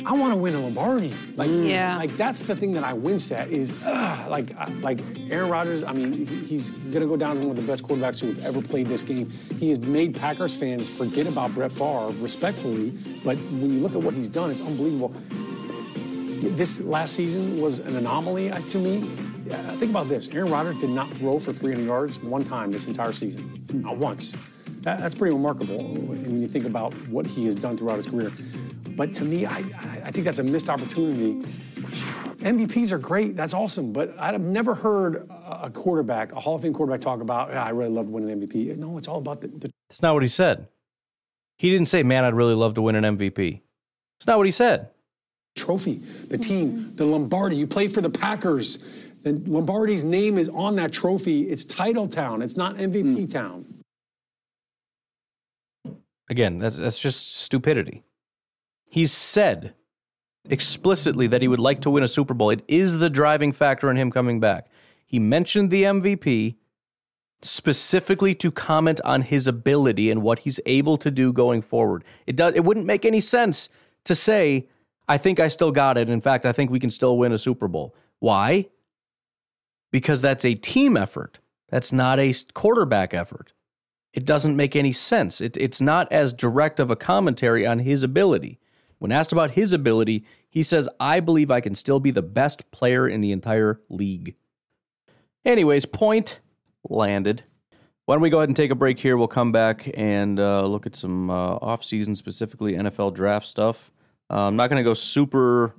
I 0.04 0.12
want 0.12 0.34
to 0.34 0.38
win 0.38 0.54
a 0.54 0.60
Lombardi. 0.60 1.14
Like, 1.34 1.48
mm. 1.48 1.66
yeah. 1.66 1.96
like 1.96 2.14
that's 2.18 2.42
the 2.42 2.54
thing 2.54 2.72
that 2.72 2.84
I 2.84 2.92
wince 2.92 3.32
at 3.32 3.48
is, 3.48 3.74
ugh, 3.86 4.30
like, 4.30 4.54
uh, 4.60 4.70
like 4.82 5.00
Aaron 5.30 5.48
Rodgers. 5.48 5.82
I 5.82 5.94
mean, 5.94 6.26
he's 6.44 6.68
gonna 6.70 7.06
go 7.06 7.16
down 7.16 7.32
as 7.32 7.38
one 7.38 7.48
of 7.48 7.56
the 7.56 7.62
best 7.62 7.84
quarterbacks 7.84 8.20
who've 8.20 8.44
ever 8.44 8.60
played 8.60 8.86
this 8.86 9.02
game. 9.02 9.30
He 9.58 9.70
has 9.70 9.78
made 9.80 10.14
Packers 10.14 10.54
fans 10.54 10.90
forget 10.90 11.26
about 11.26 11.54
Brett 11.54 11.72
Favre, 11.72 12.12
respectfully. 12.20 12.92
But 13.24 13.38
when 13.38 13.70
you 13.70 13.80
look 13.80 13.94
at 13.94 14.02
what 14.02 14.12
he's 14.12 14.28
done, 14.28 14.50
it's 14.50 14.60
unbelievable. 14.60 15.14
This 16.54 16.82
last 16.82 17.14
season 17.14 17.62
was 17.62 17.78
an 17.78 17.96
anomaly 17.96 18.52
uh, 18.52 18.60
to 18.60 18.78
me. 18.78 19.10
Uh, 19.50 19.74
think 19.78 19.90
about 19.90 20.08
this. 20.08 20.28
Aaron 20.28 20.52
Rodgers 20.52 20.74
did 20.74 20.90
not 20.90 21.12
throw 21.14 21.38
for 21.38 21.54
300 21.54 21.86
yards 21.86 22.20
one 22.20 22.44
time 22.44 22.70
this 22.70 22.86
entire 22.86 23.12
season, 23.12 23.44
hmm. 23.70 23.80
not 23.80 23.96
once. 23.96 24.36
That, 24.82 24.98
that's 24.98 25.14
pretty 25.14 25.34
remarkable 25.34 25.82
when 25.82 26.40
you 26.40 26.46
think 26.46 26.64
about 26.64 26.92
what 27.08 27.26
he 27.26 27.44
has 27.46 27.54
done 27.54 27.76
throughout 27.76 27.96
his 27.96 28.06
career. 28.06 28.32
But 28.96 29.12
to 29.14 29.24
me, 29.24 29.46
I, 29.46 29.58
I 30.04 30.10
think 30.10 30.24
that's 30.24 30.38
a 30.38 30.44
missed 30.44 30.68
opportunity. 30.70 31.42
MVPs 32.38 32.92
are 32.92 32.98
great. 32.98 33.36
That's 33.36 33.54
awesome. 33.54 33.92
But 33.92 34.14
I've 34.18 34.40
never 34.40 34.74
heard 34.74 35.28
a 35.46 35.70
quarterback, 35.70 36.32
a 36.32 36.40
Hall 36.40 36.54
of 36.54 36.62
Fame 36.62 36.72
quarterback, 36.72 37.00
talk 37.00 37.20
about, 37.20 37.52
I 37.54 37.70
really 37.70 37.90
love 37.90 38.08
winning 38.08 38.30
an 38.30 38.46
MVP. 38.46 38.76
No, 38.76 38.96
it's 38.98 39.08
all 39.08 39.18
about 39.18 39.40
the, 39.40 39.48
the. 39.48 39.70
That's 39.88 40.02
not 40.02 40.14
what 40.14 40.22
he 40.22 40.28
said. 40.28 40.68
He 41.58 41.70
didn't 41.70 41.86
say, 41.86 42.02
man, 42.02 42.24
I'd 42.24 42.34
really 42.34 42.54
love 42.54 42.74
to 42.74 42.82
win 42.82 42.94
an 42.94 43.16
MVP. 43.16 43.60
It's 44.18 44.26
not 44.26 44.36
what 44.36 44.46
he 44.46 44.52
said. 44.52 44.90
Trophy, 45.56 45.94
the 46.28 46.38
team, 46.38 46.94
the 46.94 47.04
Lombardi. 47.04 47.56
You 47.56 47.66
play 47.66 47.88
for 47.88 48.00
the 48.00 48.10
Packers. 48.10 49.08
The 49.22 49.32
Lombardi's 49.32 50.04
name 50.04 50.38
is 50.38 50.48
on 50.48 50.76
that 50.76 50.92
trophy. 50.92 51.42
It's 51.42 51.64
title 51.64 52.06
town. 52.06 52.42
It's 52.42 52.56
not 52.56 52.76
MVP 52.76 53.16
mm. 53.16 53.32
town. 53.32 53.64
Again, 56.30 56.58
that's, 56.58 56.76
that's 56.76 56.98
just 56.98 57.36
stupidity. 57.36 58.04
He's 58.90 59.12
said 59.12 59.74
explicitly 60.48 61.26
that 61.26 61.42
he 61.42 61.48
would 61.48 61.60
like 61.60 61.80
to 61.82 61.90
win 61.90 62.02
a 62.02 62.08
Super 62.08 62.34
Bowl. 62.34 62.50
It 62.50 62.64
is 62.68 62.98
the 62.98 63.10
driving 63.10 63.52
factor 63.52 63.90
in 63.90 63.96
him 63.96 64.10
coming 64.10 64.40
back. 64.40 64.68
He 65.04 65.18
mentioned 65.18 65.70
the 65.70 65.84
MVP 65.84 66.56
specifically 67.42 68.34
to 68.34 68.50
comment 68.50 69.00
on 69.04 69.22
his 69.22 69.46
ability 69.46 70.10
and 70.10 70.22
what 70.22 70.40
he's 70.40 70.60
able 70.66 70.96
to 70.98 71.10
do 71.10 71.32
going 71.32 71.62
forward. 71.62 72.04
It 72.26 72.36
does 72.36 72.54
it 72.54 72.64
wouldn't 72.64 72.86
make 72.86 73.04
any 73.04 73.20
sense 73.20 73.68
to 74.04 74.14
say 74.14 74.66
I 75.08 75.16
think 75.16 75.40
I 75.40 75.48
still 75.48 75.70
got 75.70 75.96
it. 75.96 76.10
In 76.10 76.20
fact, 76.20 76.44
I 76.44 76.52
think 76.52 76.70
we 76.70 76.80
can 76.80 76.90
still 76.90 77.16
win 77.16 77.32
a 77.32 77.38
Super 77.38 77.68
Bowl. 77.68 77.94
Why? 78.18 78.68
Because 79.90 80.20
that's 80.20 80.44
a 80.44 80.54
team 80.54 80.96
effort. 80.96 81.38
That's 81.70 81.92
not 81.92 82.18
a 82.18 82.34
quarterback 82.52 83.14
effort. 83.14 83.52
It 84.12 84.24
doesn't 84.24 84.56
make 84.56 84.74
any 84.74 84.92
sense. 84.92 85.40
It, 85.40 85.56
it's 85.58 85.80
not 85.80 86.10
as 86.12 86.32
direct 86.32 86.80
of 86.80 86.90
a 86.90 86.96
commentary 86.96 87.66
on 87.66 87.80
his 87.80 88.02
ability. 88.02 88.58
When 88.98 89.12
asked 89.12 89.32
about 89.32 89.52
his 89.52 89.72
ability, 89.72 90.24
he 90.50 90.62
says, 90.62 90.88
I 90.98 91.20
believe 91.20 91.50
I 91.50 91.60
can 91.60 91.74
still 91.74 92.00
be 92.00 92.10
the 92.10 92.22
best 92.22 92.70
player 92.70 93.06
in 93.06 93.20
the 93.20 93.32
entire 93.32 93.80
league. 93.88 94.34
Anyways, 95.44 95.86
point 95.86 96.40
landed. 96.88 97.44
Why 98.06 98.14
don't 98.14 98.22
we 98.22 98.30
go 98.30 98.38
ahead 98.38 98.48
and 98.48 98.56
take 98.56 98.70
a 98.70 98.74
break 98.74 98.98
here? 98.98 99.16
We'll 99.16 99.28
come 99.28 99.52
back 99.52 99.88
and 99.94 100.40
uh, 100.40 100.66
look 100.66 100.86
at 100.86 100.96
some 100.96 101.30
uh, 101.30 101.58
offseason, 101.58 102.16
specifically 102.16 102.72
NFL 102.72 103.14
draft 103.14 103.46
stuff. 103.46 103.90
Uh, 104.30 104.48
I'm 104.48 104.56
not 104.56 104.70
going 104.70 104.80
to 104.80 104.88
go 104.88 104.94
super 104.94 105.74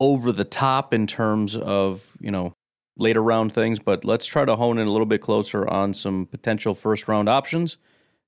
over 0.00 0.32
the 0.32 0.44
top 0.44 0.92
in 0.92 1.06
terms 1.06 1.56
of, 1.56 2.16
you 2.20 2.32
know, 2.32 2.52
later 2.96 3.22
round 3.22 3.52
things, 3.52 3.78
but 3.78 4.04
let's 4.04 4.26
try 4.26 4.44
to 4.44 4.56
hone 4.56 4.78
in 4.78 4.86
a 4.86 4.90
little 4.90 5.06
bit 5.06 5.20
closer 5.20 5.66
on 5.68 5.94
some 5.94 6.26
potential 6.26 6.74
first 6.74 7.08
round 7.08 7.28
options. 7.28 7.76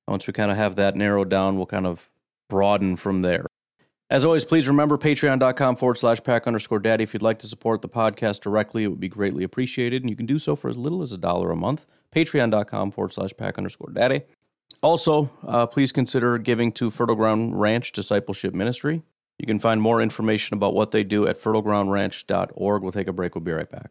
Once 0.07 0.27
we 0.27 0.33
kind 0.33 0.51
of 0.51 0.57
have 0.57 0.77
that 0.77 0.97
narrowed 0.97 1.29
down, 1.29 1.57
we'll 1.57 1.67
kind 1.67 1.87
of 1.87 2.11
broaden 2.49 2.97
from 2.97 3.23
there. 3.23 3.47
As 4.11 4.25
always, 4.25 4.45
please 4.45 4.69
remember 4.69 4.99
patreon.com 4.99 5.77
forward 5.77 5.97
slash 5.97 6.23
pack 6.23 6.47
underscore 6.47 6.79
daddy. 6.79 7.03
If 7.03 7.15
you'd 7.15 7.23
like 7.23 7.39
to 7.41 7.47
support 7.47 7.81
the 7.83 7.89
podcast 7.89 8.43
directly, 8.43 8.85
it 8.85 8.89
would 8.89 9.01
be 9.01 9.09
greatly 9.09 9.45
appreciated. 9.45 10.03
And 10.03 10.11
you 10.11 10.17
can 10.17 10.27
do 10.27 10.39
so 10.39 10.55
for 10.55 10.69
as 10.69 10.77
little 10.77 11.03
as 11.03 11.13
a 11.13 11.19
dollar 11.19 11.51
a 11.51 11.57
month. 11.57 11.87
Patreon.com 12.15 12.91
forward 12.91 13.13
slash 13.13 13.31
pack 13.37 13.57
underscore 13.57 13.91
daddy. 13.91 14.23
Also, 14.83 15.31
uh, 15.47 15.67
please 15.67 15.91
consider 15.91 16.37
giving 16.37 16.71
to 16.73 16.91
Fertile 16.91 17.17
Ground 17.17 17.59
Ranch 17.59 17.93
Discipleship 17.93 18.55
Ministry. 18.55 19.03
You 19.39 19.47
can 19.47 19.59
find 19.59 19.81
more 19.81 20.01
information 20.01 20.55
about 20.55 20.75
what 20.75 20.91
they 20.91 21.03
do 21.03 21.27
at 21.27 21.41
fertilegroundranch.org. 21.41 22.83
We'll 22.83 22.93
take 22.93 23.09
a 23.09 23.13
break. 23.13 23.35
We'll 23.35 23.43
be 23.43 23.53
right 23.53 23.71
back. 23.71 23.91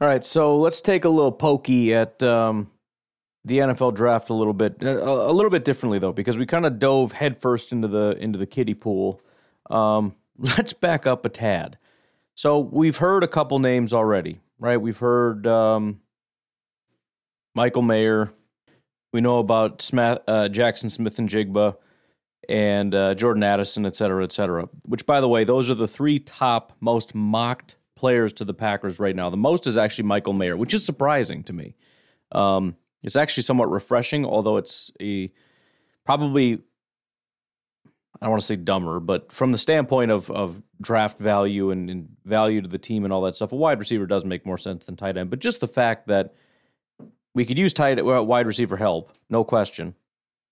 All 0.00 0.08
right, 0.08 0.24
so 0.24 0.56
let's 0.56 0.80
take 0.80 1.04
a 1.04 1.10
little 1.10 1.32
pokey 1.32 1.92
at 1.92 2.22
um, 2.22 2.70
the 3.44 3.58
NFL 3.58 3.94
draft 3.94 4.30
a 4.30 4.34
little 4.34 4.54
bit, 4.54 4.76
uh, 4.82 4.86
a, 4.86 5.30
a 5.30 5.34
little 5.34 5.50
bit 5.50 5.64
differently 5.64 5.98
though, 5.98 6.12
because 6.12 6.38
we 6.38 6.46
kind 6.46 6.64
of 6.64 6.78
dove 6.78 7.12
headfirst 7.12 7.70
into 7.70 7.86
the 7.86 8.16
into 8.18 8.38
the 8.38 8.46
kiddie 8.46 8.74
pool. 8.74 9.20
Um, 9.68 10.14
let's 10.38 10.72
back 10.72 11.06
up 11.06 11.26
a 11.26 11.28
tad. 11.28 11.76
So 12.34 12.60
we've 12.60 12.96
heard 12.96 13.22
a 13.24 13.28
couple 13.28 13.58
names 13.58 13.92
already, 13.92 14.40
right? 14.58 14.80
We've 14.80 14.96
heard 14.96 15.46
um, 15.46 16.00
Michael 17.54 17.82
Mayer. 17.82 18.32
We 19.12 19.20
know 19.20 19.38
about 19.38 19.82
Smith, 19.82 20.20
uh, 20.26 20.48
Jaxon 20.50 20.90
Smith-Njigba 20.90 21.76
and 22.48 22.94
uh, 22.94 23.14
Jordan 23.14 23.42
Addison, 23.42 23.84
et 23.84 23.96
cetera, 23.96 24.24
et 24.24 24.32
cetera. 24.32 24.68
Which, 24.84 25.04
by 25.04 25.20
the 25.20 25.28
way, 25.28 25.44
those 25.44 25.68
are 25.68 25.74
the 25.74 25.88
three 25.88 26.20
top 26.20 26.74
most 26.80 27.14
mocked 27.14 27.74
players 28.00 28.32
to 28.32 28.46
the 28.46 28.54
Packers 28.54 28.98
right 28.98 29.14
now. 29.14 29.28
The 29.28 29.36
most 29.36 29.66
is 29.66 29.76
actually 29.76 30.04
Michael 30.04 30.32
Mayer, 30.32 30.56
which 30.56 30.72
is 30.72 30.84
surprising 30.84 31.44
to 31.44 31.52
me. 31.52 31.74
Um, 32.32 32.76
it's 33.02 33.14
actually 33.14 33.42
somewhat 33.42 33.70
refreshing, 33.70 34.24
although 34.24 34.56
it's 34.56 34.90
a 35.00 35.30
probably 36.06 36.62
I 38.20 38.26
don't 38.26 38.30
want 38.30 38.42
to 38.42 38.46
say 38.46 38.56
dumber, 38.56 39.00
but 39.00 39.30
from 39.30 39.52
the 39.52 39.58
standpoint 39.58 40.10
of 40.10 40.30
of 40.30 40.62
draft 40.80 41.18
value 41.18 41.70
and, 41.70 41.90
and, 41.90 42.08
value 42.24 42.62
to 42.62 42.68
the 42.68 42.78
team 42.78 43.04
and 43.04 43.12
all 43.12 43.22
that 43.22 43.36
stuff, 43.36 43.52
a 43.52 43.56
wide 43.56 43.78
receiver 43.78 44.06
does 44.06 44.24
make 44.24 44.46
more 44.46 44.58
sense 44.58 44.86
than 44.86 44.96
tight 44.96 45.18
end. 45.18 45.28
But 45.28 45.40
just 45.40 45.60
the 45.60 45.68
fact 45.68 46.08
that 46.08 46.34
we 47.34 47.44
could 47.44 47.58
use 47.58 47.74
tight 47.74 48.02
wide 48.02 48.46
receiver 48.46 48.78
help, 48.78 49.10
no 49.28 49.44
question. 49.44 49.94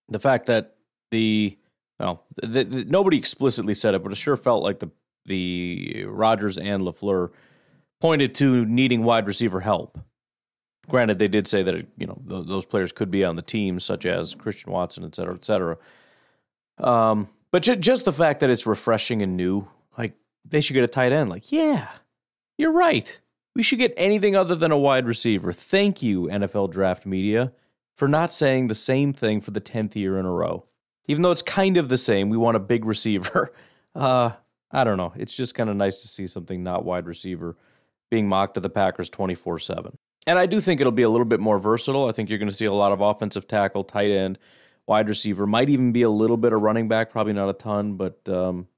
The 0.08 0.18
fact 0.18 0.46
that 0.46 0.76
the 1.10 1.56
well, 1.98 2.24
the, 2.42 2.64
the, 2.64 2.84
nobody 2.84 3.16
explicitly 3.16 3.74
said 3.74 3.94
it, 3.94 4.02
but 4.02 4.12
it 4.12 4.16
sure 4.16 4.36
felt 4.36 4.62
like 4.62 4.78
the 4.78 4.90
the 5.28 6.04
Rodgers 6.06 6.58
and 6.58 6.82
LaFleur 6.82 7.30
pointed 8.00 8.34
to 8.36 8.64
needing 8.66 9.04
wide 9.04 9.26
receiver 9.26 9.60
help. 9.60 9.98
Granted, 10.88 11.18
they 11.18 11.28
did 11.28 11.46
say 11.46 11.62
that 11.62 11.86
you 11.96 12.06
know 12.06 12.20
th- 12.28 12.46
those 12.46 12.64
players 12.64 12.92
could 12.92 13.10
be 13.10 13.24
on 13.24 13.36
the 13.36 13.42
team, 13.42 13.78
such 13.78 14.06
as 14.06 14.34
Christian 14.34 14.72
Watson, 14.72 15.04
et 15.04 15.14
cetera, 15.14 15.34
et 15.34 15.44
cetera. 15.44 15.76
Um, 16.78 17.28
but 17.50 17.62
ju- 17.62 17.76
just 17.76 18.04
the 18.04 18.12
fact 18.12 18.40
that 18.40 18.50
it's 18.50 18.66
refreshing 18.66 19.22
and 19.22 19.36
new, 19.36 19.68
like 19.96 20.14
they 20.44 20.60
should 20.60 20.74
get 20.74 20.84
a 20.84 20.88
tight 20.88 21.12
end. 21.12 21.30
Like, 21.30 21.52
yeah, 21.52 21.88
you're 22.56 22.72
right. 22.72 23.18
We 23.54 23.62
should 23.62 23.78
get 23.78 23.92
anything 23.96 24.36
other 24.36 24.54
than 24.54 24.70
a 24.70 24.78
wide 24.78 25.06
receiver. 25.06 25.52
Thank 25.52 26.02
you, 26.02 26.24
NFL 26.24 26.70
draft 26.70 27.04
media, 27.04 27.52
for 27.96 28.06
not 28.06 28.32
saying 28.32 28.68
the 28.68 28.74
same 28.74 29.12
thing 29.12 29.40
for 29.40 29.50
the 29.50 29.60
10th 29.60 29.96
year 29.96 30.18
in 30.18 30.24
a 30.24 30.32
row. 30.32 30.64
Even 31.06 31.22
though 31.22 31.32
it's 31.32 31.42
kind 31.42 31.76
of 31.76 31.88
the 31.88 31.96
same, 31.96 32.28
we 32.28 32.36
want 32.36 32.56
a 32.56 32.60
big 32.60 32.84
receiver. 32.86 33.52
Uh, 33.94 34.32
I 34.70 34.84
don't 34.84 34.96
know. 34.96 35.12
It's 35.16 35.34
just 35.34 35.54
kind 35.54 35.70
of 35.70 35.76
nice 35.76 36.02
to 36.02 36.08
see 36.08 36.26
something 36.26 36.62
not 36.62 36.84
wide 36.84 37.06
receiver 37.06 37.56
being 38.10 38.28
mocked 38.28 38.54
to 38.54 38.60
the 38.60 38.70
Packers 38.70 39.10
24 39.10 39.58
7. 39.58 39.96
And 40.26 40.38
I 40.38 40.46
do 40.46 40.60
think 40.60 40.80
it'll 40.80 40.92
be 40.92 41.02
a 41.02 41.08
little 41.08 41.24
bit 41.24 41.40
more 41.40 41.58
versatile. 41.58 42.06
I 42.06 42.12
think 42.12 42.28
you're 42.28 42.38
going 42.38 42.50
to 42.50 42.54
see 42.54 42.66
a 42.66 42.72
lot 42.72 42.92
of 42.92 43.00
offensive 43.00 43.48
tackle, 43.48 43.84
tight 43.84 44.10
end, 44.10 44.38
wide 44.86 45.08
receiver. 45.08 45.46
Might 45.46 45.70
even 45.70 45.92
be 45.92 46.02
a 46.02 46.10
little 46.10 46.36
bit 46.36 46.52
of 46.52 46.60
running 46.60 46.88
back, 46.88 47.10
probably 47.10 47.32
not 47.32 47.48
a 47.48 47.54
ton, 47.54 47.94
but 47.94 48.28
um, 48.28 48.68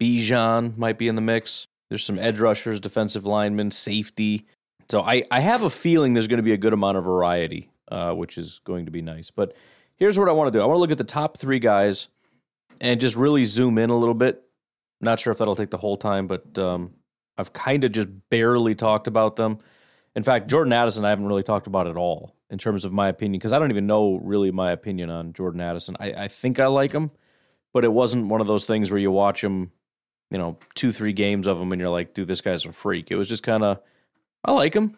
Bijan 0.00 0.76
might 0.76 0.98
be 0.98 1.08
in 1.08 1.14
the 1.14 1.20
mix. 1.20 1.66
There's 1.88 2.04
some 2.04 2.18
edge 2.18 2.40
rushers, 2.40 2.80
defensive 2.80 3.26
linemen, 3.26 3.70
safety. 3.70 4.46
So 4.88 5.00
I, 5.00 5.24
I 5.30 5.40
have 5.40 5.62
a 5.62 5.70
feeling 5.70 6.12
there's 6.12 6.28
going 6.28 6.38
to 6.38 6.44
be 6.44 6.52
a 6.52 6.58
good 6.58 6.72
amount 6.72 6.98
of 6.98 7.04
variety, 7.04 7.70
uh, 7.90 8.12
which 8.12 8.38
is 8.38 8.60
going 8.64 8.84
to 8.84 8.90
be 8.90 9.02
nice. 9.02 9.30
But 9.30 9.56
here's 9.96 10.18
what 10.18 10.28
I 10.28 10.32
want 10.32 10.52
to 10.52 10.58
do 10.58 10.62
I 10.62 10.66
want 10.66 10.76
to 10.76 10.80
look 10.80 10.90
at 10.92 10.98
the 10.98 11.04
top 11.04 11.38
three 11.38 11.58
guys 11.58 12.08
and 12.80 13.00
just 13.00 13.16
really 13.16 13.44
zoom 13.44 13.78
in 13.78 13.90
a 13.90 13.96
little 13.96 14.14
bit. 14.14 14.42
Not 15.00 15.18
sure 15.18 15.32
if 15.32 15.38
that'll 15.38 15.56
take 15.56 15.70
the 15.70 15.78
whole 15.78 15.96
time, 15.96 16.26
but 16.26 16.58
um, 16.58 16.94
I've 17.36 17.52
kind 17.52 17.84
of 17.84 17.92
just 17.92 18.08
barely 18.30 18.74
talked 18.74 19.06
about 19.06 19.36
them. 19.36 19.58
In 20.14 20.22
fact, 20.22 20.48
Jordan 20.48 20.72
Addison, 20.72 21.04
I 21.04 21.10
haven't 21.10 21.26
really 21.26 21.42
talked 21.42 21.66
about 21.66 21.86
at 21.86 21.96
all 21.96 22.36
in 22.50 22.58
terms 22.58 22.84
of 22.84 22.92
my 22.92 23.08
opinion 23.08 23.38
because 23.38 23.52
I 23.52 23.58
don't 23.58 23.70
even 23.70 23.86
know 23.86 24.20
really 24.22 24.52
my 24.52 24.70
opinion 24.70 25.10
on 25.10 25.32
Jordan 25.32 25.60
Addison. 25.60 25.96
I, 25.98 26.12
I 26.12 26.28
think 26.28 26.60
I 26.60 26.66
like 26.66 26.92
him, 26.92 27.10
but 27.72 27.84
it 27.84 27.92
wasn't 27.92 28.28
one 28.28 28.40
of 28.40 28.46
those 28.46 28.64
things 28.64 28.90
where 28.90 29.00
you 29.00 29.10
watch 29.10 29.42
him, 29.42 29.72
you 30.30 30.38
know, 30.38 30.56
two, 30.74 30.92
three 30.92 31.12
games 31.12 31.46
of 31.46 31.60
him 31.60 31.72
and 31.72 31.80
you're 31.80 31.90
like, 31.90 32.14
dude, 32.14 32.28
this 32.28 32.40
guy's 32.40 32.64
a 32.64 32.72
freak. 32.72 33.10
It 33.10 33.16
was 33.16 33.28
just 33.28 33.42
kind 33.42 33.64
of, 33.64 33.80
I 34.44 34.52
like 34.52 34.74
him. 34.74 34.96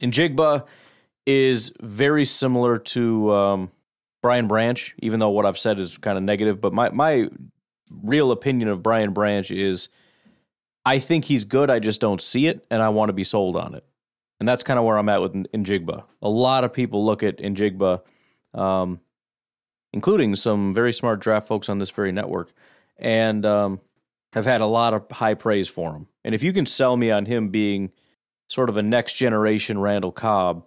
Njigba 0.00 0.66
is 1.26 1.72
very 1.80 2.24
similar 2.24 2.78
to 2.78 3.34
um, 3.34 3.70
Brian 4.22 4.48
Branch, 4.48 4.94
even 5.00 5.20
though 5.20 5.30
what 5.30 5.44
I've 5.44 5.58
said 5.58 5.78
is 5.78 5.98
kind 5.98 6.16
of 6.16 6.24
negative. 6.24 6.60
But 6.60 6.72
my, 6.72 6.88
my 6.90 7.28
real 7.90 8.32
opinion 8.32 8.68
of 8.68 8.82
Brian 8.82 9.12
Branch 9.12 9.50
is 9.50 9.88
I 10.84 10.98
think 10.98 11.24
he's 11.24 11.44
good. 11.44 11.70
I 11.70 11.78
just 11.80 12.00
don't 12.00 12.22
see 12.22 12.46
it, 12.46 12.64
and 12.70 12.80
I 12.82 12.90
want 12.90 13.08
to 13.08 13.12
be 13.12 13.24
sold 13.24 13.56
on 13.56 13.74
it. 13.74 13.84
And 14.38 14.48
that's 14.48 14.62
kind 14.62 14.78
of 14.78 14.84
where 14.84 14.98
I'm 14.98 15.08
at 15.08 15.20
with 15.20 15.32
Njigba. 15.32 16.04
A 16.22 16.28
lot 16.28 16.62
of 16.62 16.72
people 16.72 17.04
look 17.04 17.22
at 17.22 17.38
Njigba, 17.38 18.02
um, 18.54 19.00
including 19.92 20.36
some 20.36 20.72
very 20.74 20.92
smart 20.92 21.20
draft 21.20 21.48
folks 21.48 21.68
on 21.68 21.78
this 21.78 21.90
very 21.90 22.12
network, 22.12 22.52
and 22.98 23.44
um, 23.44 23.80
have 24.32 24.44
had 24.44 24.60
a 24.60 24.66
lot 24.66 24.94
of 24.94 25.10
high 25.10 25.34
praise 25.34 25.68
for 25.68 25.92
him. 25.92 26.06
And 26.24 26.34
if 26.34 26.42
you 26.42 26.52
can 26.52 26.66
sell 26.66 26.96
me 26.96 27.10
on 27.10 27.26
him 27.26 27.48
being 27.48 27.90
sort 28.48 28.68
of 28.68 28.76
a 28.76 28.82
next 28.82 29.14
generation 29.14 29.80
Randall 29.80 30.12
Cobb 30.12 30.64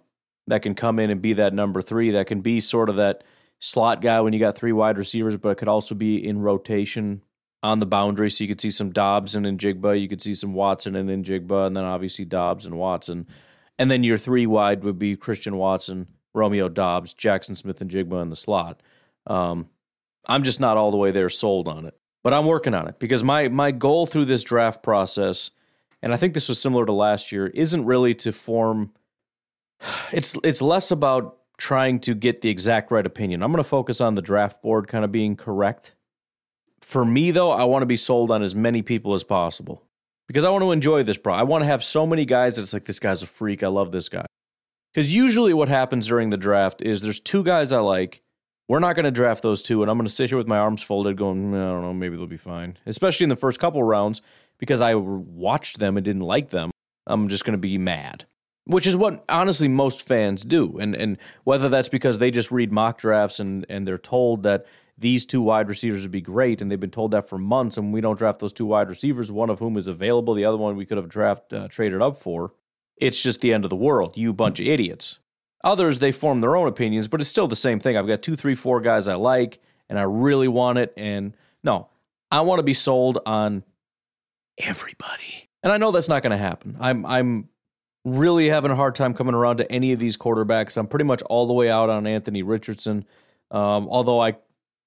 that 0.48 0.62
can 0.62 0.74
come 0.74 0.98
in 0.98 1.10
and 1.10 1.22
be 1.22 1.32
that 1.34 1.54
number 1.54 1.80
three, 1.80 2.10
that 2.10 2.26
can 2.26 2.40
be 2.40 2.60
sort 2.60 2.88
of 2.88 2.96
that 2.96 3.24
slot 3.60 4.00
guy 4.00 4.20
when 4.20 4.32
you 4.32 4.38
got 4.38 4.56
three 4.56 4.72
wide 4.72 4.98
receivers, 4.98 5.36
but 5.36 5.50
it 5.50 5.58
could 5.58 5.68
also 5.68 5.94
be 5.94 6.26
in 6.26 6.40
rotation 6.40 7.22
on 7.62 7.78
the 7.78 7.86
boundary. 7.86 8.30
So 8.30 8.42
you 8.42 8.48
could 8.48 8.60
see 8.60 8.70
some 8.70 8.90
Doubs 8.90 9.34
and 9.34 9.46
Njigba, 9.46 10.00
you 10.00 10.08
could 10.08 10.22
see 10.22 10.34
some 10.34 10.54
Watson 10.54 10.96
and 10.96 11.08
Njigba, 11.24 11.66
and 11.66 11.76
then 11.76 11.84
obviously 11.84 12.24
Doubs 12.24 12.66
and 12.66 12.76
Watson. 12.76 13.26
And 13.78 13.90
then 13.90 14.02
your 14.02 14.18
three 14.18 14.46
wide 14.46 14.82
would 14.82 14.98
be 14.98 15.16
Christian 15.16 15.56
Watson, 15.56 16.08
Romeo 16.34 16.68
Doubs, 16.68 17.14
Jaxon 17.14 17.56
Smith-Njigba 17.56 18.20
in 18.22 18.30
the 18.30 18.36
slot. 18.36 18.82
Um, 19.26 19.68
I'm 20.26 20.42
just 20.42 20.60
not 20.60 20.76
all 20.76 20.90
the 20.90 20.96
way 20.96 21.10
there 21.12 21.28
sold 21.28 21.68
on 21.68 21.86
it, 21.86 21.96
but 22.22 22.34
I'm 22.34 22.46
working 22.46 22.74
on 22.74 22.88
it 22.88 22.98
because 22.98 23.24
my 23.24 23.48
my 23.48 23.70
goal 23.70 24.06
through 24.06 24.26
this 24.26 24.42
draft 24.42 24.82
process, 24.82 25.50
and 26.02 26.12
I 26.12 26.16
think 26.16 26.34
this 26.34 26.48
was 26.48 26.60
similar 26.60 26.84
to 26.86 26.92
last 26.92 27.32
year, 27.32 27.46
isn't 27.46 27.84
really 27.84 28.14
to 28.16 28.32
form. 28.32 28.92
It's 30.12 30.36
it's 30.44 30.60
less 30.60 30.90
about 30.90 31.39
trying 31.60 32.00
to 32.00 32.14
get 32.14 32.40
the 32.40 32.48
exact 32.48 32.90
right 32.90 33.06
opinion. 33.06 33.42
I'm 33.42 33.52
going 33.52 33.62
to 33.62 33.68
focus 33.68 34.00
on 34.00 34.14
the 34.14 34.22
draft 34.22 34.62
board 34.62 34.88
kind 34.88 35.04
of 35.04 35.12
being 35.12 35.36
correct. 35.36 35.94
For 36.80 37.04
me, 37.04 37.30
though, 37.30 37.52
I 37.52 37.64
want 37.64 37.82
to 37.82 37.86
be 37.86 37.96
sold 37.96 38.30
on 38.30 38.42
as 38.42 38.54
many 38.54 38.82
people 38.82 39.14
as 39.14 39.22
possible 39.22 39.84
because 40.26 40.44
I 40.44 40.50
want 40.50 40.62
to 40.62 40.72
enjoy 40.72 41.02
this 41.04 41.18
pro. 41.18 41.34
I 41.34 41.42
want 41.42 41.62
to 41.62 41.66
have 41.66 41.84
so 41.84 42.06
many 42.06 42.24
guys 42.24 42.56
that 42.56 42.62
it's 42.62 42.72
like, 42.72 42.86
this 42.86 42.98
guy's 42.98 43.22
a 43.22 43.26
freak. 43.26 43.62
I 43.62 43.68
love 43.68 43.92
this 43.92 44.08
guy. 44.08 44.24
Because 44.92 45.14
usually 45.14 45.54
what 45.54 45.68
happens 45.68 46.08
during 46.08 46.30
the 46.30 46.36
draft 46.36 46.82
is 46.82 47.02
there's 47.02 47.20
two 47.20 47.44
guys 47.44 47.72
I 47.72 47.78
like. 47.78 48.22
We're 48.66 48.80
not 48.80 48.96
going 48.96 49.04
to 49.04 49.10
draft 49.10 49.42
those 49.42 49.62
two, 49.62 49.82
and 49.82 49.90
I'm 49.90 49.98
going 49.98 50.06
to 50.06 50.12
sit 50.12 50.30
here 50.30 50.38
with 50.38 50.48
my 50.48 50.58
arms 50.58 50.82
folded 50.82 51.16
going, 51.16 51.52
mm, 51.52 51.54
I 51.54 51.72
don't 51.72 51.82
know, 51.82 51.92
maybe 51.92 52.16
they'll 52.16 52.26
be 52.26 52.36
fine. 52.36 52.78
Especially 52.86 53.24
in 53.24 53.28
the 53.30 53.36
first 53.36 53.60
couple 53.60 53.82
rounds 53.82 54.22
because 54.58 54.80
I 54.80 54.94
watched 54.94 55.78
them 55.78 55.96
and 55.96 56.04
didn't 56.04 56.22
like 56.22 56.50
them. 56.50 56.70
I'm 57.06 57.28
just 57.28 57.44
going 57.44 57.52
to 57.52 57.58
be 57.58 57.78
mad. 57.78 58.26
Which 58.70 58.86
is 58.86 58.96
what 58.96 59.24
honestly 59.28 59.68
most 59.68 60.02
fans 60.02 60.44
do. 60.44 60.78
And 60.78 60.94
and 60.94 61.18
whether 61.44 61.68
that's 61.68 61.88
because 61.88 62.18
they 62.18 62.30
just 62.30 62.50
read 62.50 62.70
mock 62.70 62.98
drafts 62.98 63.40
and, 63.40 63.66
and 63.68 63.86
they're 63.86 63.98
told 63.98 64.44
that 64.44 64.64
these 64.96 65.24
two 65.26 65.40
wide 65.40 65.68
receivers 65.68 66.02
would 66.02 66.10
be 66.10 66.20
great, 66.20 66.60
and 66.60 66.70
they've 66.70 66.78
been 66.78 66.90
told 66.90 67.10
that 67.12 67.28
for 67.28 67.38
months, 67.38 67.78
and 67.78 67.92
we 67.92 68.02
don't 68.02 68.18
draft 68.18 68.38
those 68.38 68.52
two 68.52 68.66
wide 68.66 68.88
receivers, 68.88 69.32
one 69.32 69.48
of 69.48 69.58
whom 69.58 69.78
is 69.78 69.86
available, 69.86 70.34
the 70.34 70.44
other 70.44 70.58
one 70.58 70.76
we 70.76 70.84
could 70.84 70.98
have 70.98 71.08
draft 71.08 71.52
uh, 71.54 71.68
traded 71.68 72.02
up 72.02 72.16
for. 72.16 72.52
It's 72.98 73.20
just 73.20 73.40
the 73.40 73.52
end 73.52 73.64
of 73.64 73.70
the 73.70 73.76
world. 73.76 74.16
You 74.16 74.34
bunch 74.34 74.60
of 74.60 74.66
idiots. 74.66 75.18
Others 75.64 75.98
they 75.98 76.12
form 76.12 76.40
their 76.40 76.54
own 76.54 76.68
opinions, 76.68 77.08
but 77.08 77.20
it's 77.20 77.30
still 77.30 77.48
the 77.48 77.56
same 77.56 77.80
thing. 77.80 77.96
I've 77.96 78.06
got 78.06 78.22
two, 78.22 78.36
three, 78.36 78.54
four 78.54 78.80
guys 78.80 79.08
I 79.08 79.14
like, 79.14 79.60
and 79.88 79.98
I 79.98 80.02
really 80.02 80.48
want 80.48 80.78
it. 80.78 80.92
And 80.96 81.34
no, 81.64 81.88
I 82.30 82.42
want 82.42 82.58
to 82.58 82.62
be 82.62 82.74
sold 82.74 83.18
on 83.26 83.64
everybody. 84.58 85.48
And 85.62 85.72
I 85.72 85.78
know 85.78 85.90
that's 85.90 86.08
not 86.08 86.22
going 86.22 86.32
to 86.32 86.38
happen. 86.38 86.76
I'm 86.78 87.04
I'm 87.06 87.48
really 88.04 88.48
having 88.48 88.70
a 88.70 88.76
hard 88.76 88.94
time 88.94 89.14
coming 89.14 89.34
around 89.34 89.58
to 89.58 89.70
any 89.70 89.92
of 89.92 89.98
these 89.98 90.16
quarterbacks. 90.16 90.76
I'm 90.76 90.86
pretty 90.86 91.04
much 91.04 91.22
all 91.22 91.46
the 91.46 91.52
way 91.52 91.70
out 91.70 91.90
on 91.90 92.06
Anthony 92.06 92.42
Richardson. 92.42 93.04
Um, 93.50 93.88
although 93.88 94.20
I 94.20 94.36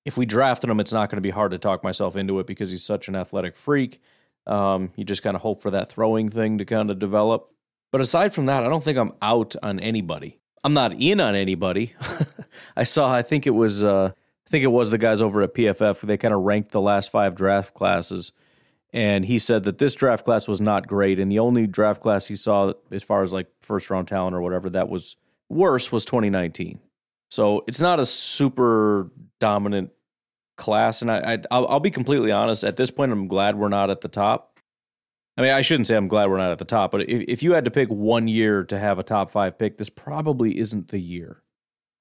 if 0.05 0.17
we 0.17 0.25
drafted 0.25 0.69
him, 0.69 0.79
it's 0.79 0.91
not 0.91 1.09
going 1.09 1.17
to 1.17 1.21
be 1.21 1.29
hard 1.29 1.51
to 1.51 1.57
talk 1.57 1.83
myself 1.83 2.15
into 2.15 2.39
it 2.39 2.47
because 2.47 2.71
he's 2.71 2.83
such 2.83 3.07
an 3.07 3.15
athletic 3.15 3.55
freak. 3.55 4.01
Um, 4.45 4.91
you 4.95 5.05
just 5.05 5.23
kind 5.23 5.35
of 5.35 5.41
hope 5.41 5.61
for 5.61 5.71
that 5.71 5.89
throwing 5.89 6.29
thing 6.29 6.57
to 6.57 6.65
kind 6.65 6.91
of 6.91 6.99
develop. 6.99 7.49
But 7.91 8.01
aside 8.01 8.33
from 8.33 8.47
that, 8.47 8.63
I 8.63 8.69
don't 8.69 8.83
think 8.83 8.97
I'm 8.97 9.13
out 9.21 9.55
on 9.63 9.79
anybody. 9.79 10.39
I'm 10.63 10.73
not 10.73 10.93
in 10.93 11.21
on 11.21 11.35
anybody. 11.35 11.93
I 12.75 12.83
saw, 12.83 13.13
I 13.13 13.21
think 13.21 13.47
it 13.47 13.51
was, 13.51 13.83
uh, 13.83 14.11
I 14.15 14.49
think 14.49 14.63
it 14.63 14.67
was 14.67 14.89
the 14.89 14.97
guys 14.97 15.21
over 15.21 15.41
at 15.41 15.53
PFF. 15.53 16.01
They 16.01 16.17
kind 16.17 16.33
of 16.33 16.41
ranked 16.41 16.71
the 16.71 16.81
last 16.81 17.11
five 17.11 17.35
draft 17.35 17.73
classes, 17.73 18.33
and 18.93 19.25
he 19.25 19.39
said 19.39 19.63
that 19.63 19.79
this 19.79 19.95
draft 19.95 20.23
class 20.23 20.47
was 20.47 20.61
not 20.61 20.87
great, 20.87 21.19
and 21.19 21.31
the 21.31 21.39
only 21.39 21.67
draft 21.67 22.01
class 22.01 22.27
he 22.27 22.35
saw 22.35 22.73
as 22.91 23.03
far 23.03 23.23
as 23.23 23.33
like 23.33 23.47
first 23.61 23.89
round 23.89 24.07
talent 24.07 24.35
or 24.35 24.41
whatever 24.41 24.69
that 24.69 24.87
was 24.87 25.15
worse 25.49 25.91
was 25.91 26.05
2019. 26.05 26.79
So 27.29 27.63
it's 27.67 27.81
not 27.81 27.99
a 27.99 28.05
super 28.05 29.09
dominant 29.39 29.89
class. 30.57 31.01
And 31.01 31.11
I, 31.11 31.39
I 31.49 31.59
will 31.59 31.79
be 31.79 31.91
completely 31.91 32.31
honest. 32.31 32.63
At 32.63 32.75
this 32.75 32.91
point, 32.91 33.11
I'm 33.11 33.27
glad 33.27 33.57
we're 33.57 33.69
not 33.69 33.89
at 33.89 34.01
the 34.01 34.07
top. 34.07 34.59
I 35.35 35.41
mean, 35.41 35.51
I 35.51 35.61
shouldn't 35.61 35.87
say 35.87 35.95
I'm 35.95 36.07
glad 36.07 36.29
we're 36.29 36.37
not 36.37 36.51
at 36.51 36.59
the 36.59 36.65
top, 36.65 36.91
but 36.91 37.09
if, 37.09 37.21
if 37.27 37.43
you 37.43 37.53
had 37.53 37.65
to 37.65 37.71
pick 37.71 37.89
one 37.89 38.27
year 38.27 38.63
to 38.65 38.77
have 38.77 38.99
a 38.99 39.03
top 39.03 39.31
five 39.31 39.57
pick, 39.57 39.79
this 39.79 39.89
probably 39.89 40.59
isn't 40.59 40.89
the 40.89 40.99
year. 40.99 41.41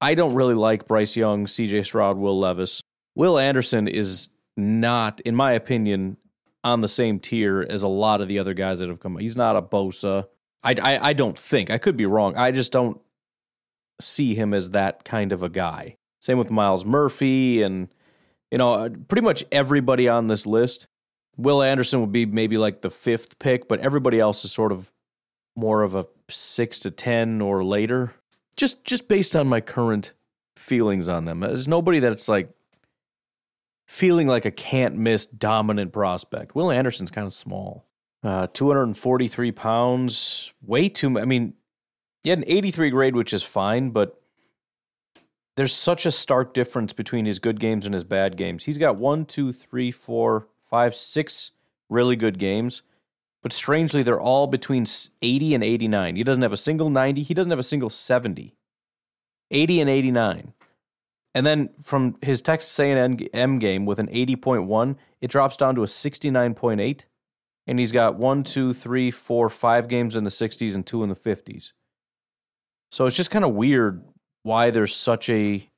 I 0.02 0.14
don't 0.14 0.34
really 0.34 0.54
like 0.54 0.86
Bryce 0.86 1.16
Young, 1.16 1.46
C.J. 1.46 1.82
Stroud, 1.84 2.18
Will 2.18 2.38
Levis. 2.38 2.82
Will 3.14 3.38
Anderson 3.38 3.88
is 3.88 4.28
not, 4.56 5.20
in 5.22 5.34
my 5.34 5.52
opinion, 5.52 6.18
on 6.64 6.80
the 6.80 6.88
same 6.88 7.18
tier 7.18 7.66
as 7.68 7.82
a 7.82 7.88
lot 7.88 8.20
of 8.20 8.28
the 8.28 8.38
other 8.38 8.54
guys 8.54 8.78
that 8.78 8.88
have 8.88 9.00
come. 9.00 9.16
He's 9.18 9.36
not 9.36 9.56
a 9.56 9.62
Bosa. 9.62 10.26
I, 10.62 10.74
I, 10.80 11.08
I 11.08 11.12
don't 11.12 11.38
think. 11.38 11.70
I 11.70 11.78
could 11.78 11.96
be 11.96 12.06
wrong. 12.06 12.36
I 12.36 12.52
just 12.52 12.72
don't 12.72 13.00
see 14.00 14.34
him 14.34 14.54
as 14.54 14.70
that 14.70 15.04
kind 15.04 15.32
of 15.32 15.42
a 15.42 15.48
guy. 15.48 15.96
Same 16.20 16.38
with 16.38 16.50
Myles 16.50 16.84
Murphy 16.84 17.62
and 17.62 17.88
you 18.52 18.58
know, 18.58 18.74
uh, 18.74 18.90
pretty 19.08 19.22
much 19.22 19.42
everybody 19.50 20.08
on 20.08 20.26
this 20.26 20.46
list. 20.46 20.86
Will 21.38 21.62
Anderson 21.62 22.00
would 22.00 22.12
be 22.12 22.26
maybe 22.26 22.58
like 22.58 22.82
the 22.82 22.90
fifth 22.90 23.38
pick, 23.38 23.66
but 23.66 23.80
everybody 23.80 24.20
else 24.20 24.44
is 24.44 24.52
sort 24.52 24.70
of 24.70 24.92
more 25.56 25.82
of 25.82 25.94
a 25.94 26.06
six 26.28 26.78
to 26.80 26.90
ten 26.90 27.40
or 27.40 27.64
later. 27.64 28.14
Just 28.54 28.84
just 28.84 29.08
based 29.08 29.34
on 29.34 29.48
my 29.48 29.62
current 29.62 30.12
feelings 30.54 31.08
on 31.08 31.24
them. 31.24 31.40
There's 31.40 31.66
nobody 31.66 31.98
that's 31.98 32.28
like 32.28 32.50
feeling 33.92 34.26
like 34.26 34.46
a 34.46 34.50
can't 34.50 34.96
miss 34.96 35.26
dominant 35.26 35.92
prospect. 35.92 36.54
Will 36.54 36.70
Anderson's 36.70 37.10
kind 37.10 37.26
of 37.26 37.32
small. 37.34 37.84
Uh, 38.24 38.46
243 38.46 39.52
pounds, 39.52 40.50
way 40.62 40.88
too. 40.88 41.18
I 41.18 41.26
mean, 41.26 41.52
he 42.22 42.30
had 42.30 42.38
an 42.38 42.44
83 42.46 42.88
grade, 42.88 43.14
which 43.14 43.34
is 43.34 43.42
fine, 43.42 43.90
but 43.90 44.18
there's 45.56 45.74
such 45.74 46.06
a 46.06 46.10
stark 46.10 46.54
difference 46.54 46.94
between 46.94 47.26
his 47.26 47.38
good 47.38 47.60
games 47.60 47.84
and 47.84 47.92
his 47.92 48.02
bad 48.02 48.38
games. 48.38 48.64
He's 48.64 48.78
got 48.78 48.96
one, 48.96 49.26
two, 49.26 49.52
three, 49.52 49.90
four, 49.90 50.46
five, 50.70 50.96
six 50.96 51.50
really 51.90 52.16
good 52.16 52.38
games, 52.38 52.80
but 53.42 53.52
strangely, 53.52 54.02
they're 54.02 54.18
all 54.18 54.46
between 54.46 54.86
80 55.20 55.54
and 55.54 55.62
89. 55.62 56.16
He 56.16 56.24
doesn't 56.24 56.42
have 56.42 56.52
a 56.52 56.56
single 56.56 56.88
90, 56.88 57.22
he 57.24 57.34
doesn't 57.34 57.50
have 57.50 57.58
a 57.58 57.62
single 57.62 57.90
70. 57.90 58.56
80 59.50 59.80
and 59.82 59.90
89. 59.90 60.54
And 61.34 61.46
then 61.46 61.70
from 61.82 62.16
his 62.22 62.42
Texas 62.42 62.78
A&M 62.78 63.58
game 63.58 63.86
with 63.86 63.98
an 63.98 64.08
80.1, 64.08 64.96
it 65.20 65.30
drops 65.30 65.56
down 65.56 65.74
to 65.76 65.82
a 65.82 65.86
69.8. 65.86 67.04
And 67.66 67.78
he's 67.78 67.92
got 67.92 68.16
one, 68.16 68.42
two, 68.42 68.74
three, 68.74 69.10
four, 69.10 69.48
five 69.48 69.88
games 69.88 70.16
in 70.16 70.24
the 70.24 70.30
60s 70.30 70.74
and 70.74 70.84
two 70.84 71.02
in 71.02 71.08
the 71.08 71.14
50s. 71.14 71.72
So 72.90 73.06
it's 73.06 73.16
just 73.16 73.30
kind 73.30 73.44
of 73.44 73.54
weird 73.54 74.02
why 74.42 74.70
there's 74.70 74.94
such 74.94 75.28
a 75.30 75.68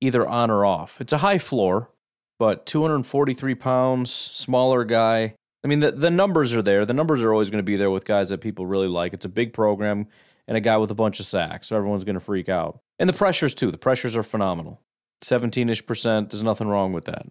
either 0.00 0.26
on 0.26 0.50
or 0.50 0.64
off. 0.64 1.00
It's 1.00 1.12
a 1.12 1.18
high 1.18 1.38
floor, 1.38 1.90
but 2.38 2.66
243 2.66 3.54
pounds, 3.54 4.12
smaller 4.12 4.84
guy. 4.84 5.34
I 5.64 5.66
mean, 5.66 5.80
the, 5.80 5.92
the 5.92 6.10
numbers 6.10 6.54
are 6.54 6.62
there. 6.62 6.86
The 6.86 6.94
numbers 6.94 7.22
are 7.22 7.32
always 7.32 7.50
going 7.50 7.58
to 7.58 7.64
be 7.64 7.76
there 7.76 7.90
with 7.90 8.04
guys 8.04 8.28
that 8.28 8.40
people 8.40 8.66
really 8.66 8.88
like. 8.88 9.12
It's 9.12 9.24
a 9.24 9.30
big 9.30 9.52
program 9.52 10.06
and 10.46 10.56
a 10.56 10.60
guy 10.60 10.76
with 10.76 10.90
a 10.90 10.94
bunch 10.94 11.20
of 11.20 11.26
sacks, 11.26 11.68
so 11.68 11.76
everyone's 11.76 12.04
going 12.04 12.14
to 12.14 12.20
freak 12.20 12.50
out. 12.50 12.80
And 12.98 13.08
the 13.08 13.14
pressures, 13.14 13.54
too. 13.54 13.70
The 13.70 13.78
pressures 13.78 14.14
are 14.14 14.22
phenomenal. 14.22 14.80
17 15.24 15.68
ish 15.68 15.86
percent. 15.86 16.30
There's 16.30 16.42
nothing 16.42 16.68
wrong 16.68 16.92
with 16.92 17.06
that. 17.06 17.26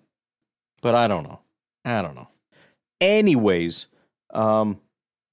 But 0.81 0.95
I 0.95 1.07
don't 1.07 1.23
know. 1.23 1.39
I 1.85 2.01
don't 2.01 2.15
know. 2.15 2.27
Anyways, 2.99 3.87
um, 4.33 4.79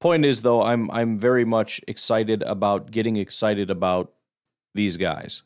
point 0.00 0.24
is 0.24 0.42
though, 0.42 0.62
I'm 0.62 0.90
I'm 0.90 1.18
very 1.18 1.44
much 1.44 1.80
excited 1.86 2.42
about 2.42 2.90
getting 2.90 3.16
excited 3.16 3.70
about 3.70 4.12
these 4.74 4.96
guys. 4.96 5.42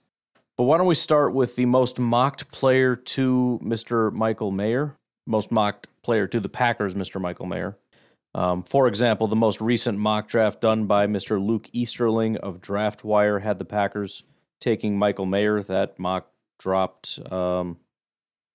But 0.57 0.65
why 0.65 0.79
don't 0.79 0.87
we 0.87 0.95
start 0.95 1.35
with 1.35 1.57
the 1.57 1.67
most 1.67 1.99
mocked 1.99 2.51
player 2.53 2.95
to 2.95 3.61
Mr. 3.63 4.13
Michael 4.13 4.53
Mayer? 4.53 4.97
Most 5.27 5.51
mocked 5.51 5.89
player 6.03 6.27
to 6.29 6.39
the 6.39 6.49
Packers, 6.49 6.95
Mr. 6.95 7.21
Michael 7.21 7.47
Mayer. 7.47 7.77
Um, 8.35 8.63
for 8.63 8.87
example, 8.87 9.27
the 9.27 9.37
most 9.37 9.61
recent 9.61 9.99
mock 9.99 10.29
draft 10.29 10.61
done 10.61 10.87
by 10.87 11.07
Mr. 11.07 11.45
Luke 11.45 11.69
Easterling 11.73 12.37
of 12.37 12.61
DraftWire 12.61 13.43
had 13.43 13.59
the 13.59 13.65
Packers 13.65 14.25
taking 14.61 14.99
Michael 14.99 15.27
Mayer. 15.27 15.63
That 15.63 15.99
mock 15.99 16.29
dropped, 16.59 17.21
um, 17.33 17.79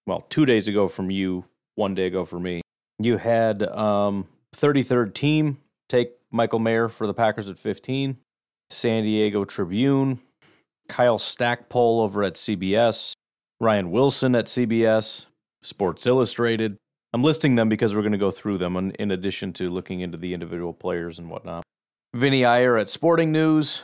well, 0.06 0.22
two 0.30 0.46
days 0.46 0.68
ago 0.68 0.88
from 0.88 1.12
you, 1.12 1.46
one 1.76 1.96
day 1.96 2.08
ago 2.08 2.26
for 2.26 2.40
me. 2.40 2.62
You 3.00 3.18
had 3.18 3.64
um, 3.64 4.28
33rd 4.56 5.14
team 5.14 5.58
take 5.88 6.14
Michael 6.32 6.60
Mayer 6.60 6.90
for 6.90 7.08
the 7.08 7.14
Packers 7.14 7.48
at 7.48 7.58
15. 7.58 8.18
San 8.72 9.04
Diego 9.04 9.46
Tribune 9.46 10.20
Kyle 10.90 11.20
Stackpole 11.20 12.02
over 12.02 12.24
at 12.24 12.34
CBS, 12.34 13.14
Ryan 13.62 13.92
Wilson 13.92 14.36
at 14.36 14.48
CBS, 14.48 15.28
Sports 15.62 16.06
Illustrated. 16.06 16.78
I'm 17.14 17.24
listing 17.24 17.56
them 17.56 17.70
because 17.70 17.96
we're 17.96 18.02
going 18.02 18.12
to 18.12 18.18
go 18.18 18.32
through 18.32 18.58
them 18.58 18.76
in 19.00 19.12
addition 19.12 19.54
to 19.54 19.70
looking 19.70 20.02
into 20.02 20.18
the 20.18 20.34
individual 20.34 20.74
players 20.74 21.18
and 21.18 21.30
whatnot. 21.30 21.64
Vinny 22.14 22.44
Iyer 22.44 22.76
at 22.78 22.90
Sporting 22.90 23.32
News, 23.32 23.84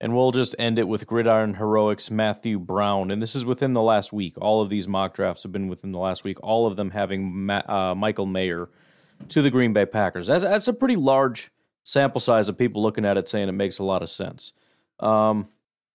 and 0.00 0.14
we'll 0.14 0.32
just 0.32 0.54
end 0.58 0.78
it 0.78 0.88
with 0.88 1.06
Gridiron 1.06 1.54
Heroics 1.54 2.10
Matthew 2.10 2.58
Brown. 2.58 3.10
And 3.10 3.22
this 3.22 3.34
is 3.34 3.44
within 3.44 3.72
the 3.72 3.82
last 3.82 4.12
week. 4.12 4.34
All 4.38 4.60
of 4.60 4.68
these 4.68 4.88
mock 4.88 5.14
drafts 5.14 5.44
have 5.44 5.52
been 5.52 5.68
within 5.68 5.92
the 5.92 5.98
last 5.98 6.24
week, 6.24 6.38
all 6.42 6.66
of 6.66 6.76
them 6.76 6.90
having 6.90 7.46
Ma- 7.46 7.62
uh, 7.66 7.94
Michael 7.94 8.26
Mayer 8.26 8.68
to 9.28 9.42
the 9.42 9.50
Green 9.50 9.72
Bay 9.72 9.86
Packers. 9.86 10.26
That's, 10.26 10.44
that's 10.44 10.68
a 10.68 10.72
pretty 10.72 10.96
large 10.96 11.50
sample 11.84 12.20
size 12.20 12.48
of 12.48 12.58
people 12.58 12.82
looking 12.82 13.04
at 13.04 13.16
it 13.16 13.28
saying 13.28 13.48
it 13.48 13.52
makes 13.52 13.78
a 13.78 13.84
lot 13.84 14.02
of 14.02 14.10
sense. 14.10 14.52
Um, 15.00 15.48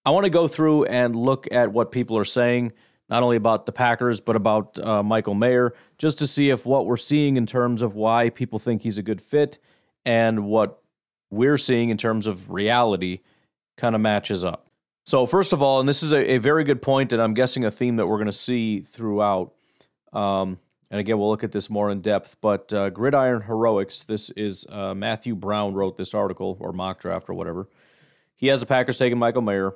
I 0.05 0.11
want 0.11 0.23
to 0.23 0.29
go 0.29 0.47
through 0.47 0.85
and 0.85 1.15
look 1.15 1.47
at 1.51 1.71
what 1.71 1.91
people 1.91 2.17
are 2.17 2.25
saying, 2.25 2.71
not 3.09 3.23
only 3.23 3.37
about 3.37 3.65
the 3.65 3.71
Packers, 3.71 4.21
but 4.21 4.35
about 4.35 4.79
uh, 4.79 5.03
Michael 5.03 5.33
Mayer, 5.33 5.73
just 5.97 6.17
to 6.19 6.27
see 6.27 6.49
if 6.49 6.65
what 6.65 6.85
we're 6.85 6.97
seeing 6.97 7.37
in 7.37 7.45
terms 7.45 7.81
of 7.81 7.95
why 7.95 8.29
people 8.29 8.59
think 8.59 8.83
he's 8.83 8.97
a 8.97 9.03
good 9.03 9.21
fit 9.21 9.59
and 10.05 10.45
what 10.45 10.81
we're 11.29 11.57
seeing 11.57 11.89
in 11.89 11.97
terms 11.97 12.27
of 12.27 12.49
reality 12.49 13.19
kind 13.79 13.95
of 13.95 14.01
matches 14.01 14.45
up. 14.45 14.67
So, 15.05 15.25
first 15.25 15.53
of 15.53 15.63
all, 15.63 15.79
and 15.79 15.89
this 15.89 16.03
is 16.03 16.11
a, 16.11 16.33
a 16.33 16.37
very 16.37 16.63
good 16.63 16.83
point, 16.83 17.13
and 17.13 17.21
I'm 17.21 17.33
guessing 17.33 17.65
a 17.65 17.71
theme 17.71 17.95
that 17.95 18.05
we're 18.05 18.17
going 18.17 18.27
to 18.27 18.33
see 18.33 18.81
throughout. 18.81 19.53
Um, 20.13 20.59
and 20.91 20.99
again, 20.99 21.17
we'll 21.17 21.29
look 21.29 21.43
at 21.43 21.51
this 21.51 21.69
more 21.69 21.89
in 21.89 22.01
depth. 22.01 22.35
But 22.41 22.71
uh, 22.73 22.89
Gridiron 22.89 23.43
Heroics, 23.43 24.03
this 24.03 24.29
is 24.31 24.65
uh, 24.69 24.93
Matthew 24.93 25.35
Brown 25.35 25.73
wrote 25.73 25.97
this 25.97 26.13
article 26.13 26.57
or 26.59 26.73
mock 26.73 26.99
draft 26.99 27.29
or 27.29 27.33
whatever. 27.33 27.67
He 28.35 28.47
has 28.47 28.59
the 28.59 28.65
Packers 28.65 28.97
taking 28.97 29.19
Michael 29.19 29.41
Mayer. 29.41 29.73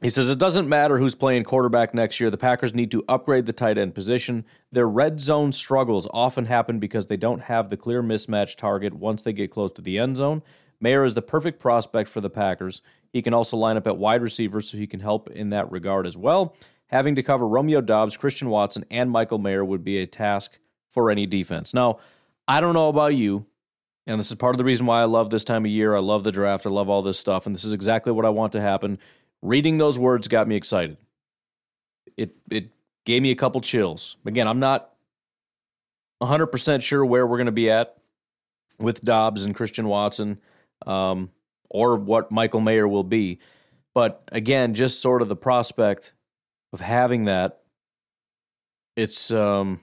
He 0.00 0.08
says 0.08 0.30
it 0.30 0.38
doesn't 0.38 0.68
matter 0.68 0.98
who's 0.98 1.16
playing 1.16 1.44
quarterback 1.44 1.92
next 1.92 2.20
year. 2.20 2.30
The 2.30 2.36
Packers 2.36 2.72
need 2.72 2.90
to 2.92 3.04
upgrade 3.08 3.46
the 3.46 3.52
tight 3.52 3.78
end 3.78 3.94
position. 3.94 4.44
Their 4.70 4.88
red 4.88 5.20
zone 5.20 5.50
struggles 5.50 6.06
often 6.12 6.44
happen 6.46 6.78
because 6.78 7.08
they 7.08 7.16
don't 7.16 7.42
have 7.42 7.68
the 7.68 7.76
clear 7.76 8.02
mismatch 8.02 8.56
target 8.56 8.94
once 8.94 9.22
they 9.22 9.32
get 9.32 9.50
close 9.50 9.72
to 9.72 9.82
the 9.82 9.98
end 9.98 10.16
zone. 10.16 10.42
Mayer 10.80 11.04
is 11.04 11.14
the 11.14 11.22
perfect 11.22 11.60
prospect 11.60 12.08
for 12.08 12.20
the 12.20 12.30
Packers. 12.30 12.82
He 13.12 13.22
can 13.22 13.34
also 13.34 13.56
line 13.56 13.76
up 13.76 13.86
at 13.86 13.96
wide 13.96 14.22
receiver, 14.22 14.60
so 14.60 14.76
he 14.76 14.86
can 14.86 15.00
help 15.00 15.28
in 15.30 15.50
that 15.50 15.70
regard 15.70 16.06
as 16.06 16.16
well. 16.16 16.54
Having 16.86 17.16
to 17.16 17.22
cover 17.22 17.46
Romeo 17.46 17.80
Doubs, 17.80 18.16
Christian 18.16 18.48
Watson, 18.48 18.84
and 18.90 19.10
Michael 19.10 19.38
Mayer 19.38 19.64
would 19.64 19.84
be 19.84 19.98
a 19.98 20.06
task 20.06 20.58
for 20.90 21.10
any 21.10 21.26
defense. 21.26 21.74
Now, 21.74 21.98
I 22.46 22.60
don't 22.60 22.74
know 22.74 22.88
about 22.88 23.14
you, 23.14 23.46
and 24.06 24.18
this 24.18 24.30
is 24.30 24.36
part 24.36 24.54
of 24.54 24.58
the 24.58 24.64
reason 24.64 24.86
why 24.86 25.02
I 25.02 25.04
love 25.04 25.30
this 25.30 25.44
time 25.44 25.64
of 25.64 25.70
year. 25.70 25.94
I 25.94 26.00
love 26.00 26.24
the 26.24 26.32
draft. 26.32 26.66
I 26.66 26.70
love 26.70 26.88
all 26.88 27.02
this 27.02 27.18
stuff, 27.18 27.44
and 27.44 27.54
this 27.54 27.64
is 27.64 27.72
exactly 27.72 28.12
what 28.12 28.24
I 28.24 28.30
want 28.30 28.52
to 28.52 28.60
happen 28.60 28.98
reading 29.42 29.78
those 29.78 29.98
words 29.98 30.28
got 30.28 30.48
me 30.48 30.56
excited. 30.56 30.96
It 32.16 32.34
it 32.50 32.70
gave 33.04 33.22
me 33.22 33.30
a 33.30 33.36
couple 33.36 33.60
chills. 33.60 34.16
Again, 34.26 34.48
I'm 34.48 34.60
not 34.60 34.90
100% 36.22 36.82
sure 36.82 37.04
where 37.04 37.26
we're 37.26 37.36
going 37.36 37.46
to 37.46 37.52
be 37.52 37.70
at 37.70 37.96
with 38.78 39.02
Doubs 39.02 39.44
and 39.44 39.54
Christian 39.54 39.88
Watson 39.88 40.38
um, 40.86 41.30
or 41.70 41.96
what 41.96 42.30
Michael 42.30 42.60
Mayer 42.60 42.86
will 42.86 43.04
be. 43.04 43.38
But 43.94 44.22
again, 44.30 44.74
just 44.74 45.00
sort 45.00 45.22
of 45.22 45.28
the 45.28 45.36
prospect 45.36 46.12
of 46.72 46.80
having 46.80 47.24
that, 47.24 47.60
it's 48.96 49.30
um, 49.30 49.80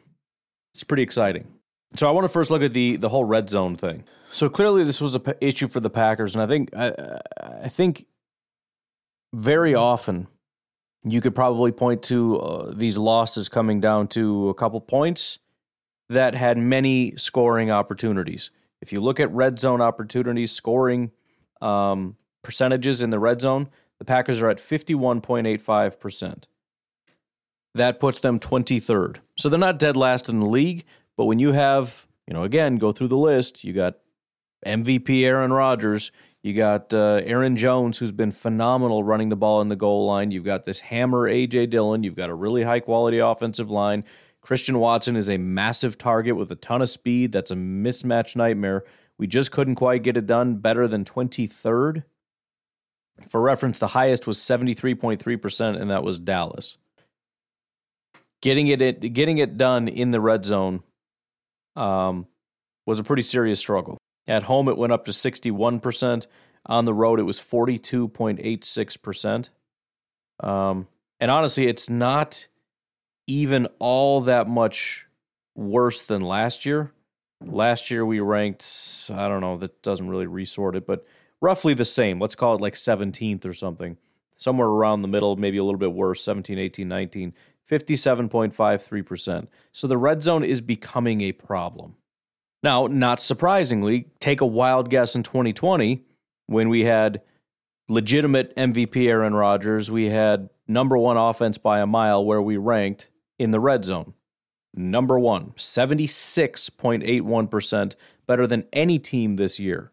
it's 0.73 0.83
pretty 0.83 1.03
exciting. 1.03 1.47
So 1.95 2.07
I 2.07 2.11
want 2.11 2.25
to 2.25 2.29
first 2.29 2.51
look 2.51 2.63
at 2.63 2.73
the 2.73 2.97
the 2.97 3.09
whole 3.09 3.25
red 3.25 3.49
zone 3.49 3.75
thing. 3.75 4.03
So 4.31 4.49
clearly, 4.49 4.83
this 4.83 4.99
was 4.99 5.15
a 5.15 5.19
p- 5.19 5.33
issue 5.39 5.67
for 5.67 5.79
the 5.79 5.89
Packers, 5.89 6.35
and 6.35 6.41
I 6.41 6.47
think 6.47 6.75
I, 6.75 7.19
I 7.63 7.67
think 7.69 8.05
very 9.33 9.75
often 9.75 10.27
you 11.03 11.21
could 11.21 11.35
probably 11.35 11.71
point 11.71 12.03
to 12.03 12.39
uh, 12.39 12.73
these 12.75 12.97
losses 12.97 13.47
coming 13.47 13.79
down 13.79 14.07
to 14.09 14.49
a 14.49 14.53
couple 14.53 14.81
points 14.81 15.39
that 16.09 16.35
had 16.35 16.57
many 16.57 17.15
scoring 17.15 17.71
opportunities. 17.71 18.49
If 18.85 18.93
you 18.93 19.01
look 19.01 19.19
at 19.19 19.31
red 19.31 19.59
zone 19.59 19.81
opportunities, 19.81 20.51
scoring 20.51 21.09
um, 21.59 22.17
percentages 22.43 23.01
in 23.01 23.09
the 23.09 23.17
red 23.17 23.41
zone, 23.41 23.67
the 23.97 24.05
Packers 24.05 24.39
are 24.43 24.49
at 24.51 24.59
51.85%. 24.59 26.43
That 27.73 27.99
puts 27.99 28.19
them 28.19 28.39
23rd. 28.39 29.17
So 29.37 29.49
they're 29.49 29.59
not 29.59 29.79
dead 29.79 29.97
last 29.97 30.29
in 30.29 30.39
the 30.39 30.45
league, 30.45 30.85
but 31.17 31.25
when 31.25 31.39
you 31.39 31.53
have, 31.53 32.05
you 32.27 32.35
know, 32.35 32.43
again, 32.43 32.77
go 32.77 32.91
through 32.91 33.07
the 33.07 33.17
list, 33.17 33.63
you 33.63 33.73
got 33.73 33.95
MVP 34.67 35.25
Aaron 35.25 35.51
Rodgers, 35.51 36.11
you 36.43 36.53
got 36.53 36.93
uh, 36.93 37.21
Aaron 37.23 37.57
Jones, 37.57 37.97
who's 37.97 38.11
been 38.11 38.31
phenomenal 38.31 39.03
running 39.03 39.29
the 39.29 39.35
ball 39.35 39.61
in 39.61 39.69
the 39.69 39.75
goal 39.75 40.05
line. 40.05 40.29
You've 40.29 40.45
got 40.45 40.65
this 40.65 40.79
hammer, 40.79 41.27
A.J. 41.27 41.65
Dillon. 41.65 42.03
You've 42.03 42.13
got 42.13 42.29
a 42.29 42.35
really 42.35 42.61
high 42.61 42.81
quality 42.81 43.17
offensive 43.17 43.71
line. 43.71 44.03
Christian 44.45 44.77
Watson 44.77 45.15
is 45.15 45.27
a 45.27 45.39
massive 45.39 45.97
target 45.97 46.35
with 46.35 46.51
a 46.51 46.55
ton 46.55 46.83
of 46.83 46.89
speed. 46.91 47.31
That's 47.31 47.49
a 47.49 47.55
mismatch 47.55 48.35
nightmare. 48.35 48.83
We 49.17 49.25
just 49.25 49.51
couldn't 49.51 49.73
quite 49.73 50.03
get 50.03 50.17
it 50.17 50.27
done 50.27 50.57
better 50.57 50.87
than 50.87 51.03
23rd. 51.03 52.03
For 53.27 53.41
reference, 53.41 53.79
the 53.79 53.87
highest 53.87 54.27
was 54.27 54.37
73.3%, 54.37 55.81
and 55.81 55.89
that 55.89 56.03
was 56.03 56.19
Dallas. 56.19 56.77
Getting 58.43 58.67
it, 58.67 58.83
it 58.83 59.13
getting 59.13 59.39
it 59.39 59.57
done 59.57 59.87
in 59.87 60.11
the 60.11 60.21
red 60.21 60.45
zone 60.45 60.83
um, 61.75 62.27
was 62.85 62.99
a 62.99 63.03
pretty 63.03 63.23
serious 63.23 63.59
struggle. 63.59 63.97
At 64.27 64.43
home, 64.43 64.69
it 64.69 64.77
went 64.77 64.93
up 64.93 65.05
to 65.05 65.11
61%. 65.11 66.27
On 66.67 66.85
the 66.85 66.93
road, 66.93 67.19
it 67.19 67.23
was 67.23 67.39
42.86%. 67.39 69.49
Um, 70.39 70.87
and 71.19 71.31
honestly, 71.31 71.65
it's 71.65 71.89
not 71.89 72.45
even 73.27 73.67
all 73.79 74.21
that 74.21 74.47
much 74.47 75.05
worse 75.55 76.01
than 76.01 76.21
last 76.21 76.65
year. 76.65 76.91
Last 77.41 77.91
year 77.91 78.05
we 78.05 78.19
ranked, 78.19 78.65
I 79.09 79.27
don't 79.27 79.41
know, 79.41 79.57
that 79.57 79.81
doesn't 79.81 80.07
really 80.07 80.27
resort 80.27 80.75
it, 80.75 80.87
but 80.87 81.05
roughly 81.41 81.73
the 81.73 81.85
same. 81.85 82.19
Let's 82.19 82.35
call 82.35 82.55
it 82.55 82.61
like 82.61 82.73
17th 82.73 83.45
or 83.45 83.53
something. 83.53 83.97
Somewhere 84.35 84.67
around 84.67 85.01
the 85.01 85.07
middle, 85.07 85.35
maybe 85.35 85.57
a 85.57 85.63
little 85.63 85.79
bit 85.79 85.93
worse, 85.93 86.23
17, 86.23 86.59
18, 86.59 86.87
19. 86.87 87.33
57.53%. 87.69 89.47
So 89.71 89.87
the 89.87 89.97
red 89.97 90.23
zone 90.23 90.43
is 90.43 90.61
becoming 90.61 91.21
a 91.21 91.31
problem. 91.31 91.95
Now, 92.61 92.87
not 92.87 93.19
surprisingly, 93.19 94.07
take 94.19 94.41
a 94.41 94.45
wild 94.45 94.89
guess 94.89 95.15
in 95.15 95.23
2020 95.23 96.03
when 96.47 96.69
we 96.69 96.83
had 96.83 97.21
legitimate 97.87 98.55
MVP 98.55 99.07
Aaron 99.07 99.35
Rodgers, 99.35 99.89
we 99.89 100.09
had 100.09 100.49
number 100.67 100.97
one 100.97 101.17
offense 101.17 101.57
by 101.57 101.79
a 101.79 101.87
mile 101.87 102.23
where 102.23 102.41
we 102.41 102.57
ranked 102.57 103.09
in 103.37 103.51
the 103.51 103.59
red 103.59 103.85
zone. 103.85 104.13
Number 104.73 105.17
one, 105.17 105.53
76.81%, 105.57 107.95
better 108.27 108.47
than 108.47 108.65
any 108.73 108.99
team 108.99 109.37
this 109.37 109.59
year. 109.59 109.91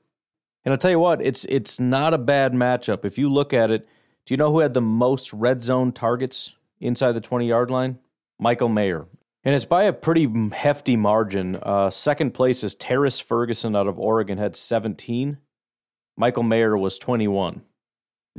And 0.65 0.73
I'll 0.73 0.79
tell 0.79 0.91
you 0.91 0.99
what, 0.99 1.23
it's 1.23 1.45
it's 1.47 1.81
not 1.81 2.15
a 2.15 2.19
bad 2.19 2.53
matchup. 2.53 3.05
If 3.05 3.19
you 3.19 3.33
look 3.33 3.53
at 3.53 3.71
it, 3.71 3.87
do 4.27 4.35
you 4.35 4.39
know 4.39 4.53
who 4.53 4.61
had 4.61 4.75
the 4.75 4.81
most 4.81 5.33
red 5.33 5.65
zone 5.65 5.93
targets 5.93 6.55
inside 6.81 7.13
the 7.13 7.21
20 7.21 7.49
yard 7.49 7.71
line? 7.71 7.99
Michael 8.39 8.69
Mayer. 8.69 9.07
And 9.45 9.55
it's 9.55 9.65
by 9.65 9.85
a 9.85 9.93
pretty 9.93 10.29
hefty 10.53 10.97
margin. 10.97 11.59
Uh, 11.63 11.91
second 11.91 12.33
place 12.33 12.63
is 12.63 12.77
Terrance 12.77 13.19
Ferguson 13.19 13.75
out 13.75 13.89
of 13.89 13.99
Oregon, 13.99 14.39
had 14.39 14.57
17. 14.57 15.39
Michael 16.17 16.45
Mayer 16.45 16.77
was 16.77 16.99
21. 16.99 17.63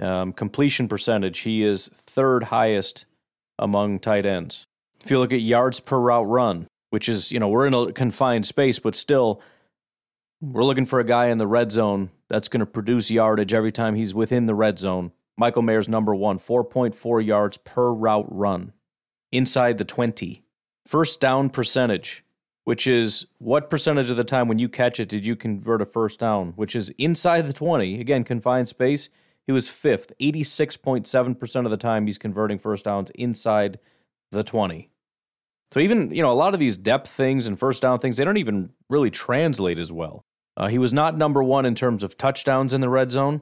Um, 0.02 0.34
completion 0.34 0.88
percentage, 0.88 1.40
he 1.40 1.64
is 1.64 1.90
third 1.90 2.46
highest 2.46 3.06
among 3.60 4.00
tight 4.00 4.26
ends. 4.26 4.66
If 5.04 5.12
you 5.12 5.20
look 5.20 5.34
at 5.34 5.42
yards 5.42 5.80
per 5.80 6.00
route 6.00 6.28
run, 6.30 6.68
which 6.90 7.10
is, 7.10 7.32
you 7.32 7.40
know, 7.40 7.50
we're 7.50 7.68
in 7.68 7.74
a 7.74 7.92
confined 7.92 8.46
space, 8.46 8.80
but 8.80 8.96
still, 8.96 9.42
we're 10.42 10.64
looking 10.64 10.86
for 10.86 11.00
a 11.00 11.06
guy 11.06 11.28
in 11.28 11.38
the 11.38 11.48
red 11.48 11.72
zone 11.72 12.12
that's 12.30 12.48
going 12.48 12.62
to 12.62 12.66
produce 12.66 13.12
yardage 13.12 13.54
every 13.54 13.72
time 13.72 13.96
he's 13.96 14.14
within 14.14 14.46
the 14.46 14.56
red 14.56 14.80
zone. 14.80 15.12
Michael 15.38 15.62
Mayer's 15.62 15.90
number 15.90 16.16
one, 16.16 16.40
4.4 16.40 17.26
yards 17.26 17.58
per 17.58 17.92
route 17.92 18.28
run 18.30 18.74
inside 19.32 19.78
the 19.78 19.86
20. 19.86 20.44
First 20.86 21.20
down 21.20 21.50
percentage, 21.50 22.24
which 22.64 22.88
is 22.88 23.26
what 23.40 23.70
percentage 23.70 24.10
of 24.10 24.18
the 24.18 24.24
time 24.24 24.48
when 24.48 24.60
you 24.60 24.70
catch 24.70 25.00
it 25.00 25.10
did 25.10 25.26
you 25.26 25.36
convert 25.36 25.82
a 25.82 25.86
first 25.86 26.20
down, 26.20 26.54
which 26.56 26.76
is 26.76 26.90
inside 26.98 27.46
the 27.46 27.54
20. 27.54 28.00
Again, 28.00 28.24
confined 28.24 28.70
space. 28.70 29.10
He 29.46 29.52
was 29.52 29.68
fifth. 29.68 30.14
86.7% 30.22 31.66
of 31.66 31.72
the 31.72 31.78
time 31.78 32.06
he's 32.06 32.18
converting 32.18 32.60
first 32.60 32.86
downs 32.86 33.10
inside 33.16 33.80
the 34.32 34.44
20. 34.44 34.90
So 35.74 35.80
even, 35.80 36.14
you 36.14 36.22
know, 36.22 36.32
a 36.32 36.34
lot 36.34 36.54
of 36.54 36.60
these 36.60 36.78
depth 36.78 37.10
things 37.10 37.48
and 37.48 37.58
first 37.58 37.82
down 37.82 37.98
things, 37.98 38.18
they 38.18 38.24
don't 38.24 38.38
even 38.38 38.70
really 38.92 39.10
translate 39.10 39.80
as 39.80 39.92
well. 39.92 40.24
Uh, 40.56 40.68
he 40.68 40.78
was 40.78 40.94
not 40.94 41.18
number 41.18 41.42
one 41.42 41.66
in 41.66 41.74
terms 41.74 42.04
of 42.04 42.16
touchdowns 42.16 42.76
in 42.76 42.82
the 42.82 42.90
red 42.90 43.12
zone. 43.12 43.42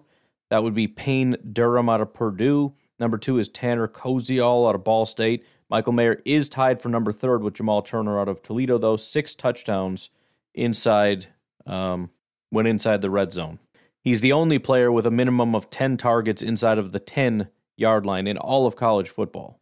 That 0.50 0.64
would 0.64 0.74
be 0.74 0.88
Payne 0.88 1.36
Durham 1.52 1.90
out 1.90 2.00
of 2.00 2.14
Purdue. 2.14 2.74
Number 3.02 3.18
two 3.18 3.38
is 3.38 3.50
Tanner 3.50 3.90
Koziol 3.90 4.70
out 4.70 4.76
of 4.76 4.86
Ball 4.86 5.06
State. 5.06 5.46
Michael 5.70 5.92
Mayer 5.92 6.22
is 6.24 6.48
tied 6.48 6.82
for 6.82 6.88
number 6.88 7.12
third 7.12 7.44
with 7.44 7.56
Jamal 7.56 7.82
Turner 7.82 8.18
out 8.18 8.30
of 8.30 8.42
Toledo, 8.42 8.78
though. 8.78 8.96
Six 8.96 9.36
touchdowns 9.36 10.10
inside, 10.56 11.28
um, 11.66 12.12
when 12.50 12.66
inside 12.66 13.02
the 13.02 13.10
red 13.10 13.34
zone. 13.34 13.60
He's 14.06 14.22
the 14.22 14.32
only 14.32 14.58
player 14.58 14.90
with 14.90 15.06
a 15.06 15.12
minimum 15.12 15.54
of 15.54 15.70
10 15.70 15.98
targets 15.98 16.42
inside 16.42 16.78
of 16.78 16.94
the 16.94 17.00
10 17.00 17.50
yard 17.76 18.06
line 18.06 18.26
in 18.26 18.38
all 18.38 18.68
of 18.68 18.78
college 18.78 19.10
football. 19.10 19.60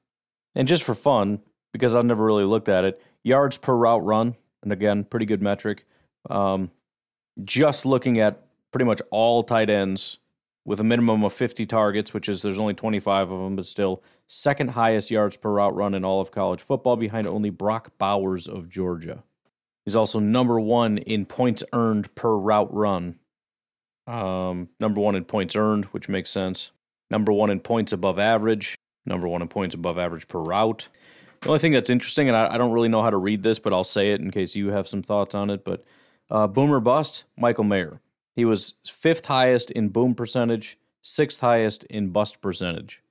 And 0.53 0.67
just 0.67 0.83
for 0.83 0.93
fun, 0.93 1.39
because 1.73 1.95
I've 1.95 2.05
never 2.05 2.23
really 2.23 2.43
looked 2.43 2.69
at 2.69 2.83
it. 2.83 3.01
Yards 3.23 3.57
per 3.57 3.75
route 3.75 4.03
run, 4.03 4.35
and 4.63 4.71
again, 4.71 5.03
pretty 5.03 5.25
good 5.25 5.41
metric. 5.41 5.85
Um, 6.29 6.71
just 7.43 7.85
looking 7.85 8.19
at 8.19 8.41
pretty 8.71 8.85
much 8.85 9.01
all 9.11 9.43
tight 9.43 9.69
ends 9.69 10.19
with 10.65 10.79
a 10.79 10.83
minimum 10.83 11.23
of 11.23 11.33
50 11.33 11.65
targets, 11.65 12.13
which 12.13 12.29
is 12.29 12.41
there's 12.41 12.59
only 12.59 12.73
25 12.73 13.31
of 13.31 13.39
them, 13.39 13.55
but 13.55 13.65
still 13.65 14.03
second 14.27 14.71
highest 14.71 15.09
yards 15.09 15.37
per 15.37 15.51
route 15.51 15.75
run 15.75 15.93
in 15.93 16.05
all 16.05 16.21
of 16.21 16.31
college 16.31 16.61
football, 16.61 16.95
behind 16.95 17.27
only 17.27 17.49
Brock 17.49 17.91
Bowers 17.97 18.47
of 18.47 18.69
Georgia. 18.69 19.23
He's 19.85 19.95
also 19.95 20.19
number 20.19 20.59
one 20.59 20.99
in 20.99 21.25
points 21.25 21.63
earned 21.73 22.13
per 22.13 22.35
route 22.35 22.71
run. 22.73 23.15
Um, 24.05 24.69
number 24.79 25.01
one 25.01 25.15
in 25.15 25.25
points 25.25 25.55
earned, 25.55 25.85
which 25.85 26.09
makes 26.09 26.29
sense. 26.29 26.71
Number 27.09 27.31
one 27.31 27.49
in 27.49 27.59
points 27.59 27.91
above 27.91 28.19
average. 28.19 28.75
Number 29.05 29.27
one 29.27 29.41
in 29.41 29.47
points 29.47 29.73
above 29.73 29.97
average 29.97 30.27
per 30.27 30.39
route. 30.39 30.89
The 31.41 31.49
only 31.49 31.59
thing 31.59 31.71
that's 31.71 31.89
interesting, 31.89 32.27
and 32.27 32.35
I, 32.35 32.55
I, 32.55 32.57
don't 32.57 32.71
really 32.71 32.89
know 32.89 33.01
how 33.01 33.09
to 33.09 33.17
read 33.17 33.43
this, 33.43 33.59
but 33.59 33.71
I'll 33.71 33.83
say 33.83 34.11
it 34.11 34.19
in 34.19 34.29
case 34.31 34.55
you 34.55 34.71
have 34.71 34.87
some 34.87 35.01
thoughts 35.01 35.33
on 35.33 35.49
it. 35.49 35.63
But 35.63 35.85
uh, 36.29 36.47
boomer 36.47 36.79
bust, 36.79 37.23
Michael 37.37 37.63
Mayer. 37.63 38.01
He 38.35 38.45
was 38.45 38.75
fifth 38.87 39.25
highest 39.25 39.71
in 39.71 39.89
boom 39.89 40.15
percentage, 40.15 40.77
sixth 41.01 41.39
highest 41.39 41.83
in 41.85 42.09
bust 42.09 42.41
percentage. 42.41 43.01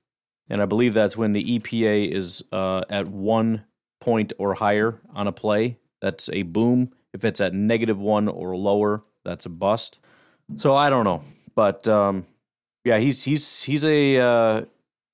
And 0.49 0.61
I 0.61 0.65
believe 0.65 0.93
that's 0.93 1.17
when 1.17 1.33
the 1.33 1.59
EPA 1.59 2.11
is 2.11 2.43
uh, 2.51 2.83
at 2.89 3.07
one 3.07 3.65
point 3.99 4.33
or 4.37 4.55
higher 4.55 4.99
on 5.13 5.27
a 5.27 5.31
play. 5.31 5.77
That's 6.01 6.29
a 6.29 6.43
boom. 6.43 6.93
If 7.13 7.25
it's 7.25 7.41
at 7.41 7.53
negative 7.53 7.99
one 7.99 8.27
or 8.27 8.55
lower, 8.55 9.03
that's 9.23 9.45
a 9.45 9.49
bust. 9.49 9.99
So 10.57 10.75
I 10.75 10.89
don't 10.89 11.03
know, 11.03 11.21
but 11.53 11.87
um, 11.87 12.25
yeah, 12.83 12.97
he's 12.97 13.23
he's 13.23 13.63
he's 13.63 13.85
a 13.85 14.17
uh, 14.17 14.65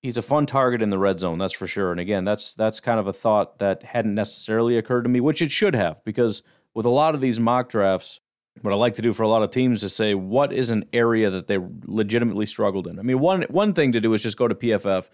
he's 0.06 0.18
a 0.18 0.22
fun 0.22 0.46
target 0.46 0.84
in 0.84 0.92
the 0.92 1.00
red 1.00 1.20
zone, 1.20 1.40
that's 1.40 1.54
for 1.54 1.66
sure. 1.66 1.92
And 1.92 2.00
again, 2.00 2.24
that's 2.24 2.54
that's 2.54 2.80
kind 2.80 3.00
of 3.00 3.08
a 3.08 3.14
thought 3.14 3.58
that 3.58 3.84
hadn't 3.84 4.14
necessarily 4.14 4.78
occurred 4.78 5.02
to 5.02 5.10
me, 5.10 5.20
which 5.20 5.42
it 5.42 5.52
should 5.52 5.74
have, 5.74 6.04
because 6.06 6.44
with 6.76 6.86
a 6.86 6.90
lot 6.90 7.16
of 7.16 7.22
these 7.22 7.40
mock 7.40 7.70
drafts, 7.70 8.20
what 8.62 8.72
I 8.72 8.78
like 8.78 8.96
to 8.96 9.02
do 9.02 9.14
for 9.14 9.24
a 9.24 9.28
lot 9.28 9.42
of 9.42 9.50
teams 9.50 9.84
is 9.84 9.96
say 9.96 10.14
what 10.14 10.54
is 10.54 10.70
an 10.70 10.86
area 10.94 11.30
that 11.32 11.48
they 11.48 11.58
legitimately 11.86 12.46
struggled 12.46 12.88
in. 12.88 13.00
I 13.00 13.02
mean, 13.02 13.20
one 13.20 13.42
one 13.50 13.74
thing 13.74 13.92
to 13.94 14.00
do 14.00 14.14
is 14.14 14.22
just 14.22 14.38
go 14.38 14.48
to 14.48 14.56
PFF, 14.56 15.10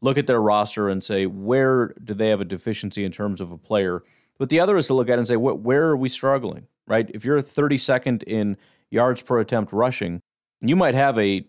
look 0.00 0.18
at 0.18 0.26
their 0.26 0.42
roster, 0.42 0.88
and 0.88 1.02
say 1.02 1.26
where 1.26 1.94
do 2.02 2.12
they 2.12 2.28
have 2.28 2.40
a 2.40 2.44
deficiency 2.44 3.04
in 3.04 3.12
terms 3.12 3.40
of 3.40 3.52
a 3.52 3.56
player. 3.56 4.02
But 4.38 4.48
the 4.48 4.58
other 4.58 4.76
is 4.76 4.88
to 4.88 4.94
look 4.94 5.08
at 5.08 5.14
it 5.14 5.18
and 5.18 5.28
say 5.28 5.36
where 5.36 5.84
are 5.84 5.96
we 5.96 6.08
struggling, 6.08 6.66
right? 6.88 7.08
If 7.14 7.24
you're 7.24 7.40
32nd 7.40 8.24
in 8.24 8.56
yards 8.90 9.22
per 9.22 9.38
attempt 9.38 9.72
rushing, 9.72 10.20
you 10.60 10.74
might 10.74 10.94
have 10.94 11.16
a 11.18 11.46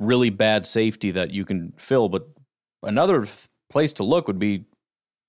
really 0.00 0.30
bad 0.30 0.66
safety 0.66 1.10
that 1.10 1.30
you 1.30 1.44
can 1.44 1.72
fill. 1.76 2.08
But 2.08 2.28
another 2.82 3.26
place 3.70 3.92
to 3.94 4.04
look 4.04 4.26
would 4.26 4.38
be 4.38 4.64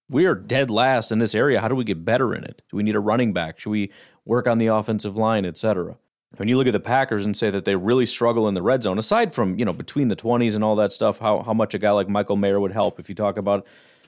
we 0.09 0.25
are 0.25 0.35
dead 0.35 0.71
last 0.71 1.11
in 1.11 1.19
this 1.19 1.35
area. 1.35 1.61
How 1.61 1.67
do 1.67 1.75
we 1.75 1.83
get 1.83 2.03
better 2.03 2.33
in 2.33 2.43
it? 2.43 2.61
Do 2.69 2.77
we 2.77 2.83
need 2.83 2.95
a 2.95 2.99
running 2.99 3.31
back? 3.31 3.59
Should 3.59 3.69
we 3.69 3.91
work 4.25 4.47
on 4.47 4.57
the 4.57 4.67
offensive 4.67 5.15
line, 5.15 5.45
etc.? 5.45 5.97
When 6.37 6.47
you 6.47 6.57
look 6.57 6.67
at 6.67 6.73
the 6.73 6.79
Packers 6.79 7.25
and 7.25 7.35
say 7.35 7.49
that 7.49 7.65
they 7.65 7.75
really 7.75 8.05
struggle 8.05 8.47
in 8.47 8.53
the 8.53 8.61
red 8.61 8.83
zone, 8.83 8.99
aside 8.99 9.33
from 9.33 9.57
you 9.57 9.65
know 9.65 9.73
between 9.73 10.09
the 10.09 10.15
twenties 10.15 10.55
and 10.55 10.63
all 10.63 10.75
that 10.75 10.93
stuff, 10.93 11.19
how 11.19 11.41
how 11.41 11.53
much 11.53 11.73
a 11.73 11.79
guy 11.79 11.91
like 11.91 12.09
Michael 12.09 12.35
Mayer 12.35 12.59
would 12.59 12.71
help 12.71 12.99
if 12.99 13.09
you 13.09 13.15
talk 13.15 13.37
about 13.37 13.65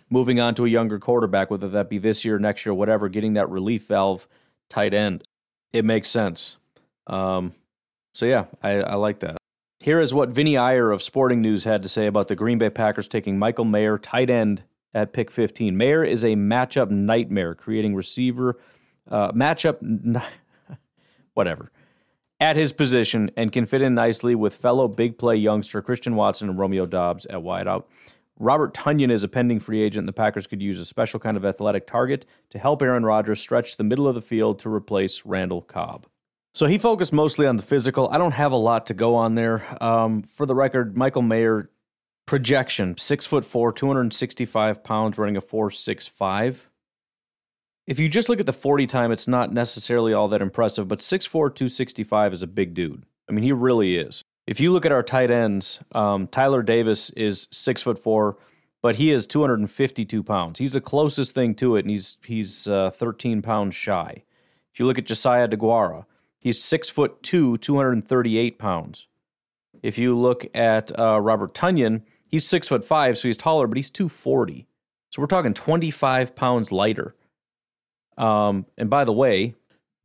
moving 0.10 0.40
on 0.40 0.54
to 0.56 0.66
a 0.66 0.70
younger 0.70 1.00
quarterback, 1.00 1.50
whether 1.50 1.70
that 1.70 1.90
be 1.90 1.98
this 1.98 2.24
year, 2.24 2.38
next 2.38 2.66
year, 2.66 2.74
whatever, 2.74 3.10
getting 3.10 3.34
that 3.34 3.50
relief 3.50 3.88
valve 3.88 4.28
tight 4.70 4.94
end, 4.94 5.24
it 5.74 5.86
makes 5.86 6.10
sense. 6.10 6.58
Um, 7.08 7.54
so 8.14 8.26
yeah, 8.26 8.46
I, 8.62 8.72
I 8.82 8.96
like 8.96 9.22
that. 9.22 9.41
Here 9.82 10.00
is 10.00 10.14
what 10.14 10.30
Vinny 10.30 10.58
Iyer 10.58 10.92
of 10.92 11.02
Sporting 11.02 11.42
News 11.42 11.64
had 11.64 11.82
to 11.82 11.90
say 11.90 12.06
about 12.06 12.28
the 12.28 12.36
Green 12.36 12.60
Bay 12.60 12.70
Packers 12.70 13.08
taking 13.08 13.40
Michael 13.40 13.66
Mayer, 13.66 13.98
tight 13.98 14.30
end, 14.30 14.62
at 14.94 15.12
pick 15.12 15.32
15. 15.32 15.76
Mayer 15.76 16.04
is 16.04 16.24
a 16.24 16.36
matchup 16.36 16.92
nightmare, 16.92 17.56
creating 17.56 17.96
receiver 17.96 18.60
uh, 19.10 19.32
matchup, 19.32 19.80
whatever, 21.34 21.72
at 22.40 22.58
his 22.58 22.74
position 22.74 23.32
and 23.36 23.52
can 23.52 23.66
fit 23.66 23.82
in 23.82 23.96
nicely 23.96 24.36
with 24.36 24.54
fellow 24.54 24.88
big 24.88 25.18
play 25.18 25.36
youngster 25.36 25.82
Christian 25.82 26.16
Watson 26.16 26.48
and 26.48 26.60
Romeo 26.60 26.86
Doubs 26.86 27.26
at 27.26 27.38
wideout. 27.38 27.86
Robert 28.38 28.76
Tonyan 28.76 29.12
is 29.12 29.24
a 29.24 29.28
pending 29.28 29.60
free 29.60 29.82
agent. 29.82 30.02
And 30.02 30.08
the 30.08 30.14
Packers 30.14 30.46
could 30.46 30.62
use 30.62 30.80
a 30.80 30.86
special 30.86 31.20
kind 31.20 31.38
of 31.38 31.44
athletic 31.44 31.88
target 31.88 32.28
to 32.52 32.60
help 32.60 32.84
Aaron 32.84 33.04
Rodgers 33.04 33.42
stretch 33.42 33.78
the 33.78 33.84
middle 33.84 34.08
of 34.08 34.14
the 34.14 34.22
field 34.22 34.60
to 34.60 34.70
replace 34.72 35.26
Randall 35.26 35.64
Cobb. 35.64 36.06
So 36.54 36.66
he 36.66 36.78
focused 36.78 37.14
mostly 37.14 37.48
on 37.48 37.56
the 37.56 37.64
physical. 37.64 38.10
I 38.12 38.18
don't 38.18 38.34
have 38.34 38.52
a 38.52 38.58
lot 38.58 38.88
to 38.88 38.94
go 38.94 39.16
on 39.16 39.36
there. 39.36 39.66
Um, 39.82 40.22
for 40.22 40.46
the 40.46 40.56
record, 40.56 40.98
Michael 40.98 41.22
Mayer 41.22 41.70
projection 42.26 42.98
six 42.98 43.26
foot 43.26 43.46
four, 43.46 43.72
265 43.72 44.84
pounds, 44.84 45.18
running 45.18 45.38
a 45.38 45.42
four 45.42 45.72
six 45.72 46.08
five. 46.08 46.70
If 47.88 48.00
you 48.00 48.10
just 48.10 48.30
look 48.30 48.40
at 48.40 48.46
the 48.46 48.54
40 48.54 48.88
time, 48.88 49.12
it's 49.12 49.28
not 49.28 49.52
necessarily 49.52 50.14
all 50.14 50.28
that 50.30 50.42
impressive, 50.42 50.88
but 50.88 51.00
6'4, 51.00 51.30
265 51.32 52.34
is 52.34 52.44
a 52.44 52.48
big 52.48 52.74
dude. 52.74 53.04
I 53.28 53.34
mean, 53.34 53.44
he 53.44 53.52
really 53.52 53.98
is. 53.98 54.24
If 54.46 54.60
you 54.60 54.72
look 54.72 54.86
at 54.86 54.92
our 54.92 55.04
tight 55.04 55.32
ends, 55.32 55.80
um, 55.94 56.28
Tyler 56.28 56.62
Davis 56.62 57.10
is 57.12 57.48
six 57.52 57.82
foot 57.82 57.98
four, 57.98 58.38
but 58.82 58.96
he 58.96 59.12
is 59.12 59.28
252 59.28 60.24
pounds. 60.24 60.60
He's 60.60 60.74
the 60.74 60.82
closest 60.82 61.34
thing 61.34 61.56
to 61.56 61.76
it, 61.76 61.82
and 61.82 61.90
he's 61.90 62.18
he's 62.24 62.68
uh, 62.68 62.92
13 62.92 63.42
pounds 63.42 63.76
shy. 63.76 64.24
If 64.74 64.80
you 64.80 64.86
look 64.86 64.98
at 64.98 65.06
Josiah 65.06 65.48
DeGuara, 65.48 66.06
He's 66.42 66.62
six 66.62 66.90
foot 66.90 67.24
two, 67.24 67.56
238 67.58 68.58
pounds. 68.60 69.08
If 69.82 69.98
you 69.98 70.18
look 70.18 70.46
at 70.56 70.98
uh, 71.00 71.22
Robert 71.22 71.54
Tonyan, 71.54 72.02
he's 72.28 72.46
six 72.46 72.68
foot 72.68 72.84
five, 72.84 73.18
so 73.18 73.30
he's 73.30 73.38
taller, 73.38 73.68
but 73.68 73.78
he's 73.78 73.92
240. 73.92 74.68
So 75.12 75.22
we're 75.22 75.28
talking 75.28 75.54
25 75.54 76.36
pounds 76.36 76.72
lighter. 76.72 77.16
Um, 78.18 78.66
and 78.78 78.90
by 78.90 79.04
the 79.04 79.14
way, 79.14 79.56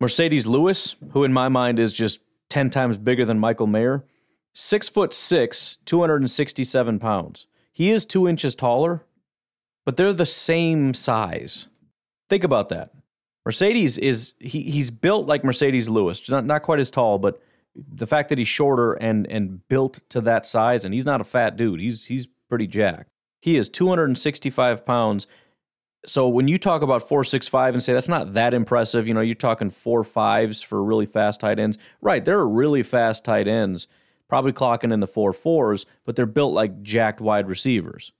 Marcedes 0.00 0.46
Lewis, 0.46 0.94
who 1.12 1.24
in 1.24 1.32
my 1.32 1.48
mind 1.48 1.78
is 1.78 1.92
just 1.92 2.20
10 2.50 2.70
times 2.70 2.98
bigger 2.98 3.24
than 3.24 3.38
Michael 3.38 3.66
Mayer, 3.66 4.04
six 4.52 4.88
foot 4.88 5.14
six, 5.14 5.78
267 5.86 6.98
pounds. 6.98 7.46
He 7.72 7.90
is 7.90 8.04
two 8.04 8.28
inches 8.28 8.54
taller, 8.54 9.04
but 9.84 9.96
they're 9.96 10.12
the 10.12 10.26
same 10.26 10.92
size. 10.92 11.66
Think 12.28 12.44
about 12.44 12.68
that. 12.70 12.90
Marcedes 13.46 13.96
is 13.98 14.32
he, 14.38 14.62
he's 14.62 14.90
built 14.90 15.26
like 15.26 15.42
Marcedes 15.42 15.88
Lewis, 15.88 16.28
not 16.28 16.44
not 16.44 16.62
quite 16.62 16.80
as 16.80 16.90
tall, 16.90 17.18
but 17.18 17.40
the 17.76 18.06
fact 18.06 18.28
that 18.30 18.38
he's 18.38 18.48
shorter 18.48 18.94
and 18.94 19.26
and 19.28 19.66
built 19.68 20.00
to 20.10 20.20
that 20.22 20.44
size, 20.44 20.84
and 20.84 20.92
he's 20.92 21.04
not 21.04 21.20
a 21.20 21.24
fat 21.24 21.56
dude. 21.56 21.80
He's 21.80 22.06
he's 22.06 22.26
pretty 22.48 22.66
jacked. 22.66 23.10
He 23.40 23.56
is 23.56 23.68
265 23.68 24.84
pounds. 24.84 25.26
So 26.04 26.28
when 26.28 26.48
you 26.48 26.58
talk 26.58 26.82
about 26.82 27.02
465 27.08 27.74
and 27.74 27.82
say 27.82 27.92
that's 27.92 28.08
not 28.08 28.34
that 28.34 28.54
impressive, 28.54 29.08
you 29.08 29.14
know, 29.14 29.20
you're 29.20 29.34
talking 29.34 29.70
four 29.70 30.04
fives 30.04 30.62
for 30.62 30.82
really 30.82 31.06
fast 31.06 31.40
tight 31.40 31.58
ends. 31.58 31.78
Right, 32.00 32.24
there 32.24 32.38
are 32.38 32.48
really 32.48 32.82
fast 32.82 33.24
tight 33.24 33.46
ends, 33.46 33.86
probably 34.28 34.52
clocking 34.52 34.92
in 34.92 35.00
the 35.00 35.06
four 35.06 35.32
fours, 35.32 35.86
but 36.04 36.16
they're 36.16 36.26
built 36.26 36.52
like 36.52 36.82
jacked 36.82 37.20
wide 37.20 37.48
receivers. 37.48 38.12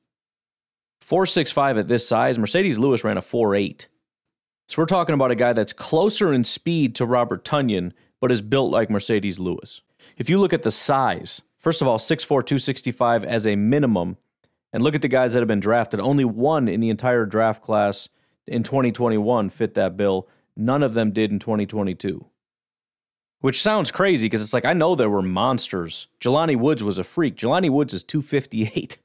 465 1.01 1.79
at 1.79 1.89
this 1.89 2.07
size, 2.07 2.39
Marcedes 2.39 2.79
Lewis 2.79 3.05
ran 3.05 3.17
a 3.17 3.23
4.8. 3.23 3.87
So 4.67 4.83
we're 4.83 4.87
talking 4.87 5.15
about 5.15 5.31
a 5.31 5.37
guy 5.37 5.53
that's 5.53 5.73
closer 5.73 6.33
in 6.33 6.45
speed 6.45 6.95
to 6.97 7.07
Robert 7.07 7.45
Tonyan, 7.45 7.93
but 8.21 8.33
is 8.33 8.43
built 8.43 8.73
like 8.73 8.89
Marcedes 8.89 9.39
Lewis. 9.39 9.81
If 10.17 10.29
you 10.29 10.41
look 10.41 10.53
at 10.53 10.65
the 10.65 10.71
size, 10.71 11.43
first 11.59 11.81
of 11.81 11.89
all, 11.89 11.99
6'4, 11.99 12.27
265 12.27 13.25
as 13.25 13.47
a 13.47 13.55
minimum, 13.55 14.17
and 14.73 14.83
look 14.83 14.95
at 14.95 15.03
the 15.03 15.09
guys 15.09 15.33
that 15.33 15.41
have 15.41 15.49
been 15.49 15.61
drafted. 15.61 16.01
Only 16.01 16.25
one 16.25 16.69
in 16.69 16.81
the 16.81 16.91
entire 16.91 17.25
draft 17.25 17.63
class 17.63 18.09
in 18.47 18.63
2021 18.63 19.51
fit 19.51 19.75
that 19.75 19.97
bill. 19.97 20.29
None 20.57 20.83
of 20.83 20.95
them 20.95 21.13
did 21.13 21.31
in 21.31 21.39
2022. 21.39 22.27
Which 23.41 23.63
sounds 23.63 23.93
crazy 23.93 24.27
because 24.27 24.43
it's 24.43 24.53
like, 24.53 24.65
I 24.65 24.73
know 24.73 24.95
there 24.95 25.11
were 25.11 25.23
monsters. 25.23 26.09
Jelani 26.21 26.59
Woods 26.59 26.83
was 26.83 26.99
a 26.99 27.05
freak. 27.05 27.37
Jelani 27.37 27.71
Woods 27.71 27.95
is 27.95 28.03
258. 28.03 28.99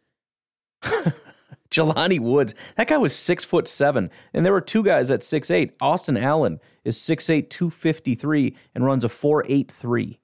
Jelani 1.72 2.20
Woods, 2.20 2.54
that 2.78 2.88
guy 2.88 2.98
was 2.98 3.16
six 3.16 3.44
foot 3.44 3.68
seven. 3.68 4.10
And 4.34 4.46
there 4.46 4.54
were 4.54 4.62
two 4.62 4.84
guys 4.84 5.10
at 5.10 5.24
six 5.24 5.50
eight. 5.50 5.74
Austin 5.82 6.18
Allen 6.18 6.60
is 6.84 6.98
6'8, 6.98 7.50
253, 7.50 8.56
and 8.74 8.86
runs 8.86 9.06
a 9.06 9.10
4'8'3. 9.10 10.18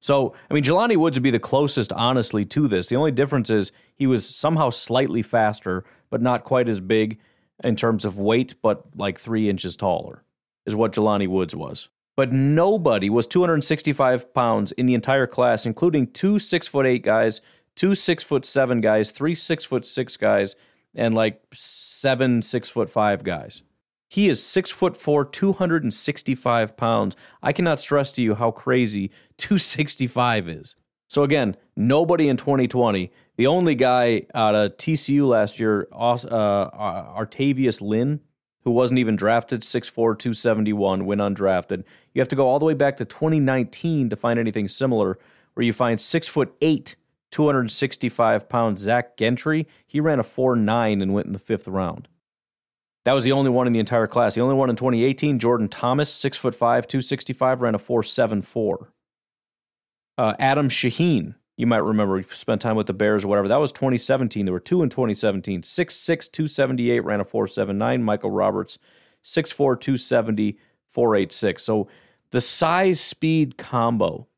So, 0.00 0.34
I 0.50 0.54
mean, 0.54 0.64
Jelani 0.64 0.96
Woods 0.96 1.16
would 1.16 1.22
be 1.22 1.30
the 1.30 1.38
closest, 1.38 1.92
honestly, 1.92 2.44
to 2.46 2.68
this. 2.68 2.88
The 2.88 2.96
only 2.96 3.12
difference 3.12 3.48
is 3.48 3.72
he 3.96 4.06
was 4.06 4.28
somehow 4.28 4.70
slightly 4.70 5.22
faster, 5.22 5.84
but 6.10 6.20
not 6.20 6.44
quite 6.44 6.68
as 6.68 6.80
big 6.80 7.18
in 7.62 7.76
terms 7.76 8.04
of 8.04 8.18
weight, 8.18 8.54
but 8.60 8.84
like 8.96 9.18
three 9.18 9.48
inches 9.48 9.76
taller, 9.76 10.22
is 10.66 10.76
what 10.76 10.92
Jelani 10.92 11.28
Woods 11.28 11.56
was. 11.56 11.88
But 12.16 12.32
nobody 12.32 13.08
was 13.08 13.26
265 13.26 14.34
pounds 14.34 14.72
in 14.72 14.86
the 14.86 14.94
entire 14.94 15.26
class, 15.26 15.64
including 15.64 16.08
two 16.08 16.38
six 16.38 16.68
foot 16.68 16.86
eight 16.86 17.02
guys, 17.02 17.40
two 17.76 17.94
six 17.94 18.24
foot 18.24 18.44
seven 18.44 18.80
guys, 18.80 19.10
three 19.10 19.34
six 19.34 19.64
foot 19.64 19.86
six 19.86 20.16
guys, 20.16 20.56
and 20.94 21.14
like 21.14 21.42
seven 21.52 22.42
six 22.42 22.68
foot 22.68 22.90
five 22.90 23.24
guys. 23.24 23.62
He 24.08 24.28
is 24.28 24.44
six 24.44 24.70
foot 24.70 24.96
four, 24.96 25.24
265 25.24 26.76
pounds. 26.76 27.16
I 27.42 27.52
cannot 27.52 27.80
stress 27.80 28.12
to 28.12 28.22
you 28.22 28.36
how 28.36 28.52
crazy 28.52 29.10
265 29.38 30.48
is. 30.48 30.76
So 31.08 31.24
again, 31.24 31.56
nobody 31.76 32.28
in 32.28 32.36
2020. 32.36 33.10
The 33.36 33.46
only 33.48 33.74
guy 33.74 34.26
out 34.34 34.54
of 34.54 34.76
TCU 34.76 35.26
last 35.26 35.58
year, 35.58 35.88
uh, 35.92 36.16
Artavius 36.16 37.82
Lynn, 37.82 38.20
who 38.62 38.70
wasn't 38.70 39.00
even 39.00 39.16
drafted, 39.16 39.62
6'4", 39.62 39.94
271, 39.94 41.04
went 41.04 41.20
undrafted. 41.20 41.82
You 42.12 42.20
have 42.20 42.28
to 42.28 42.36
go 42.36 42.46
all 42.46 42.58
the 42.58 42.64
way 42.64 42.74
back 42.74 42.96
to 42.98 43.04
2019 43.04 44.10
to 44.10 44.16
find 44.16 44.38
anything 44.38 44.68
similar, 44.68 45.18
where 45.54 45.64
you 45.64 45.72
find 45.72 46.00
six 46.00 46.28
foot 46.28 46.54
eight, 46.60 46.94
265 47.34 48.48
pounds 48.48 48.80
Zach 48.80 49.16
Gentry. 49.16 49.66
He 49.88 49.98
ran 49.98 50.20
a 50.20 50.22
4 50.22 50.54
9 50.54 51.02
and 51.02 51.12
went 51.12 51.26
in 51.26 51.32
the 51.32 51.40
fifth 51.40 51.66
round. 51.66 52.06
That 53.04 53.12
was 53.12 53.24
the 53.24 53.32
only 53.32 53.50
one 53.50 53.66
in 53.66 53.72
the 53.72 53.80
entire 53.80 54.06
class. 54.06 54.36
The 54.36 54.40
only 54.40 54.54
one 54.54 54.70
in 54.70 54.76
2018, 54.76 55.40
Jordan 55.40 55.66
Thomas, 55.68 56.14
six 56.14 56.36
foot 56.36 56.54
five, 56.54 56.86
265, 56.86 57.60
ran 57.60 57.74
a 57.74 57.78
4.74. 57.80 58.86
Uh, 60.16 60.34
Adam 60.38 60.68
Shaheen, 60.68 61.34
you 61.56 61.66
might 61.66 61.78
remember, 61.78 62.18
he 62.18 62.24
spent 62.30 62.62
time 62.62 62.76
with 62.76 62.86
the 62.86 62.94
Bears 62.94 63.24
or 63.24 63.28
whatever. 63.28 63.48
That 63.48 63.58
was 63.58 63.72
2017. 63.72 64.44
There 64.46 64.52
were 64.52 64.60
two 64.60 64.84
in 64.84 64.88
2017. 64.88 65.62
6'6, 65.62 66.30
278, 66.30 67.00
ran 67.00 67.20
a 67.20 67.24
4.79. 67.24 68.00
Michael 68.00 68.30
Roberts, 68.30 68.78
6'4, 69.24 69.80
270, 69.80 70.56
4.86. 70.96 71.60
So 71.60 71.88
the 72.30 72.40
size 72.40 73.00
speed 73.00 73.58
combo 73.58 74.28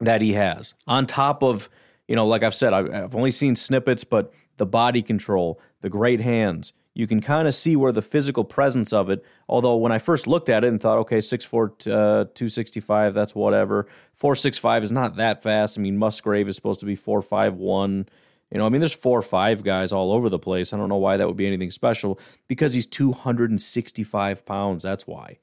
that 0.00 0.20
he 0.20 0.32
has, 0.32 0.74
on 0.88 1.06
top 1.06 1.44
of, 1.44 1.70
you 2.08 2.16
know, 2.16 2.26
like 2.26 2.42
I've 2.42 2.54
said, 2.54 2.72
I've 2.72 3.14
only 3.14 3.30
seen 3.30 3.54
snippets, 3.54 4.02
but 4.02 4.32
the 4.56 4.66
body 4.66 5.02
control, 5.02 5.60
the 5.82 5.90
great 5.90 6.20
hands, 6.20 6.72
you 6.94 7.06
can 7.06 7.20
kind 7.20 7.46
of 7.46 7.54
see 7.54 7.76
where 7.76 7.92
the 7.92 8.02
physical 8.02 8.44
presence 8.44 8.92
of 8.92 9.08
it. 9.08 9.24
Although 9.48 9.76
when 9.76 9.92
I 9.92 9.98
first 9.98 10.26
looked 10.26 10.48
at 10.48 10.64
it 10.64 10.68
and 10.68 10.80
thought, 10.80 10.98
okay, 10.98 11.18
6'4", 11.18 11.86
uh, 11.86 12.24
265, 12.34 13.14
that's 13.14 13.34
whatever. 13.34 13.86
4'6'5 14.20 14.82
is 14.82 14.90
not 14.90 15.16
that 15.16 15.42
fast. 15.42 15.78
I 15.78 15.82
mean, 15.82 15.96
Musgrave 15.96 16.48
is 16.48 16.56
supposed 16.56 16.80
to 16.80 16.86
be 16.86 16.96
4'5'1". 16.96 18.08
You 18.50 18.58
know, 18.58 18.64
I 18.64 18.70
mean, 18.70 18.80
there's 18.80 18.94
four 18.94 19.18
or 19.18 19.22
five 19.22 19.62
guys 19.62 19.92
all 19.92 20.10
over 20.10 20.30
the 20.30 20.38
place. 20.38 20.72
I 20.72 20.78
don't 20.78 20.88
know 20.88 20.96
why 20.96 21.18
that 21.18 21.28
would 21.28 21.36
be 21.36 21.46
anything 21.46 21.70
special 21.70 22.18
because 22.48 22.72
he's 22.72 22.86
265 22.86 24.46
pounds. 24.46 24.82
That's 24.82 25.06
why. 25.06 25.38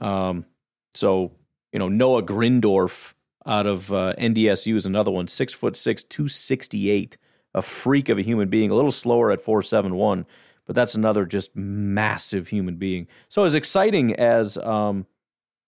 Um, 0.00 0.46
so, 0.94 1.32
you 1.72 1.80
know, 1.80 1.88
Noah 1.88 2.22
Gindorff 2.22 3.14
out 3.46 3.66
of 3.66 3.92
uh, 3.92 4.14
NDSU 4.18 4.76
is 4.76 4.86
another 4.86 5.10
one, 5.10 5.28
six 5.28 5.52
foot 5.54 5.76
six, 5.76 6.04
268, 6.04 7.16
a 7.54 7.62
freak 7.62 8.08
of 8.08 8.18
a 8.18 8.22
human 8.22 8.48
being, 8.48 8.70
a 8.70 8.74
little 8.74 8.92
slower 8.92 9.30
at 9.30 9.44
4'7'1 9.44 10.24
but 10.66 10.74
that's 10.74 10.94
another 10.94 11.24
just 11.24 11.54
massive 11.56 12.48
human 12.48 12.76
being. 12.76 13.06
So 13.28 13.44
as 13.44 13.54
exciting 13.54 14.14
as 14.14 14.56
um, 14.58 15.06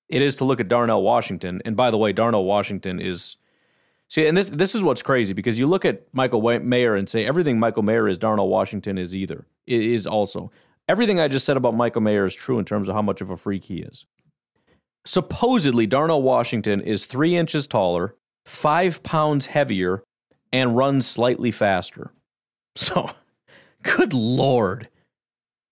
it 0.08 0.22
is 0.22 0.36
to 0.36 0.44
look 0.44 0.60
at 0.60 0.68
Darnell 0.68 1.02
Washington, 1.02 1.60
and 1.64 1.76
by 1.76 1.90
the 1.90 1.98
way, 1.98 2.12
Darnell 2.12 2.44
Washington 2.44 3.00
is 3.00 3.36
see, 4.08 4.26
and 4.26 4.36
this 4.36 4.50
this 4.50 4.74
is 4.74 4.82
what's 4.82 5.02
crazy 5.02 5.34
because 5.34 5.58
you 5.58 5.66
look 5.66 5.84
at 5.84 6.02
Michael 6.12 6.40
Mayer 6.60 6.94
and 6.94 7.08
say 7.08 7.26
everything 7.26 7.58
Michael 7.58 7.82
Mayer 7.82 8.08
is, 8.08 8.18
Darnell 8.18 8.48
Washington 8.48 8.98
is 8.98 9.14
either 9.14 9.46
is 9.66 10.06
also 10.06 10.50
everything 10.88 11.18
I 11.18 11.28
just 11.28 11.46
said 11.46 11.56
about 11.56 11.74
Michael 11.74 12.02
Mayer 12.02 12.24
is 12.24 12.34
true 12.34 12.58
in 12.58 12.64
terms 12.64 12.88
of 12.88 12.94
how 12.94 13.02
much 13.02 13.20
of 13.20 13.30
a 13.30 13.36
freak 13.36 13.64
he 13.64 13.78
is. 13.78 14.06
Supposedly, 15.04 15.86
Darnell 15.86 16.22
Washington 16.22 16.80
is 16.80 17.04
three 17.04 17.36
inches 17.36 17.66
taller, 17.66 18.14
five 18.46 19.02
pounds 19.02 19.46
heavier, 19.46 20.02
and 20.52 20.76
runs 20.76 21.06
slightly 21.06 21.50
faster. 21.50 22.12
So 22.74 23.10
Good 23.84 24.14
Lord. 24.14 24.88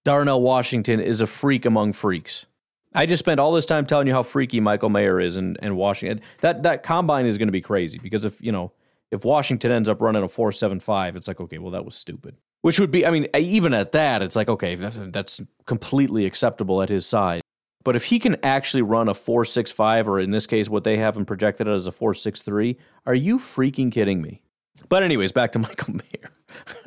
Darnell 0.05 0.43
Washington 0.43 1.01
is 1.01 1.20
a 1.20 1.26
freak 1.26 1.64
among 1.64 1.95
freaks. 1.95 2.47
I 2.95 3.07
just 3.07 3.20
spent 3.20 3.41
all 3.41 3.53
this 3.53 3.66
time 3.66 3.87
telling 3.87 4.07
you 4.07 4.12
how 4.12 4.22
freaky 4.22 4.61
Michael 4.61 4.91
Mayer 4.91 5.18
is 5.18 5.37
and, 5.37 5.57
and 5.62 5.76
Washington. 5.76 6.20
That 6.41 6.62
that 6.64 6.83
combine 6.83 7.24
is 7.24 7.39
going 7.39 7.49
to 7.49 7.53
be 7.53 7.62
crazy 7.62 7.99
because 7.99 8.24
if, 8.24 8.41
you 8.43 8.53
know, 8.53 8.72
if 9.11 9.24
Washington 9.24 9.70
ends 9.70 9.89
up 9.89 10.01
running 10.01 10.22
a 10.22 10.28
475, 10.28 11.16
it's 11.16 11.26
like, 11.26 11.41
okay, 11.41 11.59
well, 11.59 11.70
that 11.70 11.85
was 11.85 11.95
stupid. 11.95 12.37
Which 12.61 12.78
would 12.78 12.91
be, 12.91 13.07
I 13.07 13.11
mean, 13.11 13.28
even 13.35 13.74
at 13.74 13.93
that, 13.93 14.22
it's 14.22 14.37
like, 14.37 14.49
okay, 14.49 14.74
that's 14.76 15.41
completely 15.66 16.26
acceptable 16.26 16.83
at 16.83 16.89
his 16.89 17.07
size. 17.07 17.41
But 17.85 17.97
if 17.97 18.05
he 18.05 18.18
can 18.18 18.37
actually 18.43 18.83
run 18.83 19.09
a 19.09 19.14
465, 19.14 20.09
or 20.09 20.20
in 20.20 20.30
this 20.30 20.47
case, 20.47 20.68
what 20.68 20.85
they 20.85 20.99
have 20.99 21.16
him 21.16 21.24
projected 21.24 21.68
as 21.68 21.87
a 21.87 21.93
463, 21.93 22.78
are 23.07 23.14
you 23.14 23.39
freaking 23.39 23.91
kidding 23.91 24.22
me? 24.22 24.43
But, 24.89 25.03
anyways, 25.03 25.33
back 25.33 25.53
to 25.53 25.59
Michael 25.61 25.95
Mayer. 25.95 26.30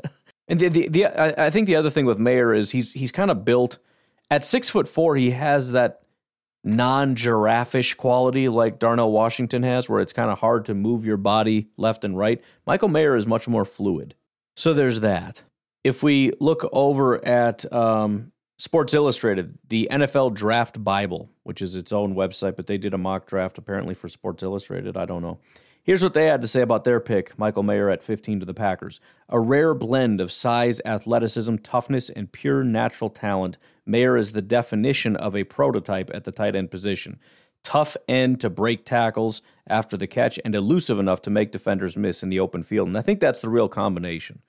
And 0.48 0.60
the, 0.60 0.70
the, 0.70 0.88
the 0.89 1.41
I, 1.41 1.50
think 1.50 1.68
the 1.68 1.76
other 1.76 1.89
thing 1.89 2.06
with 2.06 2.20
Mayer 2.20 2.54
is 2.54 2.72
he's 2.72 2.93
he's 2.93 3.12
kind 3.12 3.32
of 3.32 3.43
built 3.43 3.80
at 4.30 4.46
six 4.46 4.70
foot 4.70 4.88
four. 4.88 5.16
He 5.16 5.32
has 5.32 5.72
that 5.72 6.02
non 6.64 7.16
giraffish 7.16 7.96
quality 7.96 8.48
like 8.48 8.80
Darnell 8.80 9.12
Washington 9.12 9.64
has, 9.64 9.89
where 9.89 10.02
it's 10.02 10.14
kind 10.14 10.30
of 10.30 10.39
hard 10.39 10.66
to 10.66 10.74
move 10.74 11.06
your 11.06 11.18
body 11.18 11.70
left 11.78 12.04
and 12.04 12.18
right. 12.18 12.43
Michael 12.66 12.89
Mayer 12.89 13.16
is 13.16 13.26
much 13.26 13.48
more 13.48 13.66
fluid. 13.66 14.16
So 14.56 14.74
there's 14.74 15.00
that. 15.00 15.43
If 15.84 16.04
we 16.04 16.32
look 16.39 16.68
over 16.72 17.24
at 17.26 17.72
um, 17.74 18.32
Sports 18.58 18.93
Illustrated, 18.93 19.58
the 19.68 19.88
NFL 19.91 20.34
Draft 20.34 20.82
Bible, 20.84 21.30
which 21.43 21.62
is 21.62 21.76
its 21.76 21.91
own 21.91 22.16
website, 22.16 22.56
but 22.56 22.68
they 22.68 22.78
did 22.78 22.93
a 22.93 22.97
mock 22.97 23.28
draft 23.28 23.58
apparently 23.58 23.93
for 23.93 24.08
Sports 24.08 24.43
Illustrated. 24.43 24.95
I 24.95 25.06
don't 25.06 25.22
know. 25.22 25.39
Here's 25.84 26.03
what 26.03 26.16
they 26.16 26.26
had 26.26 26.41
to 26.41 26.47
say 26.47 26.62
about 26.62 26.84
their 26.84 26.99
pick, 26.99 27.38
Michael 27.38 27.62
Mayer 27.62 27.89
at 27.89 28.01
15 28.01 28.39
to 28.39 28.45
the 28.45 28.56
Packers. 28.56 28.99
A 29.30 29.39
rare 29.39 29.76
blend 29.76 30.20
of 30.20 30.32
size, 30.32 30.82
athleticism, 30.84 31.58
toughness, 31.58 32.10
and 32.10 32.32
pure 32.32 32.64
natural 32.64 33.10
talent. 33.10 33.60
Mayer 33.86 34.18
is 34.18 34.32
the 34.32 34.41
definition 34.41 35.16
of 35.16 35.36
a 35.36 35.43
prototype 35.43 36.10
at 36.14 36.24
the 36.24 36.32
tight 36.32 36.56
end 36.56 36.72
position. 36.72 37.20
Tough 37.62 37.97
end 38.08 38.41
to 38.41 38.49
break 38.49 38.86
tackles 38.86 39.43
after 39.68 39.95
the 39.95 40.08
catch 40.08 40.39
and 40.43 40.56
elusive 40.56 40.97
enough 40.97 41.22
to 41.24 41.30
make 41.30 41.51
defenders 41.51 41.97
miss 41.97 42.24
in 42.24 42.30
the 42.30 42.39
open 42.39 42.64
field. 42.64 42.88
And 42.88 42.97
I 42.97 43.01
think 43.01 43.20
that's 43.20 43.41
the 43.41 43.49
real 43.49 43.70
combination. 43.70 44.41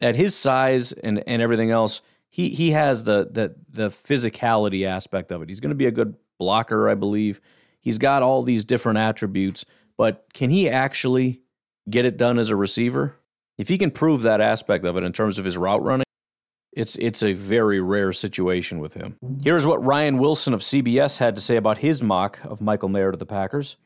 At 0.00 0.16
his 0.16 0.34
size 0.34 0.92
and, 0.92 1.22
and 1.26 1.42
everything 1.42 1.70
else, 1.70 2.00
he 2.34 2.48
he 2.48 2.72
has 2.72 3.04
the 3.04 3.28
the 3.30 3.54
the 3.68 3.90
physicality 3.90 4.84
aspect 4.84 5.30
of 5.30 5.40
it. 5.40 5.48
He's 5.48 5.60
going 5.60 5.70
to 5.70 5.76
be 5.76 5.86
a 5.86 5.92
good 5.92 6.16
blocker, 6.36 6.88
I 6.88 6.96
believe. 6.96 7.40
He's 7.80 7.96
got 7.96 8.24
all 8.24 8.42
these 8.42 8.64
different 8.64 8.98
attributes, 8.98 9.64
but 9.96 10.26
can 10.34 10.50
he 10.50 10.68
actually 10.68 11.42
get 11.88 12.04
it 12.04 12.16
done 12.16 12.40
as 12.40 12.50
a 12.50 12.56
receiver? 12.56 13.14
If 13.56 13.68
he 13.68 13.78
can 13.78 13.92
prove 13.92 14.22
that 14.22 14.40
aspect 14.40 14.84
of 14.84 14.96
it 14.96 15.04
in 15.04 15.12
terms 15.12 15.38
of 15.38 15.44
his 15.44 15.56
route 15.56 15.84
running, 15.84 16.06
it's 16.72 16.96
it's 16.96 17.22
a 17.22 17.34
very 17.34 17.80
rare 17.80 18.12
situation 18.12 18.80
with 18.80 18.94
him. 18.94 19.16
Here's 19.40 19.64
what 19.64 19.84
Ryan 19.84 20.18
Wilson 20.18 20.54
of 20.54 20.60
CBS 20.60 21.18
had 21.18 21.36
to 21.36 21.40
say 21.40 21.54
about 21.54 21.78
his 21.78 22.02
mock 22.02 22.40
of 22.42 22.60
Michael 22.60 22.88
Mayer 22.88 23.12
to 23.12 23.16
the 23.16 23.24
Packers. 23.24 23.76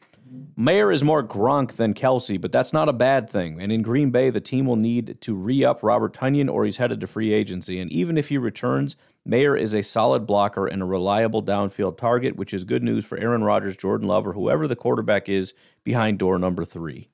Mayer 0.57 0.91
is 0.91 1.05
more 1.05 1.23
Gronk 1.23 1.77
than 1.77 1.95
Kelce, 1.95 2.41
but 2.41 2.51
that's 2.51 2.73
not 2.73 2.89
a 2.89 2.93
bad 2.93 3.31
thing. 3.31 3.61
And 3.61 3.71
in 3.71 3.83
Green 3.83 4.11
Bay, 4.11 4.31
the 4.31 4.41
team 4.41 4.67
will 4.67 4.77
need 4.77 5.21
to 5.21 5.35
re 5.35 5.65
up 5.65 5.83
Robert 5.83 6.15
Tonyan 6.15 6.53
or 6.53 6.65
he's 6.65 6.79
headed 6.79 7.01
to 7.01 7.07
free 7.07 7.33
agency. 7.33 7.79
And 7.79 7.91
even 7.93 8.19
if 8.19 8.29
he 8.29 8.39
returns, 8.39 8.97
Mayer 9.25 9.57
is 9.57 9.75
a 9.75 9.83
solid 9.83 10.27
blocker 10.27 10.67
and 10.67 10.83
a 10.83 10.87
reliable 10.87 11.43
downfield 11.43 11.97
target, 11.97 12.37
which 12.37 12.53
is 12.53 12.65
good 12.65 12.83
news 12.83 13.05
for 13.05 13.19
Aaron 13.19 13.45
Rodgers, 13.45 13.77
Jordan 13.77 14.09
Love, 14.09 14.27
or 14.27 14.33
whoever 14.33 14.67
the 14.67 14.77
quarterback 14.77 15.29
is 15.29 15.55
behind 15.85 16.19
door 16.19 16.39
number 16.39 16.65
three. 16.65 17.09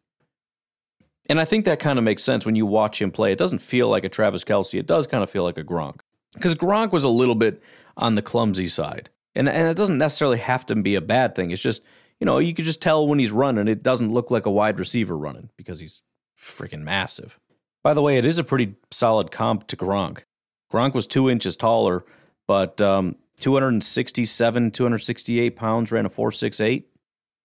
And 1.28 1.40
I 1.40 1.44
think 1.44 1.64
that 1.64 1.80
kind 1.80 1.98
of 1.98 2.04
makes 2.04 2.22
sense 2.22 2.44
when 2.44 2.54
you 2.54 2.66
watch 2.66 3.00
him 3.00 3.10
play. 3.10 3.32
It 3.32 3.38
doesn't 3.38 3.60
feel 3.60 3.88
like 3.88 4.04
a 4.04 4.08
Travis 4.08 4.44
Kelce, 4.44 4.78
it 4.78 4.86
does 4.86 5.06
kind 5.06 5.22
of 5.22 5.30
feel 5.30 5.42
like 5.42 5.58
a 5.58 5.64
Gronk. 5.64 6.00
Because 6.34 6.54
Gronk 6.54 6.92
was 6.92 7.04
a 7.04 7.08
little 7.08 7.34
bit 7.34 7.62
on 7.96 8.14
the 8.14 8.22
clumsy 8.22 8.68
side. 8.68 9.10
And, 9.34 9.48
and 9.48 9.68
it 9.68 9.76
doesn't 9.76 9.98
necessarily 9.98 10.38
have 10.38 10.66
to 10.66 10.76
be 10.76 10.94
a 10.94 11.00
bad 11.00 11.34
thing. 11.34 11.50
It's 11.50 11.62
just 11.62 11.82
you 12.20 12.24
know, 12.24 12.38
you 12.38 12.54
could 12.54 12.64
just 12.64 12.82
tell 12.82 13.06
when 13.06 13.18
he's 13.18 13.32
running, 13.32 13.68
it 13.68 13.82
doesn't 13.82 14.12
look 14.12 14.30
like 14.30 14.46
a 14.46 14.50
wide 14.50 14.78
receiver 14.78 15.16
running 15.16 15.50
because 15.56 15.80
he's 15.80 16.02
freaking 16.38 16.82
massive. 16.82 17.38
By 17.82 17.94
the 17.94 18.02
way, 18.02 18.16
it 18.16 18.24
is 18.24 18.38
a 18.38 18.44
pretty 18.44 18.74
solid 18.90 19.30
comp 19.30 19.66
to 19.68 19.76
Gronk. 19.76 20.24
Gronk 20.72 20.94
was 20.94 21.06
two 21.06 21.28
inches 21.28 21.56
taller, 21.56 22.04
but 22.46 22.80
um, 22.80 23.16
267, 23.38 24.70
268 24.70 25.56
pounds, 25.56 25.92
ran 25.92 26.06
a 26.06 26.08
468. 26.08 26.88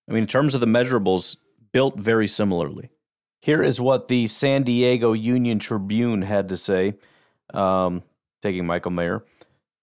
I 0.07 0.11
mean, 0.11 0.24
in 0.24 0.28
terms 0.28 0.55
of 0.55 0.61
the 0.61 0.67
measurables, 0.67 1.38
built 1.72 1.99
very 1.99 2.28
similarly. 2.28 2.89
Here 3.41 3.61
is 3.63 3.80
what 3.80 4.07
the 4.07 4.28
San 4.28 4.63
Diego 4.63 5.13
Union 5.13 5.59
Tribune 5.59 6.24
had 6.24 6.49
to 6.49 6.57
say, 6.57 6.95
um, 7.53 8.03
taking 8.41 8.65
Michael 8.65 8.91
Mayer. 8.91 9.24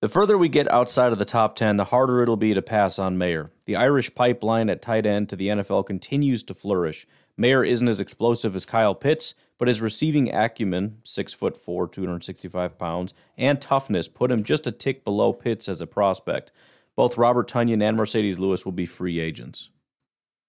The 0.02 0.08
further 0.08 0.36
we 0.36 0.50
get 0.50 0.70
outside 0.70 1.12
of 1.12 1.18
the 1.18 1.24
top 1.24 1.56
10, 1.56 1.76
the 1.76 1.84
harder 1.84 2.22
it'll 2.22 2.36
be 2.36 2.52
to 2.52 2.60
pass 2.60 2.98
on 2.98 3.16
Mayer. 3.16 3.50
The 3.64 3.76
Irish 3.76 4.14
pipeline 4.14 4.68
at 4.68 4.82
tight 4.82 5.06
end 5.06 5.30
to 5.30 5.36
the 5.36 5.48
NFL 5.48 5.86
continues 5.86 6.42
to 6.44 6.54
flourish. 6.54 7.06
Mayer 7.38 7.64
isn't 7.64 7.88
as 7.88 8.00
explosive 8.00 8.54
as 8.54 8.66
Kyle 8.66 8.94
Pitts, 8.94 9.34
but 9.58 9.68
his 9.68 9.80
receiving 9.80 10.32
acumen, 10.34 10.98
six 11.02 11.32
foot 11.32 11.56
four, 11.56 11.88
265 11.88 12.78
pounds, 12.78 13.14
and 13.38 13.58
toughness 13.58 14.06
put 14.06 14.30
him 14.30 14.44
just 14.44 14.66
a 14.66 14.72
tick 14.72 15.02
below 15.02 15.32
Pitts 15.32 15.66
as 15.66 15.80
a 15.80 15.86
prospect. 15.86 16.52
Both 16.94 17.16
Robert 17.16 17.48
Tonyan 17.48 17.82
and 17.82 17.98
Marcedes 17.98 18.38
Lewis 18.38 18.66
will 18.66 18.72
be 18.72 18.86
free 18.86 19.18
agents. 19.18 19.70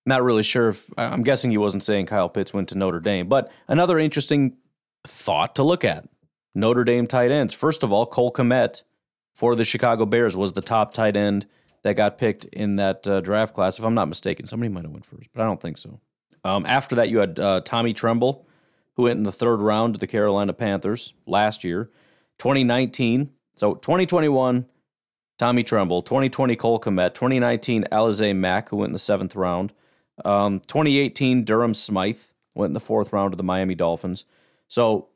Not 0.05 0.23
really 0.23 0.43
sure 0.43 0.69
if 0.69 0.89
I'm 0.97 1.23
guessing 1.23 1.51
he 1.51 1.57
wasn't 1.57 1.83
saying 1.83 2.05
Kyle 2.05 2.29
Pitts 2.29 2.53
went 2.53 2.67
to 2.69 2.77
Notre 2.77 2.99
Dame, 2.99 3.27
but 3.27 3.49
another 3.67 3.97
interesting 3.97 4.57
thought 5.05 5.55
to 5.55 5.63
look 5.63 5.85
at. 5.85 6.07
Notre 6.53 6.83
Dame 6.83 7.07
tight 7.07 7.31
ends. 7.31 7.53
First 7.53 7.83
of 7.83 7.93
all, 7.93 8.05
Cole 8.05 8.31
Kmet 8.31 8.83
for 9.37 9.55
the 9.55 9.63
Chicago 9.63 10.07
Bears 10.07 10.35
was 10.35 10.53
the 10.53 10.63
top 10.63 10.95
tight 10.95 11.15
end 11.15 11.45
that 11.83 11.93
got 11.93 12.17
picked 12.17 12.45
in 12.45 12.77
that 12.77 13.07
uh, 13.07 13.21
draft 13.21 13.53
class. 13.53 13.77
If 13.77 13.85
I'm 13.85 13.93
not 13.93 14.07
mistaken, 14.07 14.47
somebody 14.47 14.69
might 14.69 14.83
have 14.83 14.91
went 14.91 15.05
first, 15.05 15.29
but 15.31 15.43
I 15.43 15.45
don't 15.45 15.61
think 15.61 15.77
so. 15.77 15.99
Um, 16.43 16.65
after 16.65 16.95
that, 16.95 17.09
you 17.09 17.19
had 17.19 17.39
uh, 17.39 17.61
Tommy 17.63 17.93
Tremble, 17.93 18.47
who 18.95 19.03
went 19.03 19.17
in 19.17 19.23
the 19.23 19.31
third 19.31 19.57
round 19.57 19.93
to 19.93 19.99
the 19.99 20.07
Carolina 20.07 20.53
Panthers 20.53 21.13
last 21.27 21.63
year. 21.63 21.91
2019, 22.39 23.29
so 23.53 23.75
2021, 23.75 24.65
Tommy 25.37 25.63
Tremble. 25.63 26.01
2020, 26.01 26.55
Cole 26.55 26.79
Kmet. 26.79 27.13
2019, 27.13 27.85
Alize 27.91 28.35
Mack, 28.35 28.69
who 28.69 28.77
went 28.77 28.89
in 28.89 28.93
the 28.93 28.99
seventh 28.99 29.35
round. 29.35 29.71
Um, 30.25 30.61
2018, 30.61 31.43
Durham 31.43 31.75
Smythe 31.75 32.17
went 32.55 32.71
in 32.71 32.73
the 32.73 32.79
fourth 32.79 33.13
round 33.13 33.33
to 33.33 33.37
the 33.37 33.43
Miami 33.43 33.75
Dolphins. 33.75 34.25
So, 34.67 35.09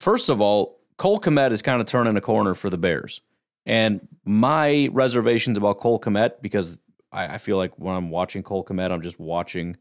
first 0.00 0.28
of 0.28 0.40
all, 0.40 0.79
Cole 1.00 1.18
Kmet 1.18 1.50
is 1.50 1.62
kind 1.62 1.80
of 1.80 1.86
turning 1.86 2.18
a 2.18 2.20
corner 2.20 2.54
for 2.54 2.68
the 2.68 2.76
Bears. 2.76 3.22
And 3.64 4.06
my 4.26 4.90
reservations 4.92 5.56
about 5.56 5.78
Cole 5.78 5.98
Kmet, 5.98 6.42
because 6.42 6.78
I, 7.10 7.36
I 7.36 7.38
feel 7.38 7.56
like 7.56 7.78
when 7.78 7.96
I'm 7.96 8.10
watching 8.10 8.42
Cole 8.42 8.62
Kmet, 8.62 8.92
I'm 8.92 9.00
just 9.00 9.18
watching 9.18 9.78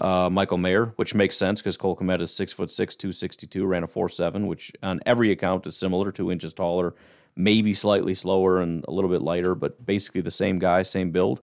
uh, 0.00 0.30
Michael 0.30 0.58
Mayer, 0.58 0.92
which 0.94 1.16
makes 1.16 1.36
sense 1.36 1.60
because 1.60 1.76
Cole 1.76 1.96
Kmet 1.96 2.20
is 2.20 2.32
six 2.32 2.52
foot 2.52 2.70
six, 2.70 2.94
two 2.94 3.10
sixty 3.10 3.44
two, 3.44 3.66
ran 3.66 3.82
a 3.82 3.88
four 3.88 4.08
seven, 4.08 4.46
which 4.46 4.70
on 4.84 5.00
every 5.04 5.32
account 5.32 5.66
is 5.66 5.76
similar, 5.76 6.12
two 6.12 6.30
inches 6.30 6.54
taller, 6.54 6.94
maybe 7.34 7.74
slightly 7.74 8.14
slower 8.14 8.60
and 8.60 8.84
a 8.86 8.92
little 8.92 9.10
bit 9.10 9.20
lighter, 9.20 9.56
but 9.56 9.84
basically 9.84 10.20
the 10.20 10.30
same 10.30 10.60
guy, 10.60 10.84
same 10.84 11.10
build. 11.10 11.40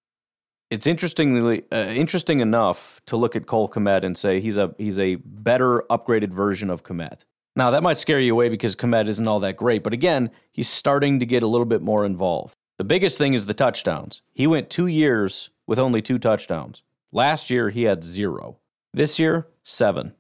It's 0.70 0.88
interestingly 0.88 1.66
uh, 1.74 1.88
interesting 1.88 2.40
enough 2.40 3.02
to 3.08 3.18
look 3.18 3.36
at 3.36 3.48
Cole 3.48 3.68
Kmet 3.68 4.06
and 4.06 4.18
say 4.18 4.40
he's 4.40 4.56
a 4.56 4.74
he's 4.78 4.98
a 4.98 5.16
better 5.16 5.84
upgraded 5.90 6.34
version 6.34 6.70
of 6.70 6.86
Kmet. 6.86 7.26
Now, 7.56 7.72
that 7.72 7.84
might 7.84 7.98
scare 7.98 8.20
you 8.20 8.34
away 8.34 8.50
because 8.50 8.76
Kmet 8.76 9.08
isn't 9.08 9.28
all 9.28 9.40
that 9.42 9.58
great, 9.58 9.84
but 9.84 9.94
again, 9.94 10.32
he's 10.52 10.70
starting 10.70 11.20
to 11.20 11.26
get 11.26 11.44
a 11.44 11.48
little 11.48 11.66
bit 11.66 11.82
more 11.82 12.06
involved. 12.06 12.54
The 12.78 12.84
biggest 12.84 13.18
thing 13.18 13.34
is 13.34 13.46
the 13.46 13.54
touchdowns. 13.54 14.22
He 14.34 14.48
went 14.48 14.70
two 14.70 14.88
years 14.88 15.50
with 15.68 15.80
only 15.80 16.02
two 16.02 16.20
touchdowns. 16.20 16.84
Last 17.12 17.50
year, 17.50 17.70
he 17.70 17.84
had 17.84 18.04
zero. 18.04 18.60
This 18.94 19.20
year, 19.20 19.48
seven. 19.64 20.14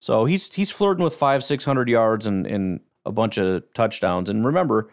So 0.00 0.24
he's 0.24 0.52
he's 0.54 0.70
flirting 0.70 1.04
with 1.04 1.14
five, 1.14 1.44
six 1.44 1.64
hundred 1.64 1.88
yards 1.88 2.26
and, 2.26 2.46
and 2.46 2.80
a 3.04 3.12
bunch 3.12 3.38
of 3.38 3.62
touchdowns. 3.74 4.28
And 4.30 4.44
remember, 4.44 4.90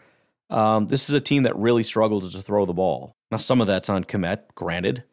um, 0.50 0.86
this 0.86 1.08
is 1.08 1.14
a 1.14 1.20
team 1.20 1.42
that 1.42 1.56
really 1.56 1.82
struggles 1.82 2.32
to 2.32 2.42
throw 2.42 2.66
the 2.66 2.72
ball. 2.72 3.12
Now, 3.30 3.38
some 3.38 3.60
of 3.60 3.66
that's 3.66 3.88
on 3.88 4.04
Kmet, 4.04 4.40
granted, 4.54 5.04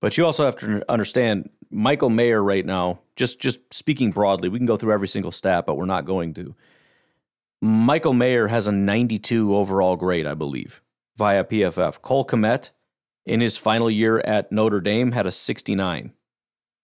but 0.00 0.16
you 0.16 0.24
also 0.24 0.44
have 0.44 0.56
to 0.56 0.82
understand 0.90 1.50
Michael 1.70 2.10
Mayer 2.10 2.42
right 2.42 2.64
now, 2.64 3.00
just 3.16 3.40
just 3.40 3.72
speaking 3.72 4.10
broadly, 4.10 4.48
we 4.48 4.58
can 4.58 4.66
go 4.66 4.76
through 4.76 4.92
every 4.92 5.08
single 5.08 5.30
stat, 5.30 5.66
but 5.66 5.76
we're 5.76 5.86
not 5.86 6.04
going 6.04 6.34
to. 6.34 6.54
Michael 7.62 8.14
Mayer 8.14 8.48
has 8.48 8.66
a 8.66 8.72
92 8.72 9.54
overall 9.54 9.96
grade, 9.96 10.26
I 10.26 10.34
believe, 10.34 10.80
via 11.16 11.44
PFF. 11.44 12.00
Cole 12.00 12.24
Kmet, 12.24 12.70
in 13.26 13.40
his 13.40 13.58
final 13.58 13.90
year 13.90 14.18
at 14.20 14.50
Notre 14.50 14.80
Dame, 14.80 15.12
had 15.12 15.26
a 15.26 15.30
69, 15.30 16.12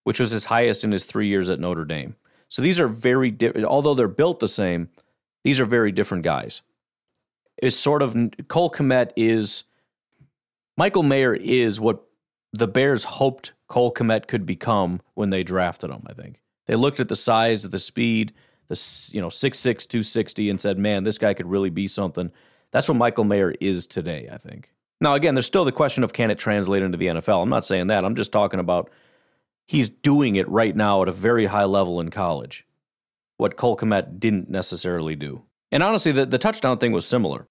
which 0.05 0.21
was 0.21 0.33
his 0.33 0.47
highest 0.47 0.85
in 0.85 0.93
his 0.93 1.05
three 1.05 1.29
years 1.29 1.49
at 1.49 1.59
Notre 1.59 1.87
Dame. 1.87 2.17
So 2.49 2.61
these 2.61 2.79
are 2.79 2.89
very 2.89 3.31
different. 3.31 3.67
Although 3.67 3.95
they're 3.95 4.09
built 4.09 4.39
the 4.39 4.49
same, 4.49 4.91
these 5.45 5.59
are 5.59 5.65
very 5.65 5.93
different 5.93 6.25
guys. 6.25 6.63
It's 7.57 7.77
sort 7.77 8.03
of 8.03 8.15
Cole 8.49 8.71
Kmet 8.71 9.13
is 9.17 9.65
Michael 10.77 11.03
Mayer 11.03 11.35
is 11.35 11.81
what 11.81 12.06
the 12.59 12.69
Bears 12.69 13.05
hoped 13.05 13.53
Cole 13.69 13.93
Kmet 13.93 14.27
could 14.27 14.47
become 14.47 15.01
when 15.15 15.31
they 15.31 15.43
drafted 15.43 15.91
him. 15.91 16.05
I 16.07 16.13
think 16.13 16.43
they 16.67 16.77
looked 16.77 17.01
at 17.01 17.09
the 17.09 17.17
size, 17.17 17.63
the 17.63 17.79
speed, 17.79 18.33
the 18.69 19.11
you 19.13 19.21
know 19.21 19.29
six 19.29 19.59
six 19.59 19.87
two 19.87 20.03
sixty, 20.03 20.51
and 20.51 20.61
said, 20.61 20.79
"Man, 20.79 21.05
this 21.05 21.19
guy 21.19 21.35
could 21.35 21.47
really 21.47 21.71
be 21.71 21.89
something." 21.89 22.31
That's 22.73 22.89
what 22.89 22.97
Michael 22.97 23.25
Mayer 23.25 23.55
is 23.61 23.87
today. 23.87 24.29
I 24.31 24.39
think. 24.39 24.73
Now, 25.01 25.15
again, 25.15 25.35
there's 25.35 25.47
still 25.47 25.65
the 25.65 25.73
question 25.73 26.05
of 26.05 26.13
can 26.13 26.31
it 26.31 26.39
translate 26.39 26.83
into 26.83 26.97
the 26.97 27.07
NFL. 27.07 27.43
I'm 27.43 27.51
not 27.51 27.67
saying 27.67 27.89
that. 27.89 28.05
I'm 28.05 28.17
just 28.17 28.33
talking 28.33 28.61
about 28.61 28.91
he's 29.67 29.89
doing 29.89 30.37
it 30.37 30.49
right 30.49 30.75
now 30.75 31.03
at 31.03 31.09
a 31.09 31.13
very 31.13 31.47
high 31.47 31.65
level 31.65 32.01
in 32.01 32.11
college. 32.11 32.67
What 33.37 33.57
Cole 33.57 33.77
Kmet 33.77 34.19
didn't 34.19 34.49
necessarily 34.49 35.15
do. 35.15 35.43
And 35.71 35.83
honestly, 35.83 36.13
the, 36.13 36.25
the 36.25 36.39
touchdown 36.39 36.79
thing 36.79 36.93
was 36.93 37.05
similar. 37.05 37.47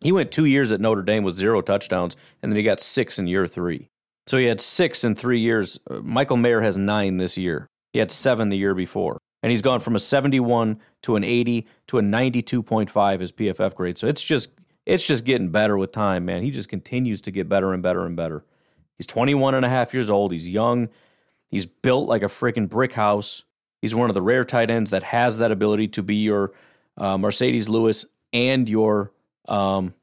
He 0.00 0.12
went 0.12 0.30
two 0.30 0.46
years 0.46 0.72
at 0.72 0.80
Notre 0.80 1.02
Dame 1.02 1.24
with 1.24 1.34
zero 1.34 1.60
touchdowns, 1.60 2.16
and 2.42 2.50
then 2.50 2.56
he 2.56 2.62
got 2.62 2.80
six 2.80 3.18
in 3.18 3.26
year 3.26 3.46
three. 3.46 3.90
So 4.26 4.38
he 4.38 4.46
had 4.46 4.60
six 4.60 5.04
in 5.04 5.14
three 5.14 5.40
years. 5.40 5.78
Uh, 5.88 6.00
Michael 6.02 6.36
Mayer 6.36 6.60
has 6.60 6.76
nine 6.76 7.16
this 7.16 7.38
year. 7.38 7.68
He 7.92 7.98
had 7.98 8.10
seven 8.10 8.48
the 8.48 8.58
year 8.58 8.74
before. 8.74 9.18
And 9.42 9.50
he's 9.50 9.62
gone 9.62 9.80
from 9.80 9.94
a 9.94 10.00
71 10.00 10.80
to 11.02 11.16
an 11.16 11.22
80 11.22 11.66
to 11.88 11.98
a 11.98 12.02
92.5 12.02 13.20
as 13.20 13.32
PFF 13.32 13.74
grade. 13.74 13.98
So 13.98 14.08
it's 14.08 14.22
just 14.22 14.50
it's 14.84 15.04
just 15.04 15.24
getting 15.24 15.50
better 15.50 15.76
with 15.76 15.92
time, 15.92 16.24
man. 16.24 16.42
He 16.42 16.50
just 16.50 16.68
continues 16.68 17.20
to 17.22 17.30
get 17.30 17.48
better 17.48 17.72
and 17.72 17.82
better 17.82 18.06
and 18.06 18.16
better. 18.16 18.44
He's 18.96 19.06
21 19.06 19.54
and 19.54 19.64
a 19.64 19.68
half 19.68 19.92
years 19.92 20.10
old. 20.10 20.32
He's 20.32 20.48
young. 20.48 20.88
He's 21.48 21.66
built 21.66 22.08
like 22.08 22.22
a 22.22 22.26
freaking 22.26 22.68
brick 22.68 22.92
house. 22.92 23.42
He's 23.82 23.94
one 23.94 24.10
of 24.10 24.14
the 24.14 24.22
rare 24.22 24.44
tight 24.44 24.70
ends 24.70 24.90
that 24.90 25.02
has 25.02 25.38
that 25.38 25.52
ability 25.52 25.88
to 25.88 26.02
be 26.02 26.16
your 26.16 26.52
uh, 26.96 27.16
Marcedes 27.16 27.68
Lewis 27.68 28.06
and 28.32 28.68
your 28.68 29.12
um, 29.48 29.94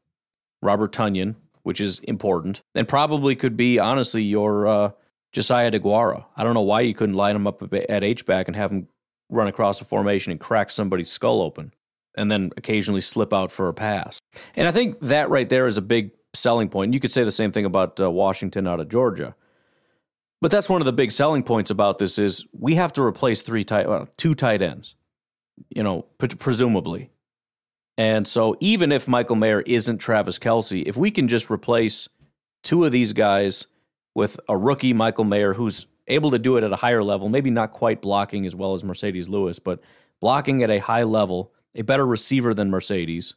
Robert 0.61 0.93
Tonyan 0.93 1.35
which 1.63 1.81
is 1.81 1.99
important, 1.99 2.61
and 2.75 2.87
probably 2.87 3.35
could 3.35 3.57
be 3.57 3.79
honestly 3.79 4.21
your 4.21 4.67
uh, 4.67 4.91
Josiah 5.31 5.71
DeGuara. 5.71 6.25
I 6.37 6.43
don't 6.43 6.53
know 6.53 6.61
why 6.61 6.81
you 6.81 6.93
couldn't 6.93 7.15
line 7.15 7.35
him 7.35 7.47
up 7.47 7.63
at 7.73 8.03
H 8.03 8.25
back 8.25 8.47
and 8.47 8.55
have 8.55 8.71
him 8.71 8.87
run 9.29 9.47
across 9.47 9.79
the 9.79 9.85
formation 9.85 10.31
and 10.31 10.39
crack 10.39 10.69
somebody's 10.69 11.11
skull 11.11 11.41
open, 11.41 11.73
and 12.15 12.29
then 12.29 12.51
occasionally 12.57 13.01
slip 13.01 13.33
out 13.33 13.51
for 13.51 13.67
a 13.67 13.73
pass. 13.73 14.19
And 14.55 14.67
I 14.67 14.71
think 14.71 14.99
that 15.01 15.29
right 15.29 15.49
there 15.49 15.65
is 15.65 15.77
a 15.77 15.81
big 15.81 16.11
selling 16.33 16.69
point. 16.69 16.93
You 16.93 16.99
could 16.99 17.11
say 17.11 17.23
the 17.23 17.31
same 17.31 17.51
thing 17.51 17.65
about 17.65 17.99
uh, 17.99 18.11
Washington 18.11 18.67
out 18.67 18.79
of 18.79 18.89
Georgia. 18.89 19.35
But 20.41 20.51
that's 20.51 20.69
one 20.69 20.81
of 20.81 20.85
the 20.85 20.91
big 20.93 21.13
selling 21.13 21.41
points 21.41 21.71
about 21.71 21.99
this 21.99 22.19
is 22.19 22.45
we 22.51 22.75
have 22.75 22.91
to 22.93 23.01
replace 23.01 23.41
three 23.41 23.63
tight, 23.63 23.87
well, 23.87 24.09
two 24.17 24.35
tight 24.35 24.61
ends, 24.61 24.95
you 25.69 25.81
know, 25.81 26.05
presumably. 26.17 27.11
And 27.97 28.27
so 28.27 28.57
even 28.59 28.91
if 28.91 29.07
Michael 29.07 29.35
Mayer 29.35 29.61
isn't 29.61 29.99
Travis 29.99 30.39
Kelce, 30.39 30.83
if 30.85 30.97
we 30.97 31.11
can 31.11 31.27
just 31.27 31.49
replace 31.49 32.09
two 32.63 32.85
of 32.85 32.91
these 32.91 33.13
guys 33.13 33.67
with 34.15 34.39
a 34.49 34.57
rookie 34.57 34.93
Michael 34.93 35.25
Mayer 35.25 35.53
who's 35.53 35.85
able 36.07 36.31
to 36.31 36.39
do 36.39 36.57
it 36.57 36.63
at 36.63 36.71
a 36.71 36.77
higher 36.77 37.03
level, 37.03 37.29
maybe 37.29 37.49
not 37.49 37.71
quite 37.71 38.01
blocking 38.01 38.45
as 38.45 38.55
well 38.55 38.73
as 38.73 38.83
Marcedes 38.83 39.29
Lewis, 39.29 39.59
but 39.59 39.79
blocking 40.19 40.63
at 40.63 40.71
a 40.71 40.79
high 40.79 41.03
level, 41.03 41.53
a 41.75 41.81
better 41.81 42.05
receiver 42.05 42.53
than 42.53 42.71
Marcedes, 42.71 43.35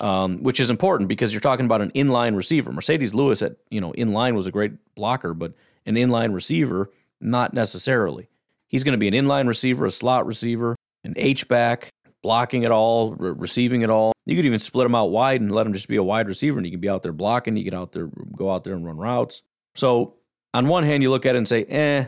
um, 0.00 0.42
which 0.42 0.60
is 0.60 0.70
important 0.70 1.08
because 1.08 1.32
you're 1.32 1.40
talking 1.40 1.66
about 1.66 1.80
an 1.80 1.90
inline 1.92 2.36
receiver. 2.36 2.70
Marcedes 2.70 3.14
Lewis 3.14 3.42
at 3.42 3.56
you 3.70 3.80
know 3.80 3.92
inline 3.92 4.34
was 4.34 4.46
a 4.46 4.52
great 4.52 4.72
blocker, 4.94 5.34
but 5.34 5.54
an 5.86 5.96
inline 5.96 6.34
receiver 6.34 6.90
not 7.20 7.52
necessarily. 7.52 8.28
He's 8.68 8.84
going 8.84 8.92
to 8.92 8.98
be 8.98 9.08
an 9.08 9.14
inline 9.14 9.48
receiver, 9.48 9.86
a 9.86 9.90
slot 9.90 10.26
receiver, 10.26 10.76
an 11.02 11.14
H 11.16 11.48
back, 11.48 11.90
blocking 12.22 12.62
it 12.62 12.70
all, 12.70 13.14
re- 13.14 13.32
receiving 13.32 13.82
it 13.82 13.90
all. 13.90 14.12
You 14.26 14.36
could 14.36 14.46
even 14.46 14.58
split 14.58 14.86
him 14.86 14.94
out 14.94 15.10
wide 15.10 15.40
and 15.40 15.52
let 15.52 15.66
him 15.66 15.72
just 15.72 15.88
be 15.88 15.96
a 15.96 16.02
wide 16.02 16.28
receiver, 16.28 16.58
and 16.58 16.66
you 16.66 16.72
can 16.72 16.80
be 16.80 16.88
out 16.88 17.02
there 17.02 17.12
blocking. 17.12 17.56
You 17.56 17.64
get 17.64 17.74
out 17.74 17.92
there, 17.92 18.08
go 18.36 18.50
out 18.50 18.64
there 18.64 18.74
and 18.74 18.84
run 18.84 18.96
routes. 18.98 19.42
So 19.74 20.14
on 20.54 20.68
one 20.68 20.84
hand, 20.84 21.02
you 21.02 21.10
look 21.10 21.26
at 21.26 21.34
it 21.34 21.38
and 21.38 21.48
say, 21.48 21.64
eh, 21.64 22.06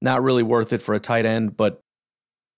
not 0.00 0.22
really 0.22 0.42
worth 0.42 0.72
it 0.72 0.82
for 0.82 0.94
a 0.94 1.00
tight 1.00 1.26
end, 1.26 1.56
but 1.56 1.80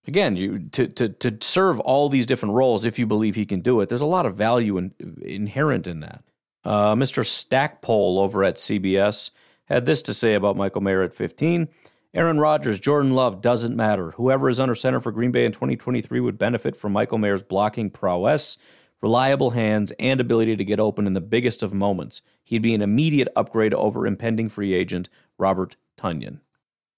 again, 0.07 0.37
you 0.37 0.59
to 0.73 0.87
to 0.89 1.09
to 1.09 1.39
serve 1.41 1.81
all 1.81 2.09
these 2.09 2.27
different 2.27 2.55
roles 2.55 2.85
if 2.85 2.99
you 2.99 3.07
believe 3.07 3.35
he 3.35 3.47
can 3.47 3.61
do 3.61 3.81
it. 3.81 3.89
There's 3.89 4.01
a 4.01 4.07
lot 4.07 4.27
of 4.27 4.37
value 4.37 4.79
in, 4.79 4.93
inherent 5.23 5.87
in 5.87 6.01
that. 6.01 6.23
Uh, 6.65 6.95
Mr. 6.95 7.25
Stackpole 7.25 8.19
over 8.19 8.45
at 8.45 8.57
CBS 8.57 9.31
had 9.65 9.87
this 9.87 10.03
to 10.03 10.15
say 10.15 10.35
about 10.35 10.57
Michael 10.57 10.83
Mayer 10.83 11.03
at 11.03 11.15
15. 11.15 11.69
Aaron 12.13 12.41
Rodgers, 12.41 12.81
Jordan 12.81 13.13
Love 13.13 13.41
doesn't 13.41 13.77
matter. 13.77 14.11
Whoever 14.13 14.49
is 14.49 14.59
under 14.59 14.75
center 14.75 14.99
for 15.01 15.13
Green 15.13 15.31
Bay 15.31 15.45
in 15.45 15.53
2023 15.53 16.19
would 16.19 16.39
benefit 16.39 16.77
from 16.77 16.93
Michael 16.93 17.19
Mayer's 17.19 17.45
blocking 17.45 17.89
prowess, 17.89 18.59
reliable 19.01 19.51
hands, 19.51 19.93
and 19.99 20.21
ability 20.21 20.57
to 20.57 20.65
get 20.65 20.81
open 20.81 21.07
in 21.07 21.15
the 21.15 21.21
biggest 21.21 21.63
of 21.63 21.73
moments. 21.73 22.23
He'd 22.43 22.63
be 22.63 22.75
an 22.75 22.83
immediate 22.83 23.29
upgrade 23.37 23.73
over 23.75 24.09
impending 24.09 24.49
free 24.49 24.75
agent 24.75 25.09
Robert 25.39 25.77
Tonyan. 25.97 26.41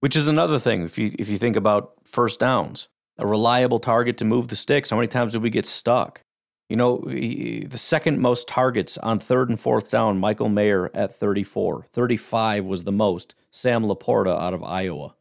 Which 0.01 0.17
is 0.17 0.29
another 0.29 0.59
thing 0.59 0.83
if 0.83 0.99
you 0.99 1.15
if 1.19 1.29
you 1.29 1.39
think 1.39 1.57
about 1.57 1.93
first 2.05 2.41
downs 2.41 2.89
a 3.19 3.27
reliable 3.27 3.79
target 3.79 4.17
to 4.19 4.25
move 4.25 4.49
the 4.49 4.57
sticks. 4.57 4.91
How 4.91 4.97
many 4.97 5.09
times 5.09 5.33
did 5.33 5.43
we 5.43 5.51
get 5.51 5.67
stuck? 5.67 6.25
You 6.73 6.77
know, 6.77 7.03
the 7.05 7.77
second 7.77 8.19
most 8.19 8.49
targets 8.49 8.97
on 8.97 9.21
third 9.21 9.51
and 9.51 9.61
fourth 9.61 9.91
down, 9.91 10.19
Michael 10.19 10.49
Mayer 10.49 10.91
at 10.95 11.15
34. 11.15 11.85
35 11.93 12.65
was 12.65 12.85
the 12.85 12.91
most, 12.91 13.35
Sam 13.51 13.85
LaPorta 13.85 14.41
out 14.41 14.55
of 14.55 14.63
Iowa. 14.63 15.15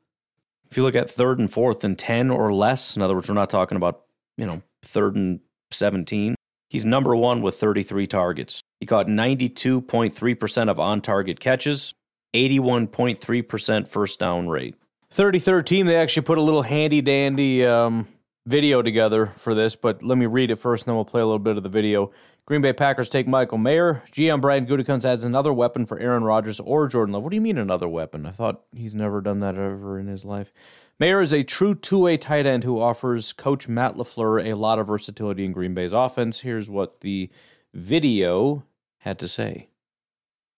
If 0.70 0.78
you 0.78 0.84
look 0.84 0.96
at 0.96 1.12
third 1.12 1.40
and 1.40 1.52
fourth 1.52 1.84
and 1.84 2.00
10 2.00 2.30
or 2.32 2.54
less, 2.54 2.96
in 2.96 3.02
other 3.02 3.16
words, 3.16 3.28
we're 3.28 3.36
not 3.36 3.50
talking 3.50 3.76
about, 3.76 4.04
you 4.38 4.46
know, 4.46 4.62
third 4.82 5.18
and 5.18 5.42
17, 5.72 6.36
he's 6.70 6.86
number 6.86 7.18
one 7.18 7.42
with 7.42 7.56
33 7.56 8.08
targets. 8.08 8.62
He 8.80 8.86
caught 8.86 9.08
92.3% 9.08 10.70
of 10.70 10.80
on 10.80 11.02
target 11.02 11.42
catches, 11.42 11.94
81.3% 12.34 13.90
first 13.90 14.22
down 14.22 14.48
rate. 14.48 14.76
33rd 15.14 15.66
team, 15.66 15.86
they 15.86 15.98
actually 15.98 16.24
put 16.24 16.38
a 16.38 16.42
little 16.42 16.62
handy 16.62 17.02
dandy 17.02 17.66
um, 17.66 18.08
video 18.46 18.82
together 18.82 19.34
for 19.38 19.54
this, 19.54 19.76
but 19.76 20.04
let 20.04 20.18
me 20.18 20.26
read 20.26 20.52
it 20.52 20.58
first, 20.58 20.84
and 20.84 20.92
then 20.92 20.96
we'll 20.96 21.06
play 21.06 21.22
a 21.22 21.26
little 21.26 21.40
bit 21.40 21.58
of 21.58 21.64
the 21.64 21.70
video. 21.70 22.12
Green 22.46 22.62
Bay 22.62 22.74
Packers 22.74 23.08
take 23.08 23.28
Michael 23.28 23.60
Mayer. 23.60 24.04
GM 24.12 24.42
Brian 24.42 24.66
Gutekunst 24.66 25.06
adds 25.06 25.24
another 25.24 25.54
weapon 25.54 25.86
for 25.86 26.00
Aaron 26.00 26.24
Rodgers 26.24 26.60
or 26.60 26.88
Jordan 26.88 27.14
Love. 27.14 27.24
What 27.24 27.30
do 27.30 27.36
you 27.36 27.42
mean 27.42 27.58
another 27.58 27.88
weapon? 27.88 28.26
I 28.26 28.32
thought 28.32 28.64
he's 28.76 28.96
never 28.96 29.22
done 29.22 29.40
that 29.40 29.56
ever 29.56 30.00
in 30.00 30.08
his 30.08 30.26
life. 30.26 30.52
Mayer 31.00 31.22
is 31.22 31.34
a 31.34 31.44
true 31.44 31.76
two-way 31.76 32.18
tight 32.18 32.46
end 32.46 32.64
who 32.64 32.82
offers 32.82 33.32
Coach 33.32 33.68
Matt 33.68 33.96
LaFleur 33.96 34.46
a 34.46 34.56
lot 34.56 34.80
of 34.80 34.88
versatility 34.88 35.46
in 35.46 35.52
Green 35.52 35.74
Bay's 35.74 35.94
offense. 35.94 36.42
Here's 36.42 36.70
what 36.70 37.02
the 37.02 37.30
video 37.74 38.64
had 39.00 39.18
to 39.20 39.28
say. 39.28 39.70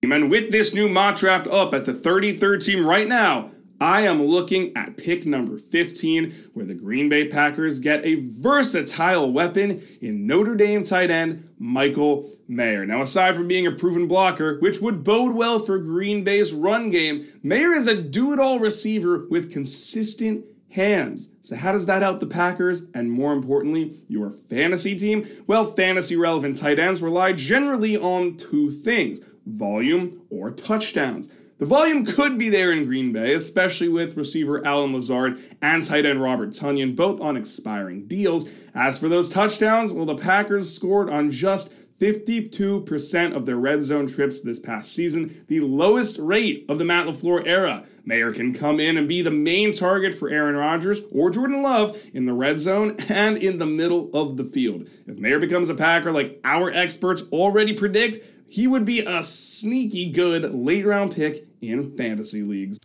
And 0.01 0.29
with 0.29 0.51
this 0.51 0.73
new 0.73 0.89
mock 0.89 1.17
draft 1.17 1.47
up 1.47 1.73
at 1.73 1.85
the 1.85 1.93
33rd 1.93 2.65
team 2.65 2.85
right 2.85 3.07
now, 3.07 3.51
I 3.83 4.03
am 4.03 4.23
looking 4.23 4.71
at 4.77 4.95
pick 4.95 5.25
number 5.25 5.57
15, 5.57 6.33
where 6.53 6.65
the 6.65 6.73
Green 6.73 7.09
Bay 7.09 7.27
Packers 7.27 7.79
get 7.79 8.05
a 8.05 8.15
versatile 8.15 9.29
weapon 9.29 9.85
in 9.99 10.25
Notre 10.25 10.55
Dame 10.55 10.83
tight 10.83 11.11
end 11.11 11.49
Michael 11.59 12.31
Mayer. 12.47 12.85
Now, 12.85 13.01
aside 13.01 13.35
from 13.35 13.49
being 13.49 13.67
a 13.67 13.73
proven 13.73 14.07
blocker, 14.07 14.57
which 14.59 14.79
would 14.79 15.03
bode 15.03 15.35
well 15.35 15.59
for 15.59 15.79
Green 15.79 16.23
Bay's 16.23 16.53
run 16.53 16.91
game, 16.91 17.25
Mayer 17.43 17.73
is 17.73 17.85
a 17.87 18.01
do 18.01 18.31
it 18.31 18.39
all 18.39 18.57
receiver 18.57 19.27
with 19.29 19.51
consistent 19.51 20.45
hands. 20.69 21.27
So, 21.41 21.57
how 21.57 21.73
does 21.73 21.85
that 21.87 22.03
help 22.03 22.21
the 22.21 22.25
Packers 22.25 22.83
and 22.93 23.11
more 23.11 23.33
importantly, 23.33 24.01
your 24.07 24.29
fantasy 24.29 24.95
team? 24.97 25.27
Well, 25.45 25.73
fantasy 25.73 26.15
relevant 26.15 26.55
tight 26.55 26.79
ends 26.79 27.01
rely 27.01 27.33
generally 27.33 27.97
on 27.97 28.37
two 28.37 28.71
things 28.71 29.19
volume 29.45 30.21
or 30.29 30.51
touchdowns. 30.51 31.27
The 31.59 31.65
volume 31.65 32.03
could 32.03 32.37
be 32.37 32.49
there 32.49 32.71
in 32.71 32.85
Green 32.85 33.13
Bay, 33.13 33.33
especially 33.33 33.87
with 33.87 34.17
receiver 34.17 34.65
Allen 34.65 34.91
Lazard 34.91 35.39
and 35.61 35.83
tight 35.83 36.05
end 36.05 36.21
Robert 36.21 36.49
Tonyan, 36.49 36.95
both 36.95 37.21
on 37.21 37.37
expiring 37.37 38.07
deals. 38.07 38.49
As 38.73 38.97
for 38.97 39.07
those 39.07 39.29
touchdowns, 39.29 39.91
well, 39.91 40.05
the 40.05 40.15
Packers 40.15 40.73
scored 40.73 41.09
on 41.09 41.29
just 41.29 41.75
52% 41.99 43.35
of 43.35 43.45
their 43.45 43.55
red 43.55 43.83
zone 43.83 44.07
trips 44.07 44.41
this 44.41 44.59
past 44.59 44.91
season, 44.91 45.45
the 45.47 45.59
lowest 45.61 46.17
rate 46.17 46.65
of 46.67 46.79
the 46.79 46.83
Matt 46.83 47.05
LaFleur 47.05 47.45
era. 47.45 47.85
Mayer 48.03 48.33
can 48.33 48.53
come 48.53 48.79
in 48.79 48.97
and 48.97 49.07
be 49.07 49.21
the 49.21 49.31
main 49.31 49.73
target 49.73 50.13
for 50.13 50.29
Aaron 50.29 50.55
Rodgers 50.55 50.99
or 51.11 51.29
Jordan 51.29 51.61
Love 51.61 51.97
in 52.13 52.25
the 52.25 52.33
red 52.33 52.59
zone 52.59 52.97
and 53.09 53.37
in 53.37 53.59
the 53.59 53.65
middle 53.65 54.09
of 54.13 54.35
the 54.37 54.43
field. 54.43 54.89
If 55.07 55.17
Mayer 55.17 55.39
becomes 55.39 55.69
a 55.69 55.75
Packer 55.75 56.11
like 56.11 56.41
our 56.43 56.69
experts 56.71 57.23
already 57.31 57.73
predict, 57.73 58.42
he 58.53 58.67
would 58.67 58.85
be 58.85 58.99
a 58.99 59.23
sneaky 59.23 60.11
good 60.11 60.53
late 60.53 60.85
round 60.85 61.15
pick 61.15 61.47
in 61.59 61.97
fantasy 61.97 62.43
leagues. 62.43 62.77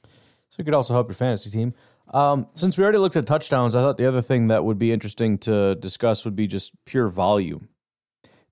So 0.49 0.57
you 0.57 0.65
could 0.65 0.73
also 0.73 0.95
help 0.95 1.09
your 1.09 1.15
fantasy 1.15 1.51
team. 1.51 1.75
Um, 2.15 2.47
since 2.55 2.79
we 2.79 2.85
already 2.85 2.97
looked 2.97 3.17
at 3.17 3.27
touchdowns, 3.27 3.77
I 3.77 3.83
thought 3.83 3.99
the 3.99 4.09
other 4.09 4.23
thing 4.23 4.47
that 4.47 4.65
would 4.65 4.79
be 4.79 4.93
interesting 4.93 5.37
to 5.41 5.75
discuss 5.75 6.25
would 6.25 6.35
be 6.35 6.47
just 6.47 6.73
pure 6.87 7.09
volume. 7.09 7.69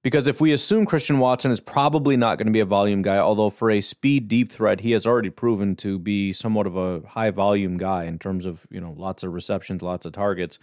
Because 0.03 0.27
if 0.27 0.43
we 0.43 0.53
assume 0.53 0.85
Christian 0.85 1.19
Watson 1.19 1.51
is 1.51 1.59
probably 1.59 2.19
not 2.19 2.37
going 2.37 2.49
to 2.49 2.53
be 2.53 2.61
a 2.61 2.67
volume 2.67 3.01
guy, 3.01 3.17
although 3.17 3.49
for 3.49 3.71
a 3.71 3.81
speed 3.81 4.29
deep 4.29 4.53
threat, 4.53 4.83
he 4.83 4.91
has 4.91 5.07
already 5.07 5.31
proven 5.31 5.75
to 5.77 5.99
be 5.99 6.35
somewhat 6.35 6.67
of 6.67 6.77
a 6.77 7.01
high 7.09 7.31
volume 7.31 7.79
guy 7.79 8.05
in 8.05 8.19
terms 8.19 8.45
of, 8.45 8.67
you 8.71 8.81
know, 8.81 8.95
lots 8.95 9.23
of 9.23 9.33
receptions, 9.33 9.81
lots 9.81 10.05
of 10.05 10.13
targets. 10.13 10.59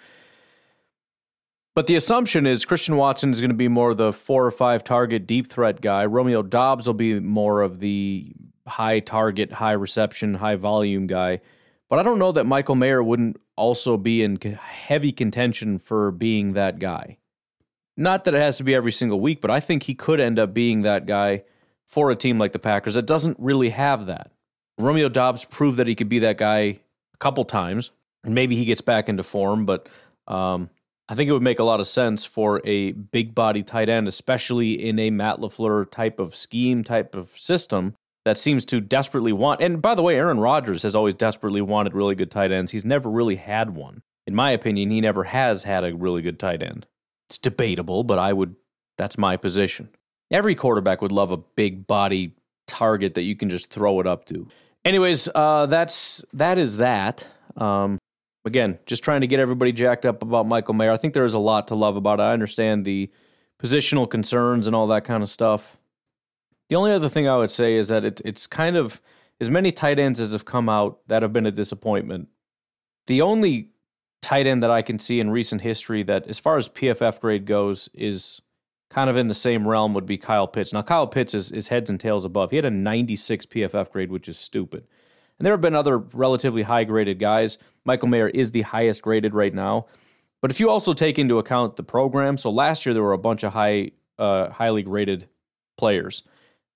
But 1.76 1.88
the 1.88 1.96
assumption 1.96 2.46
is 2.46 2.66
Christian 2.66 2.98
Watson 2.98 3.32
is 3.32 3.42
going 3.42 3.50
to 3.50 3.56
be 3.56 3.68
more 3.68 3.92
of 3.92 3.98
the 3.98 4.14
four 4.14 4.46
or 4.46 4.52
five 4.52 4.84
target 4.84 5.26
deep 5.26 5.48
threat 5.48 5.82
guy. 5.82 6.06
Romeo 6.06 6.44
Doubs 6.44 6.86
will 6.86 6.94
be 6.94 7.20
more 7.20 7.62
of 7.62 7.80
the 7.80 8.32
high 8.68 9.00
target, 9.00 9.54
high 9.54 9.72
reception, 9.72 10.36
high 10.36 10.56
volume 10.56 11.08
guy. 11.08 11.42
But 11.90 12.00
I 12.00 12.04
don't 12.04 12.20
know 12.20 12.32
that 12.32 12.46
Michael 12.46 12.76
Mayer 12.76 13.04
wouldn't 13.04 13.38
also 13.56 13.98
be 13.98 14.22
in 14.22 14.38
heavy 14.38 15.12
contention 15.12 15.80
for 15.80 16.12
being 16.12 16.54
that 16.54 16.80
guy. 16.80 17.18
Not 17.98 18.24
that 18.24 18.34
it 18.34 18.40
has 18.40 18.58
to 18.58 18.64
be 18.64 18.74
every 18.74 18.92
single 18.92 19.20
week, 19.20 19.42
but 19.42 19.52
I 19.52 19.60
think 19.60 19.84
he 19.84 19.94
could 19.94 20.20
end 20.20 20.40
up 20.40 20.54
being 20.54 20.82
that 20.82 21.06
guy 21.06 21.44
for 21.88 22.10
a 22.10 22.16
team 22.16 22.40
like 22.40 22.52
the 22.52 22.60
Packers 22.60 22.96
that 22.96 23.06
doesn't 23.06 23.38
really 23.40 23.70
have 23.70 24.08
that. 24.08 24.32
Romeo 24.80 25.10
Doubs 25.10 25.46
proved 25.46 25.78
that 25.78 25.88
he 25.88 25.94
could 25.94 26.10
be 26.10 26.20
that 26.20 26.38
guy 26.38 26.58
a 26.60 27.18
couple 27.20 27.46
times, 27.46 27.92
and 28.24 28.34
maybe 28.34 28.56
he 28.56 28.66
gets 28.66 28.82
back 28.82 29.10
into 29.10 29.22
form, 29.22 29.66
but 29.66 29.88
um, 30.28 30.70
I 31.10 31.16
think 31.16 31.30
it 31.30 31.34
would 31.34 31.42
make 31.42 31.60
a 31.60 31.64
lot 31.66 31.80
of 31.80 31.88
sense 31.88 32.26
for 32.26 32.62
a 32.64 32.94
big 32.94 33.36
body 33.36 33.62
tight 33.62 33.90
end, 33.90 34.08
especially 34.08 34.74
in 34.74 35.00
a 35.00 35.10
Matt 35.10 35.40
LaFleur 35.40 35.92
type 35.92 36.20
of 36.20 36.36
scheme, 36.36 36.84
type 36.84 37.14
of 37.14 37.30
system 37.38 37.96
that 38.26 38.38
seems 38.38 38.64
to 38.66 38.80
desperately 38.80 39.34
want. 39.34 39.62
And 39.62 39.82
by 39.82 39.96
the 39.96 40.02
way, 40.02 40.16
Aaron 40.16 40.40
Rodgers 40.40 40.84
has 40.84 40.96
always 40.96 41.14
desperately 41.14 41.62
wanted 41.62 41.94
really 41.94 42.16
good 42.16 42.32
tight 42.32 42.52
ends. 42.52 42.72
He's 42.72 42.86
never 42.86 43.10
really 43.10 43.36
had 43.36 43.76
one. 43.76 44.02
In 44.26 44.34
my 44.34 44.52
opinion, 44.52 44.92
he 44.92 45.02
never 45.02 45.26
has 45.26 45.64
had 45.64 45.84
a 45.84 45.94
really 45.94 46.22
good 46.22 46.40
tight 46.40 46.64
end. 46.64 46.86
It's 47.28 47.38
debatable, 47.38 48.06
but 48.06 48.20
I 48.20 48.32
would, 48.32 48.56
that's 48.98 49.18
my 49.18 49.36
position. 49.36 49.90
Every 50.32 50.56
quarterback 50.56 51.02
would 51.02 51.12
love 51.12 51.32
a 51.32 51.38
big 51.38 51.86
body 51.86 52.36
target 52.66 53.16
that 53.16 53.24
you 53.24 53.36
can 53.36 53.50
just 53.50 53.70
throw 53.70 54.00
it 54.00 54.08
up 54.08 54.26
to. 54.26 54.48
Anyways, 54.86 55.30
uh, 55.36 55.66
that's 55.66 56.24
that 56.34 56.58
is 56.58 56.78
that. 56.78 57.28
Um, 57.56 58.00
again, 58.46 58.80
just 58.86 59.04
trying 59.04 59.22
to 59.22 59.28
get 59.28 59.40
everybody 59.40 59.72
jacked 59.72 60.06
up 60.06 60.22
about 60.22 60.48
Michael 60.48 60.74
Mayer. 60.74 60.92
I 60.92 60.98
think 60.98 61.14
there 61.14 61.26
is 61.26 61.34
a 61.34 61.40
lot 61.40 61.68
to 61.70 61.76
love 61.76 61.96
about 61.96 62.20
it. 62.20 62.24
I 62.24 62.34
understand 62.34 62.86
the 62.86 63.12
positional 63.62 64.10
concerns 64.10 64.68
and 64.68 64.76
all 64.76 64.88
that 64.88 65.06
kind 65.06 65.24
of 65.24 65.30
stuff. 65.30 65.78
The 66.70 66.76
only 66.76 66.92
other 66.92 67.10
thing 67.10 67.28
I 67.28 67.38
would 67.38 67.52
say 67.52 67.76
is 67.76 67.90
that 67.90 68.04
it, 68.04 68.22
it's 68.26 68.48
kind 68.48 68.76
of 68.76 69.02
as 69.40 69.50
many 69.50 69.72
tight 69.72 70.00
ends 70.00 70.20
as 70.20 70.32
have 70.32 70.46
come 70.46 70.70
out 70.70 71.00
that 71.08 71.22
have 71.22 71.34
been 71.34 71.46
a 71.46 71.52
disappointment. 71.52 72.30
The 73.08 73.22
only 73.22 73.70
tight 74.22 74.48
end 74.48 74.64
that 74.64 74.72
I 74.72 74.82
can 74.82 75.00
see 75.00 75.20
in 75.20 75.30
recent 75.30 75.62
history 75.62 76.04
that, 76.04 76.28
as 76.28 76.40
far 76.40 76.58
as 76.58 76.70
PFF 76.70 77.20
grade 77.20 77.46
goes, 77.46 77.90
is 77.94 78.42
kind 78.90 79.10
of 79.10 79.18
in 79.18 79.28
the 79.28 79.34
same 79.34 79.68
realm 79.68 79.94
would 79.94 80.06
be 80.06 80.18
Kyle 80.18 80.48
Pitts. 80.48 80.72
Now, 80.72 80.82
Kyle 80.82 81.08
Pitts 81.08 81.34
is, 81.34 81.52
is 81.52 81.68
heads 81.70 81.90
and 81.90 82.00
tails 82.00 82.24
above. 82.24 82.52
He 82.52 82.58
had 82.58 82.66
a 82.66 82.72
96 82.72 83.48
PFF 83.48 83.92
grade, 83.92 84.12
which 84.12 84.30
is 84.30 84.38
stupid. 84.38 84.88
And 85.40 85.46
there 85.46 85.54
have 85.54 85.62
been 85.62 85.76
other 85.76 85.98
relatively 85.98 86.64
high 86.64 86.84
graded 86.84 87.20
guys. 87.20 87.58
Michael 87.86 88.08
Mayer 88.08 88.30
is 88.30 88.52
the 88.52 88.62
highest 88.62 89.02
graded 89.02 89.34
right 89.34 89.54
now. 89.54 89.88
But 90.42 90.52
if 90.52 90.60
you 90.60 90.70
also 90.70 90.94
take 90.94 91.18
into 91.18 91.40
account 91.40 91.76
the 91.76 91.84
program, 91.84 92.38
so 92.38 92.50
last 92.50 92.86
year 92.86 92.94
there 92.94 93.04
were 93.04 93.14
a 93.14 93.18
bunch 93.18 93.44
of 93.44 93.54
high, 93.54 93.92
uh, 94.20 94.50
highly 94.50 94.84
graded 94.84 95.28
players. 95.78 96.24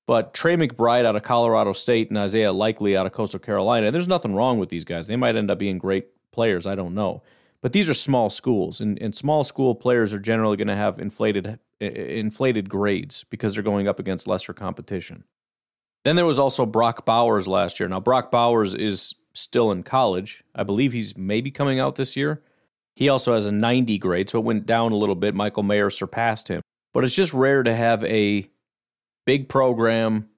But 0.07 0.33
Trey 0.33 0.55
McBride 0.55 1.05
out 1.05 1.17
of 1.17 1.23
Colorado 1.23 1.73
State 1.73 2.09
and 2.09 2.17
Isaiah 2.17 2.53
Likely 2.53 2.95
out 2.95 3.05
of 3.05 3.11
Coastal 3.11 3.41
Carolina, 3.41 3.91
there's 3.91 4.07
nothing 4.07 4.33
wrong 4.33 4.57
with 4.57 4.69
these 4.69 4.85
guys. 4.85 5.07
They 5.07 5.17
might 5.17 5.35
end 5.35 5.51
up 5.51 5.59
being 5.59 5.77
great 5.77 6.07
players. 6.31 6.65
I 6.65 6.75
don't 6.75 6.95
know. 6.95 7.23
But 7.61 7.73
these 7.73 7.89
are 7.89 7.93
small 7.93 8.29
schools, 8.29 8.79
and, 8.79 9.01
and 9.01 9.15
small 9.15 9.43
school 9.43 9.75
players 9.75 10.13
are 10.13 10.19
generally 10.19 10.57
going 10.57 10.67
to 10.67 10.75
have 10.75 10.99
inflated 10.99 11.59
inflated 11.79 12.69
grades 12.69 13.23
because 13.29 13.53
they're 13.53 13.63
going 13.63 13.87
up 13.87 13.99
against 13.99 14.27
lesser 14.27 14.53
competition. 14.53 15.25
Then 16.07 16.15
there 16.15 16.25
was 16.25 16.39
also 16.39 16.65
Brock 16.65 17.03
Bowers 17.03 17.49
last 17.49 17.81
year. 17.81 17.89
Now 17.89 17.99
Brock 17.99 18.31
Bowers 18.31 18.73
is 18.73 19.13
still 19.33 19.71
in 19.71 19.83
college. 19.83 20.41
I 20.55 20.63
believe 20.63 20.93
he's 20.93 21.17
maybe 21.17 21.51
coming 21.51 21.81
out 21.81 21.95
this 21.95 22.15
year. 22.15 22.41
He 22.95 23.09
also 23.09 23.33
has 23.33 23.45
a 23.45 23.51
90 23.51 23.97
grade, 23.97 24.29
so 24.29 24.39
it 24.39 24.45
went 24.45 24.65
down 24.65 24.93
a 24.93 24.95
little 24.95 25.15
bit. 25.15 25.35
Michael 25.35 25.63
Mayer 25.63 25.89
surpassed 25.89 26.47
him. 26.47 26.61
But 26.93 27.03
it's 27.03 27.13
just 27.13 27.33
rare 27.33 27.61
to 27.61 27.75
have 27.75 28.05
a 28.05 28.49
big 29.25 29.49
program, 29.49 30.29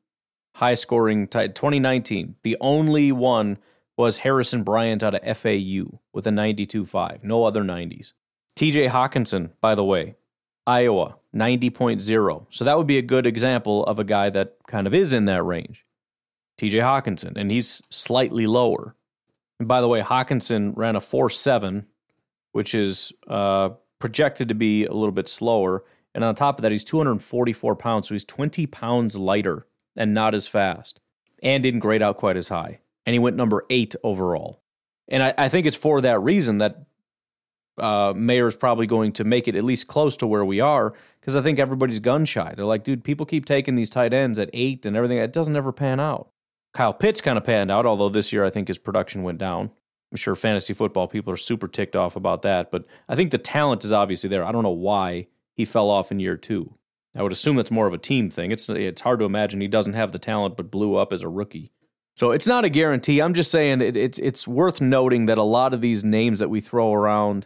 high 0.56 0.74
scoring 0.74 1.28
type. 1.28 1.54
2019, 1.54 2.38
the 2.42 2.58
only 2.60 3.12
one 3.12 3.60
was 3.96 4.18
Harrison 4.18 4.64
Bryant 4.64 5.04
out 5.04 5.14
of 5.14 5.38
FAU 5.38 6.00
with 6.12 6.26
a 6.26 6.32
92.5. 6.32 7.24
No 7.24 7.44
other 7.44 7.62
90s. 7.62 8.14
TJ 8.56 8.90
Hockenson, 8.90 9.52
by 9.62 9.76
the 9.76 9.86
way, 9.86 10.16
Iowa, 10.66 11.19
90.0. 11.36 12.46
So 12.50 12.66
that 12.66 12.78
would 12.78 12.88
be 12.88 12.98
a 12.98 13.04
good 13.04 13.28
example 13.28 13.84
of 13.86 14.00
a 14.00 14.04
guy 14.04 14.30
that 14.30 14.56
kind 14.68 14.88
of 14.88 14.94
is 14.94 15.14
in 15.14 15.26
that 15.26 15.44
range. 15.44 15.86
TJ 16.60 16.82
Hockenson, 16.82 17.38
and 17.38 17.52
he's 17.52 17.82
slightly 17.90 18.46
lower. 18.46 18.96
And 19.60 19.68
by 19.68 19.82
the 19.82 19.88
way, 19.88 20.02
Hockenson 20.02 20.74
ran 20.76 20.96
a 20.96 21.00
4.7, 21.00 21.86
which 22.52 22.74
is 22.74 23.14
uh, 23.28 23.70
projected 24.00 24.50
to 24.50 24.56
be 24.56 24.86
a 24.86 24.94
little 24.94 25.12
bit 25.12 25.30
slower. 25.30 25.84
And 26.14 26.24
on 26.24 26.36
top 26.36 26.58
of 26.58 26.64
that, 26.64 26.72
he's 26.72 26.84
244 26.84 27.76
pounds, 27.76 28.08
so 28.08 28.16
he's 28.16 28.26
20 28.26 28.66
pounds 28.68 29.18
lighter 29.18 29.68
and 29.96 30.14
not 30.14 30.34
as 30.34 30.48
fast, 30.48 31.00
and 31.44 31.64
didn't 31.64 31.82
grade 31.82 32.02
out 32.02 32.18
quite 32.18 32.38
as 32.38 32.50
high. 32.50 32.80
And 33.06 33.14
he 33.14 33.20
went 33.20 33.38
number 33.38 33.66
eight 33.70 33.96
overall. 34.04 34.62
And 35.08 35.24
I, 35.24 35.34
I 35.38 35.50
think 35.50 35.66
it's 35.66 35.76
for 35.76 36.02
that 36.02 36.20
reason 36.22 36.60
that 36.60 36.86
uh, 37.78 38.14
is 38.16 38.56
probably 38.56 38.88
going 38.88 39.14
to 39.14 39.24
make 39.24 39.48
it 39.48 39.56
at 39.56 39.64
least 39.64 39.88
close 39.88 40.18
to 40.18 40.28
where 40.28 40.46
we 40.46 40.60
are 40.60 40.94
because 41.30 41.38
I 41.38 41.44
think 41.44 41.60
everybody's 41.60 42.00
gun 42.00 42.26
shy. 42.26 42.56
They're 42.56 42.66
like, 42.66 42.84
dude, 42.84 43.04
people 43.04 43.24
keep 43.24 43.46
taking 43.46 43.76
these 43.76 43.92
tight 43.92 44.16
ends 44.16 44.40
at 44.40 44.50
eight 44.52 44.84
and 44.88 44.98
everything. 44.98 45.20
It 45.20 45.32
doesn't 45.32 45.56
ever 45.56 45.72
pan 45.72 46.00
out. 46.00 46.32
Kyle 46.74 46.92
Pitts 46.92 47.22
kind 47.22 47.38
of 47.38 47.44
panned 47.44 47.70
out, 47.70 47.86
although 47.86 48.10
this 48.10 48.34
year 48.34 48.44
I 48.44 48.50
think 48.50 48.68
his 48.68 48.80
production 48.80 49.22
went 49.22 49.38
down. 49.38 49.70
I'm 50.12 50.18
sure 50.18 50.36
fantasy 50.36 50.74
football 50.74 51.08
people 51.08 51.32
are 51.32 51.38
super 51.38 51.68
ticked 51.68 51.96
off 51.96 52.16
about 52.16 52.42
that, 52.42 52.72
but 52.72 52.86
I 53.08 53.16
think 53.16 53.30
the 53.30 53.38
talent 53.38 53.86
is 53.86 53.94
obviously 53.94 54.28
there. 54.28 54.44
I 54.44 54.52
don't 54.52 54.64
know 54.64 54.72
why 54.72 55.28
he 55.54 55.66
fell 55.66 55.92
off 55.92 56.12
in 56.12 56.20
year 56.20 56.36
two. 56.36 56.74
I 57.16 57.22
would 57.22 57.32
assume 57.32 57.58
that's 57.58 57.70
more 57.70 57.86
of 57.86 57.94
a 57.94 58.00
team 58.00 58.32
thing. 58.32 58.52
It's 58.52 58.68
it's 58.68 59.02
hard 59.02 59.20
to 59.20 59.26
imagine 59.26 59.62
he 59.62 59.68
doesn't 59.68 59.94
have 59.94 60.12
the 60.12 60.18
talent 60.18 60.58
but 60.58 60.72
blew 60.72 60.96
up 60.96 61.14
as 61.14 61.22
a 61.22 61.30
rookie. 61.30 61.72
So 62.16 62.32
it's 62.32 62.48
not 62.48 62.66
a 62.66 62.70
guarantee. 62.70 63.22
I'm 63.22 63.36
just 63.36 63.52
saying 63.52 63.82
it, 63.82 63.96
it's 63.96 64.18
it's 64.18 64.48
worth 64.48 64.82
noting 64.82 65.28
that 65.28 65.38
a 65.38 65.44
lot 65.44 65.76
of 65.76 65.82
these 65.82 66.04
names 66.04 66.40
that 66.40 66.50
we 66.50 66.60
throw 66.60 66.92
around 66.92 67.46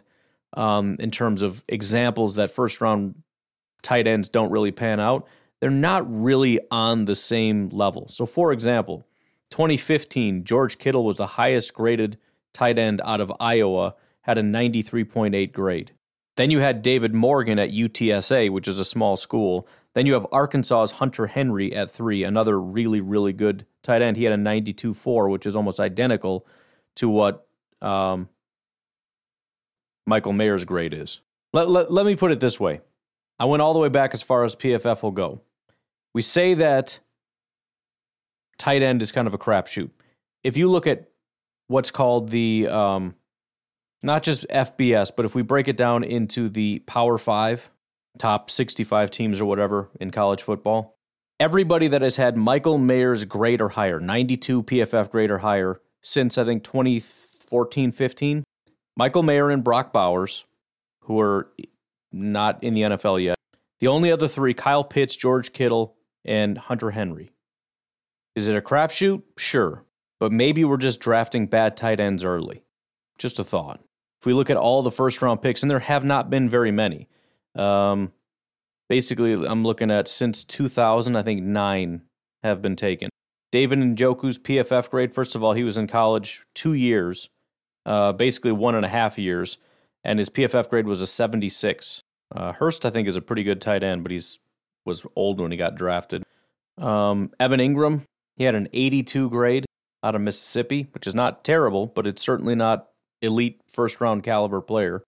um, 0.54 0.96
in 1.00 1.10
terms 1.10 1.42
of 1.42 1.62
examples 1.68 2.36
that 2.36 2.50
first 2.50 2.80
round 2.80 3.22
tight 3.84 4.08
ends 4.08 4.28
don't 4.28 4.50
really 4.50 4.72
pan 4.72 4.98
out, 4.98 5.26
they're 5.60 5.70
not 5.70 6.04
really 6.10 6.58
on 6.70 7.04
the 7.04 7.14
same 7.14 7.68
level. 7.68 8.08
So, 8.08 8.26
for 8.26 8.52
example, 8.52 9.06
2015, 9.50 10.44
George 10.44 10.78
Kittle 10.78 11.04
was 11.04 11.18
the 11.18 11.28
highest 11.28 11.72
graded 11.74 12.18
tight 12.52 12.78
end 12.78 13.00
out 13.04 13.20
of 13.20 13.32
Iowa, 13.38 13.94
had 14.22 14.38
a 14.38 14.42
93.8 14.42 15.52
grade. 15.52 15.92
Then 16.36 16.50
you 16.50 16.58
had 16.58 16.82
David 16.82 17.14
Morgan 17.14 17.58
at 17.58 17.70
UTSA, 17.70 18.50
which 18.50 18.66
is 18.66 18.78
a 18.78 18.84
small 18.84 19.16
school. 19.16 19.68
Then 19.94 20.06
you 20.06 20.14
have 20.14 20.26
Arkansas's 20.32 20.92
Hunter 20.92 21.28
Henry 21.28 21.74
at 21.74 21.90
three, 21.90 22.24
another 22.24 22.60
really, 22.60 23.00
really 23.00 23.32
good 23.32 23.66
tight 23.82 24.02
end. 24.02 24.16
He 24.16 24.24
had 24.24 24.32
a 24.32 24.42
92.4, 24.42 25.30
which 25.30 25.46
is 25.46 25.54
almost 25.54 25.78
identical 25.78 26.46
to 26.96 27.08
what 27.08 27.46
um, 27.80 28.28
Michael 30.06 30.32
Mayer's 30.32 30.64
grade 30.64 30.94
is. 30.94 31.20
Let, 31.52 31.70
let, 31.70 31.92
let 31.92 32.04
me 32.04 32.16
put 32.16 32.32
it 32.32 32.40
this 32.40 32.58
way 32.58 32.80
I 33.38 33.46
went 33.46 33.62
all 33.62 33.72
the 33.72 33.78
way 33.78 33.88
back 33.88 34.14
as 34.14 34.22
far 34.22 34.44
as 34.44 34.54
PFF 34.54 35.02
will 35.02 35.10
go. 35.10 35.40
We 36.12 36.22
say 36.22 36.54
that 36.54 37.00
tight 38.58 38.82
end 38.82 39.02
is 39.02 39.12
kind 39.12 39.26
of 39.26 39.34
a 39.34 39.38
crapshoot. 39.38 39.90
If 40.42 40.56
you 40.56 40.70
look 40.70 40.86
at 40.86 41.08
what's 41.66 41.90
called 41.90 42.30
the, 42.30 42.68
um, 42.68 43.14
not 44.02 44.22
just 44.22 44.46
FBS, 44.48 45.10
but 45.16 45.24
if 45.24 45.34
we 45.34 45.42
break 45.42 45.66
it 45.66 45.76
down 45.76 46.04
into 46.04 46.48
the 46.48 46.80
Power 46.80 47.18
Five, 47.18 47.70
top 48.18 48.50
65 48.50 49.10
teams 49.10 49.40
or 49.40 49.46
whatever 49.46 49.88
in 50.00 50.10
college 50.10 50.42
football, 50.42 50.96
everybody 51.40 51.88
that 51.88 52.02
has 52.02 52.16
had 52.16 52.36
Michael 52.36 52.78
Mayer's 52.78 53.24
grade 53.24 53.60
or 53.60 53.70
higher, 53.70 53.98
92 53.98 54.62
PFF 54.62 55.10
grade 55.10 55.30
or 55.30 55.38
higher, 55.38 55.80
since 56.02 56.38
I 56.38 56.44
think 56.44 56.62
2014 56.64 57.90
15, 57.90 58.44
Michael 58.96 59.22
Mayer 59.22 59.50
and 59.50 59.64
Brock 59.64 59.92
Bowers, 59.92 60.44
who 61.00 61.18
are 61.20 61.48
not 62.14 62.62
in 62.62 62.74
the 62.74 62.82
NFL 62.82 63.22
yet. 63.22 63.36
The 63.80 63.88
only 63.88 64.10
other 64.10 64.28
three 64.28 64.54
Kyle 64.54 64.84
Pitts, 64.84 65.16
George 65.16 65.52
Kittle, 65.52 65.96
and 66.24 66.56
Hunter 66.56 66.92
Henry. 66.92 67.30
Is 68.34 68.48
it 68.48 68.56
a 68.56 68.62
crapshoot? 68.62 69.22
Sure. 69.36 69.84
But 70.20 70.32
maybe 70.32 70.64
we're 70.64 70.76
just 70.76 71.00
drafting 71.00 71.46
bad 71.46 71.76
tight 71.76 72.00
ends 72.00 72.24
early. 72.24 72.64
Just 73.18 73.38
a 73.38 73.44
thought. 73.44 73.82
If 74.20 74.26
we 74.26 74.32
look 74.32 74.50
at 74.50 74.56
all 74.56 74.82
the 74.82 74.90
first 74.90 75.20
round 75.20 75.42
picks, 75.42 75.62
and 75.62 75.70
there 75.70 75.80
have 75.80 76.04
not 76.04 76.30
been 76.30 76.48
very 76.48 76.70
many, 76.70 77.08
um, 77.54 78.12
basically, 78.88 79.32
I'm 79.32 79.64
looking 79.64 79.90
at 79.90 80.08
since 80.08 80.44
2000, 80.44 81.16
I 81.16 81.22
think 81.22 81.42
nine 81.42 82.02
have 82.42 82.62
been 82.62 82.76
taken. 82.76 83.10
David 83.52 83.78
Njoku's 83.78 84.38
PFF 84.38 84.90
grade, 84.90 85.14
first 85.14 85.34
of 85.34 85.44
all, 85.44 85.52
he 85.52 85.62
was 85.62 85.76
in 85.76 85.86
college 85.86 86.42
two 86.54 86.72
years 86.72 87.28
uh, 87.86 88.12
basically 88.12 88.52
one 88.52 88.74
and 88.74 88.84
a 88.84 88.88
half 88.88 89.18
years, 89.18 89.58
and 90.04 90.18
his 90.18 90.30
PFF 90.30 90.68
grade 90.68 90.86
was 90.86 91.00
a 91.00 91.06
76. 91.06 92.02
Uh, 92.34 92.52
Hurst, 92.52 92.84
I 92.84 92.90
think, 92.90 93.08
is 93.08 93.16
a 93.16 93.22
pretty 93.22 93.42
good 93.42 93.60
tight 93.60 93.82
end, 93.82 94.02
but 94.02 94.12
he's 94.12 94.38
was 94.84 95.06
old 95.16 95.40
when 95.40 95.50
he 95.50 95.56
got 95.56 95.76
drafted. 95.76 96.22
Um, 96.78 97.32
Evan 97.40 97.60
Engram, 97.60 98.02
he 98.36 98.44
had 98.44 98.54
an 98.54 98.68
82 98.72 99.30
grade 99.30 99.64
out 100.02 100.14
of 100.14 100.20
Mississippi, 100.20 100.88
which 100.92 101.06
is 101.06 101.14
not 101.14 101.44
terrible, 101.44 101.86
but 101.86 102.06
it's 102.06 102.22
certainly 102.22 102.54
not 102.54 102.88
elite 103.22 103.60
first 103.72 104.00
round 104.00 104.22
caliber 104.22 104.60
player. 104.60 105.02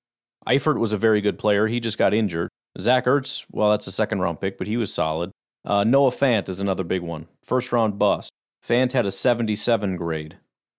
Eifert 0.46 0.78
was 0.78 0.92
a 0.92 0.96
very 0.96 1.20
good 1.20 1.38
player. 1.38 1.66
He 1.66 1.80
just 1.80 1.98
got 1.98 2.14
injured. 2.14 2.48
Zach 2.80 3.04
Ertz, 3.04 3.44
well, 3.50 3.70
that's 3.70 3.86
a 3.86 3.92
second 3.92 4.20
round 4.20 4.40
pick, 4.40 4.58
but 4.58 4.66
he 4.66 4.76
was 4.76 4.92
solid. 4.92 5.30
Uh, 5.64 5.84
Noah 5.84 6.10
Fant 6.10 6.48
is 6.48 6.60
another 6.60 6.84
big 6.84 7.02
one. 7.02 7.26
First 7.44 7.72
round 7.72 7.98
bust. 7.98 8.30
Fant 8.66 8.92
had 8.92 9.06
a 9.06 9.10
77 9.10 9.96
grade. 9.96 10.38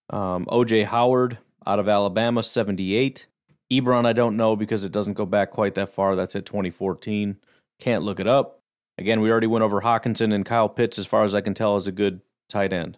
Um, 0.09 0.45
OJ 0.45 0.85
Howard, 0.85 1.37
out 1.65 1.79
of 1.79 1.89
Alabama, 1.89 2.41
78. 2.41 3.27
Ebron, 3.71 4.05
I 4.05 4.13
don't 4.13 4.37
know 4.37 4.55
because 4.55 4.83
it 4.83 4.91
doesn't 4.91 5.13
go 5.13 5.25
back 5.25 5.51
quite 5.51 5.75
that 5.75 5.93
far. 5.93 6.15
That's 6.15 6.35
at 6.35 6.45
2014. 6.45 7.37
Can't 7.79 8.03
look 8.03 8.19
it 8.19 8.27
up. 8.27 8.61
Again, 8.97 9.21
we 9.21 9.29
already 9.29 9.47
went 9.47 9.63
over 9.63 9.81
Hockenson 9.81 10.33
and 10.33 10.45
Kyle 10.45 10.69
Pitts, 10.69 10.97
as 10.97 11.05
far 11.05 11.23
as 11.23 11.35
I 11.35 11.41
can 11.41 11.53
tell, 11.53 11.75
is 11.75 11.87
a 11.87 11.91
good 11.91 12.21
tight 12.49 12.73
end. 12.73 12.97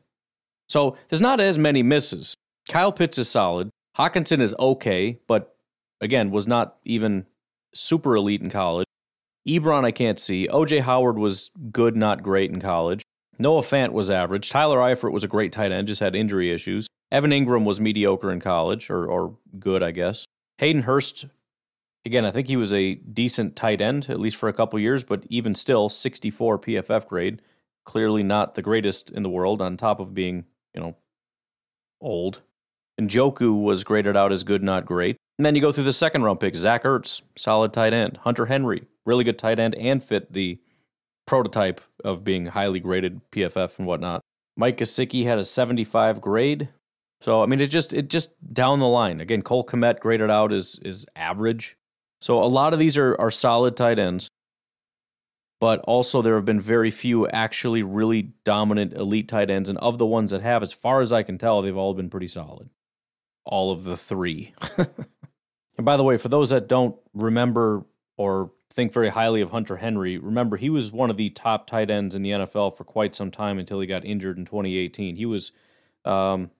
So 0.69 0.95
there's 1.09 1.21
not 1.21 1.39
as 1.39 1.57
many 1.57 1.83
misses. 1.83 2.35
Kyle 2.69 2.91
Pitts 2.91 3.17
is 3.17 3.29
solid. 3.29 3.69
Hockenson 3.97 4.39
is 4.39 4.55
okay, 4.59 5.19
but 5.27 5.55
again, 5.99 6.31
was 6.31 6.47
not 6.47 6.77
even 6.85 7.25
super 7.73 8.15
elite 8.15 8.41
in 8.41 8.49
college. 8.49 8.85
Ebron, 9.47 9.83
I 9.83 9.91
can't 9.91 10.19
see. 10.19 10.47
OJ 10.47 10.81
Howard 10.81 11.17
was 11.17 11.49
good, 11.71 11.95
not 11.95 12.23
great 12.23 12.51
in 12.51 12.61
college. 12.61 13.01
Noah 13.37 13.61
Fant 13.61 13.91
was 13.91 14.09
average. 14.09 14.49
Tyler 14.49 14.77
Eifert 14.77 15.11
was 15.11 15.23
a 15.23 15.27
great 15.27 15.51
tight 15.51 15.71
end, 15.71 15.87
just 15.87 16.01
had 16.01 16.15
injury 16.15 16.51
issues. 16.51 16.87
Evan 17.11 17.31
Engram 17.31 17.63
was 17.63 17.79
mediocre 17.79 18.31
in 18.31 18.39
college, 18.39 18.89
or, 18.89 19.05
or 19.05 19.37
good, 19.57 19.81
I 19.81 19.91
guess. 19.91 20.25
Hayden 20.59 20.81
Hurst, 20.81 21.25
again, 22.05 22.25
I 22.25 22.31
think 22.31 22.47
he 22.49 22.57
was 22.57 22.73
a 22.73 22.95
decent 22.95 23.55
tight 23.55 23.79
end, 23.79 24.09
at 24.09 24.19
least 24.19 24.35
for 24.35 24.49
a 24.49 24.53
couple 24.53 24.77
years, 24.77 25.05
but 25.05 25.23
even 25.29 25.55
still, 25.55 25.87
64 25.87 26.59
PFF 26.59 27.07
grade. 27.07 27.41
Clearly 27.85 28.23
not 28.23 28.55
the 28.55 28.61
greatest 28.61 29.09
in 29.09 29.23
the 29.23 29.29
world, 29.29 29.61
on 29.61 29.77
top 29.77 30.01
of 30.01 30.13
being, 30.13 30.43
you 30.73 30.81
know, 30.81 30.97
old. 32.01 32.41
And 32.97 33.09
Njoku 33.09 33.63
was 33.63 33.85
graded 33.85 34.17
out 34.17 34.33
as 34.33 34.43
good, 34.43 34.61
not 34.61 34.85
great. 34.85 35.15
And 35.37 35.45
then 35.45 35.55
you 35.55 35.61
go 35.61 35.71
through 35.71 35.85
the 35.85 35.93
second 35.93 36.23
round 36.23 36.41
pick 36.41 36.57
Zach 36.57 36.83
Ertz, 36.83 37.21
solid 37.37 37.71
tight 37.71 37.93
end. 37.93 38.17
Hunter 38.23 38.47
Henry, 38.47 38.83
really 39.05 39.23
good 39.23 39.39
tight 39.39 39.59
end 39.59 39.75
and 39.75 40.03
fit 40.03 40.33
the 40.33 40.59
prototype 41.25 41.79
of 42.03 42.25
being 42.25 42.47
highly 42.47 42.81
graded 42.81 43.21
PFF 43.31 43.79
and 43.79 43.87
whatnot. 43.87 44.19
Mike 44.57 44.75
Gesicki 44.75 45.23
had 45.23 45.37
a 45.37 45.45
75 45.45 46.19
grade. 46.19 46.67
So 47.21 47.43
I 47.43 47.45
mean, 47.45 47.61
it 47.61 47.67
just 47.67 47.93
it 47.93 48.09
just 48.09 48.31
down 48.53 48.79
the 48.79 48.87
line. 48.87 49.19
Again, 49.19 49.41
Cole 49.41 49.65
Kmet 49.65 49.99
graded 49.99 50.29
out 50.29 50.53
is 50.53 50.79
is 50.83 51.05
average. 51.15 51.77
So 52.21 52.41
a 52.41 52.45
lot 52.45 52.73
of 52.73 52.79
these 52.79 52.97
are 52.97 53.15
are 53.19 53.31
solid 53.31 53.75
tight 53.75 53.99
ends, 53.99 54.29
but 55.59 55.79
also 55.81 56.21
there 56.21 56.35
have 56.35 56.45
been 56.45 56.61
very 56.61 56.91
few 56.91 57.27
actually 57.29 57.83
really 57.83 58.33
dominant 58.43 58.93
elite 58.93 59.27
tight 59.27 59.49
ends, 59.49 59.69
and 59.69 59.77
of 59.79 59.97
the 59.97 60.05
ones 60.05 60.31
that 60.31 60.41
have, 60.41 60.63
as 60.63 60.73
far 60.73 61.01
as 61.01 61.11
I 61.11 61.23
can 61.23 61.37
tell, 61.37 61.61
they've 61.61 61.75
all 61.75 61.93
been 61.93 62.09
pretty 62.09 62.27
solid. 62.27 62.69
All 63.45 63.71
of 63.71 63.83
the 63.83 63.97
three. 63.97 64.53
And 65.79 65.85
by 65.85 65.95
the 65.95 66.03
way, 66.03 66.17
for 66.17 66.27
those 66.27 66.49
that 66.49 66.67
don't 66.67 66.97
remember 67.13 67.85
or 68.17 68.51
think 68.69 68.91
very 68.91 69.07
highly 69.07 69.39
of 69.39 69.51
Hunter 69.51 69.77
Henry, 69.77 70.17
remember 70.17 70.57
he 70.57 70.69
was 70.69 70.91
one 70.91 71.09
of 71.09 71.15
the 71.15 71.29
top 71.29 71.67
tight 71.67 71.89
ends 71.89 72.15
in 72.15 72.21
the 72.21 72.31
NFL 72.31 72.75
for 72.75 72.83
quite 72.83 73.15
some 73.15 73.31
time 73.31 73.57
until 73.57 73.79
he 73.79 73.87
got 73.87 74.03
injured 74.03 74.37
in 74.37 74.43
2018. 74.43 75.15
He 75.15 75.25
was 75.25 75.53
um, 76.03 76.51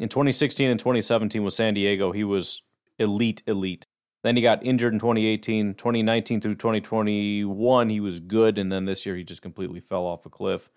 in 0.00 0.08
2016 0.08 0.68
and 0.68 0.80
2017 0.80 1.44
with 1.44 1.54
San 1.54 1.74
Diego. 1.74 2.10
He 2.10 2.24
was 2.24 2.62
elite, 2.98 3.42
elite. 3.46 3.86
Then 4.22 4.34
he 4.34 4.42
got 4.42 4.64
injured 4.64 4.92
in 4.92 4.98
2018, 4.98 5.74
2019 5.74 6.40
through 6.40 6.56
2021. 6.56 7.88
He 7.88 8.00
was 8.00 8.18
good, 8.18 8.58
and 8.58 8.72
then 8.72 8.86
this 8.86 9.06
year 9.06 9.14
he 9.14 9.22
just 9.22 9.42
completely 9.42 9.80
fell 9.80 10.04
off 10.04 10.26
a 10.26 10.30
cliff. 10.30 10.70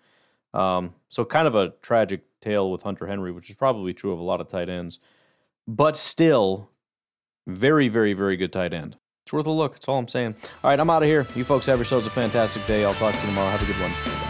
Um, 0.52 0.94
so 1.08 1.24
kind 1.24 1.48
of 1.48 1.54
a 1.54 1.70
tragic 1.82 2.22
tale 2.40 2.70
with 2.70 2.82
Hunter 2.82 3.06
Henry, 3.06 3.32
which 3.32 3.50
is 3.50 3.56
probably 3.56 3.92
true 3.92 4.12
of 4.12 4.20
a 4.20 4.22
lot 4.22 4.40
of 4.40 4.48
tight 4.48 4.68
ends, 4.68 5.00
but 5.66 5.96
still 5.96 6.70
very, 7.46 7.88
very, 7.88 8.12
very 8.12 8.36
good 8.36 8.52
tight 8.52 8.72
end. 8.72 8.96
It's 9.26 9.32
worth 9.32 9.46
a 9.46 9.50
look. 9.50 9.72
That's 9.72 9.88
all 9.88 9.98
I'm 9.98 10.08
saying. 10.08 10.36
All 10.62 10.70
right, 10.70 10.78
I'm 10.78 10.90
out 10.90 11.02
of 11.02 11.08
here. 11.08 11.26
You 11.34 11.44
folks 11.44 11.66
have 11.66 11.78
yourselves 11.78 12.06
a 12.06 12.10
fantastic 12.10 12.66
day. 12.66 12.84
I'll 12.84 12.94
talk 12.94 13.14
to 13.14 13.20
you 13.20 13.26
tomorrow. 13.26 13.50
Have 13.50 13.62
a 13.62 13.66
good 13.66 13.80
one. 13.80 14.23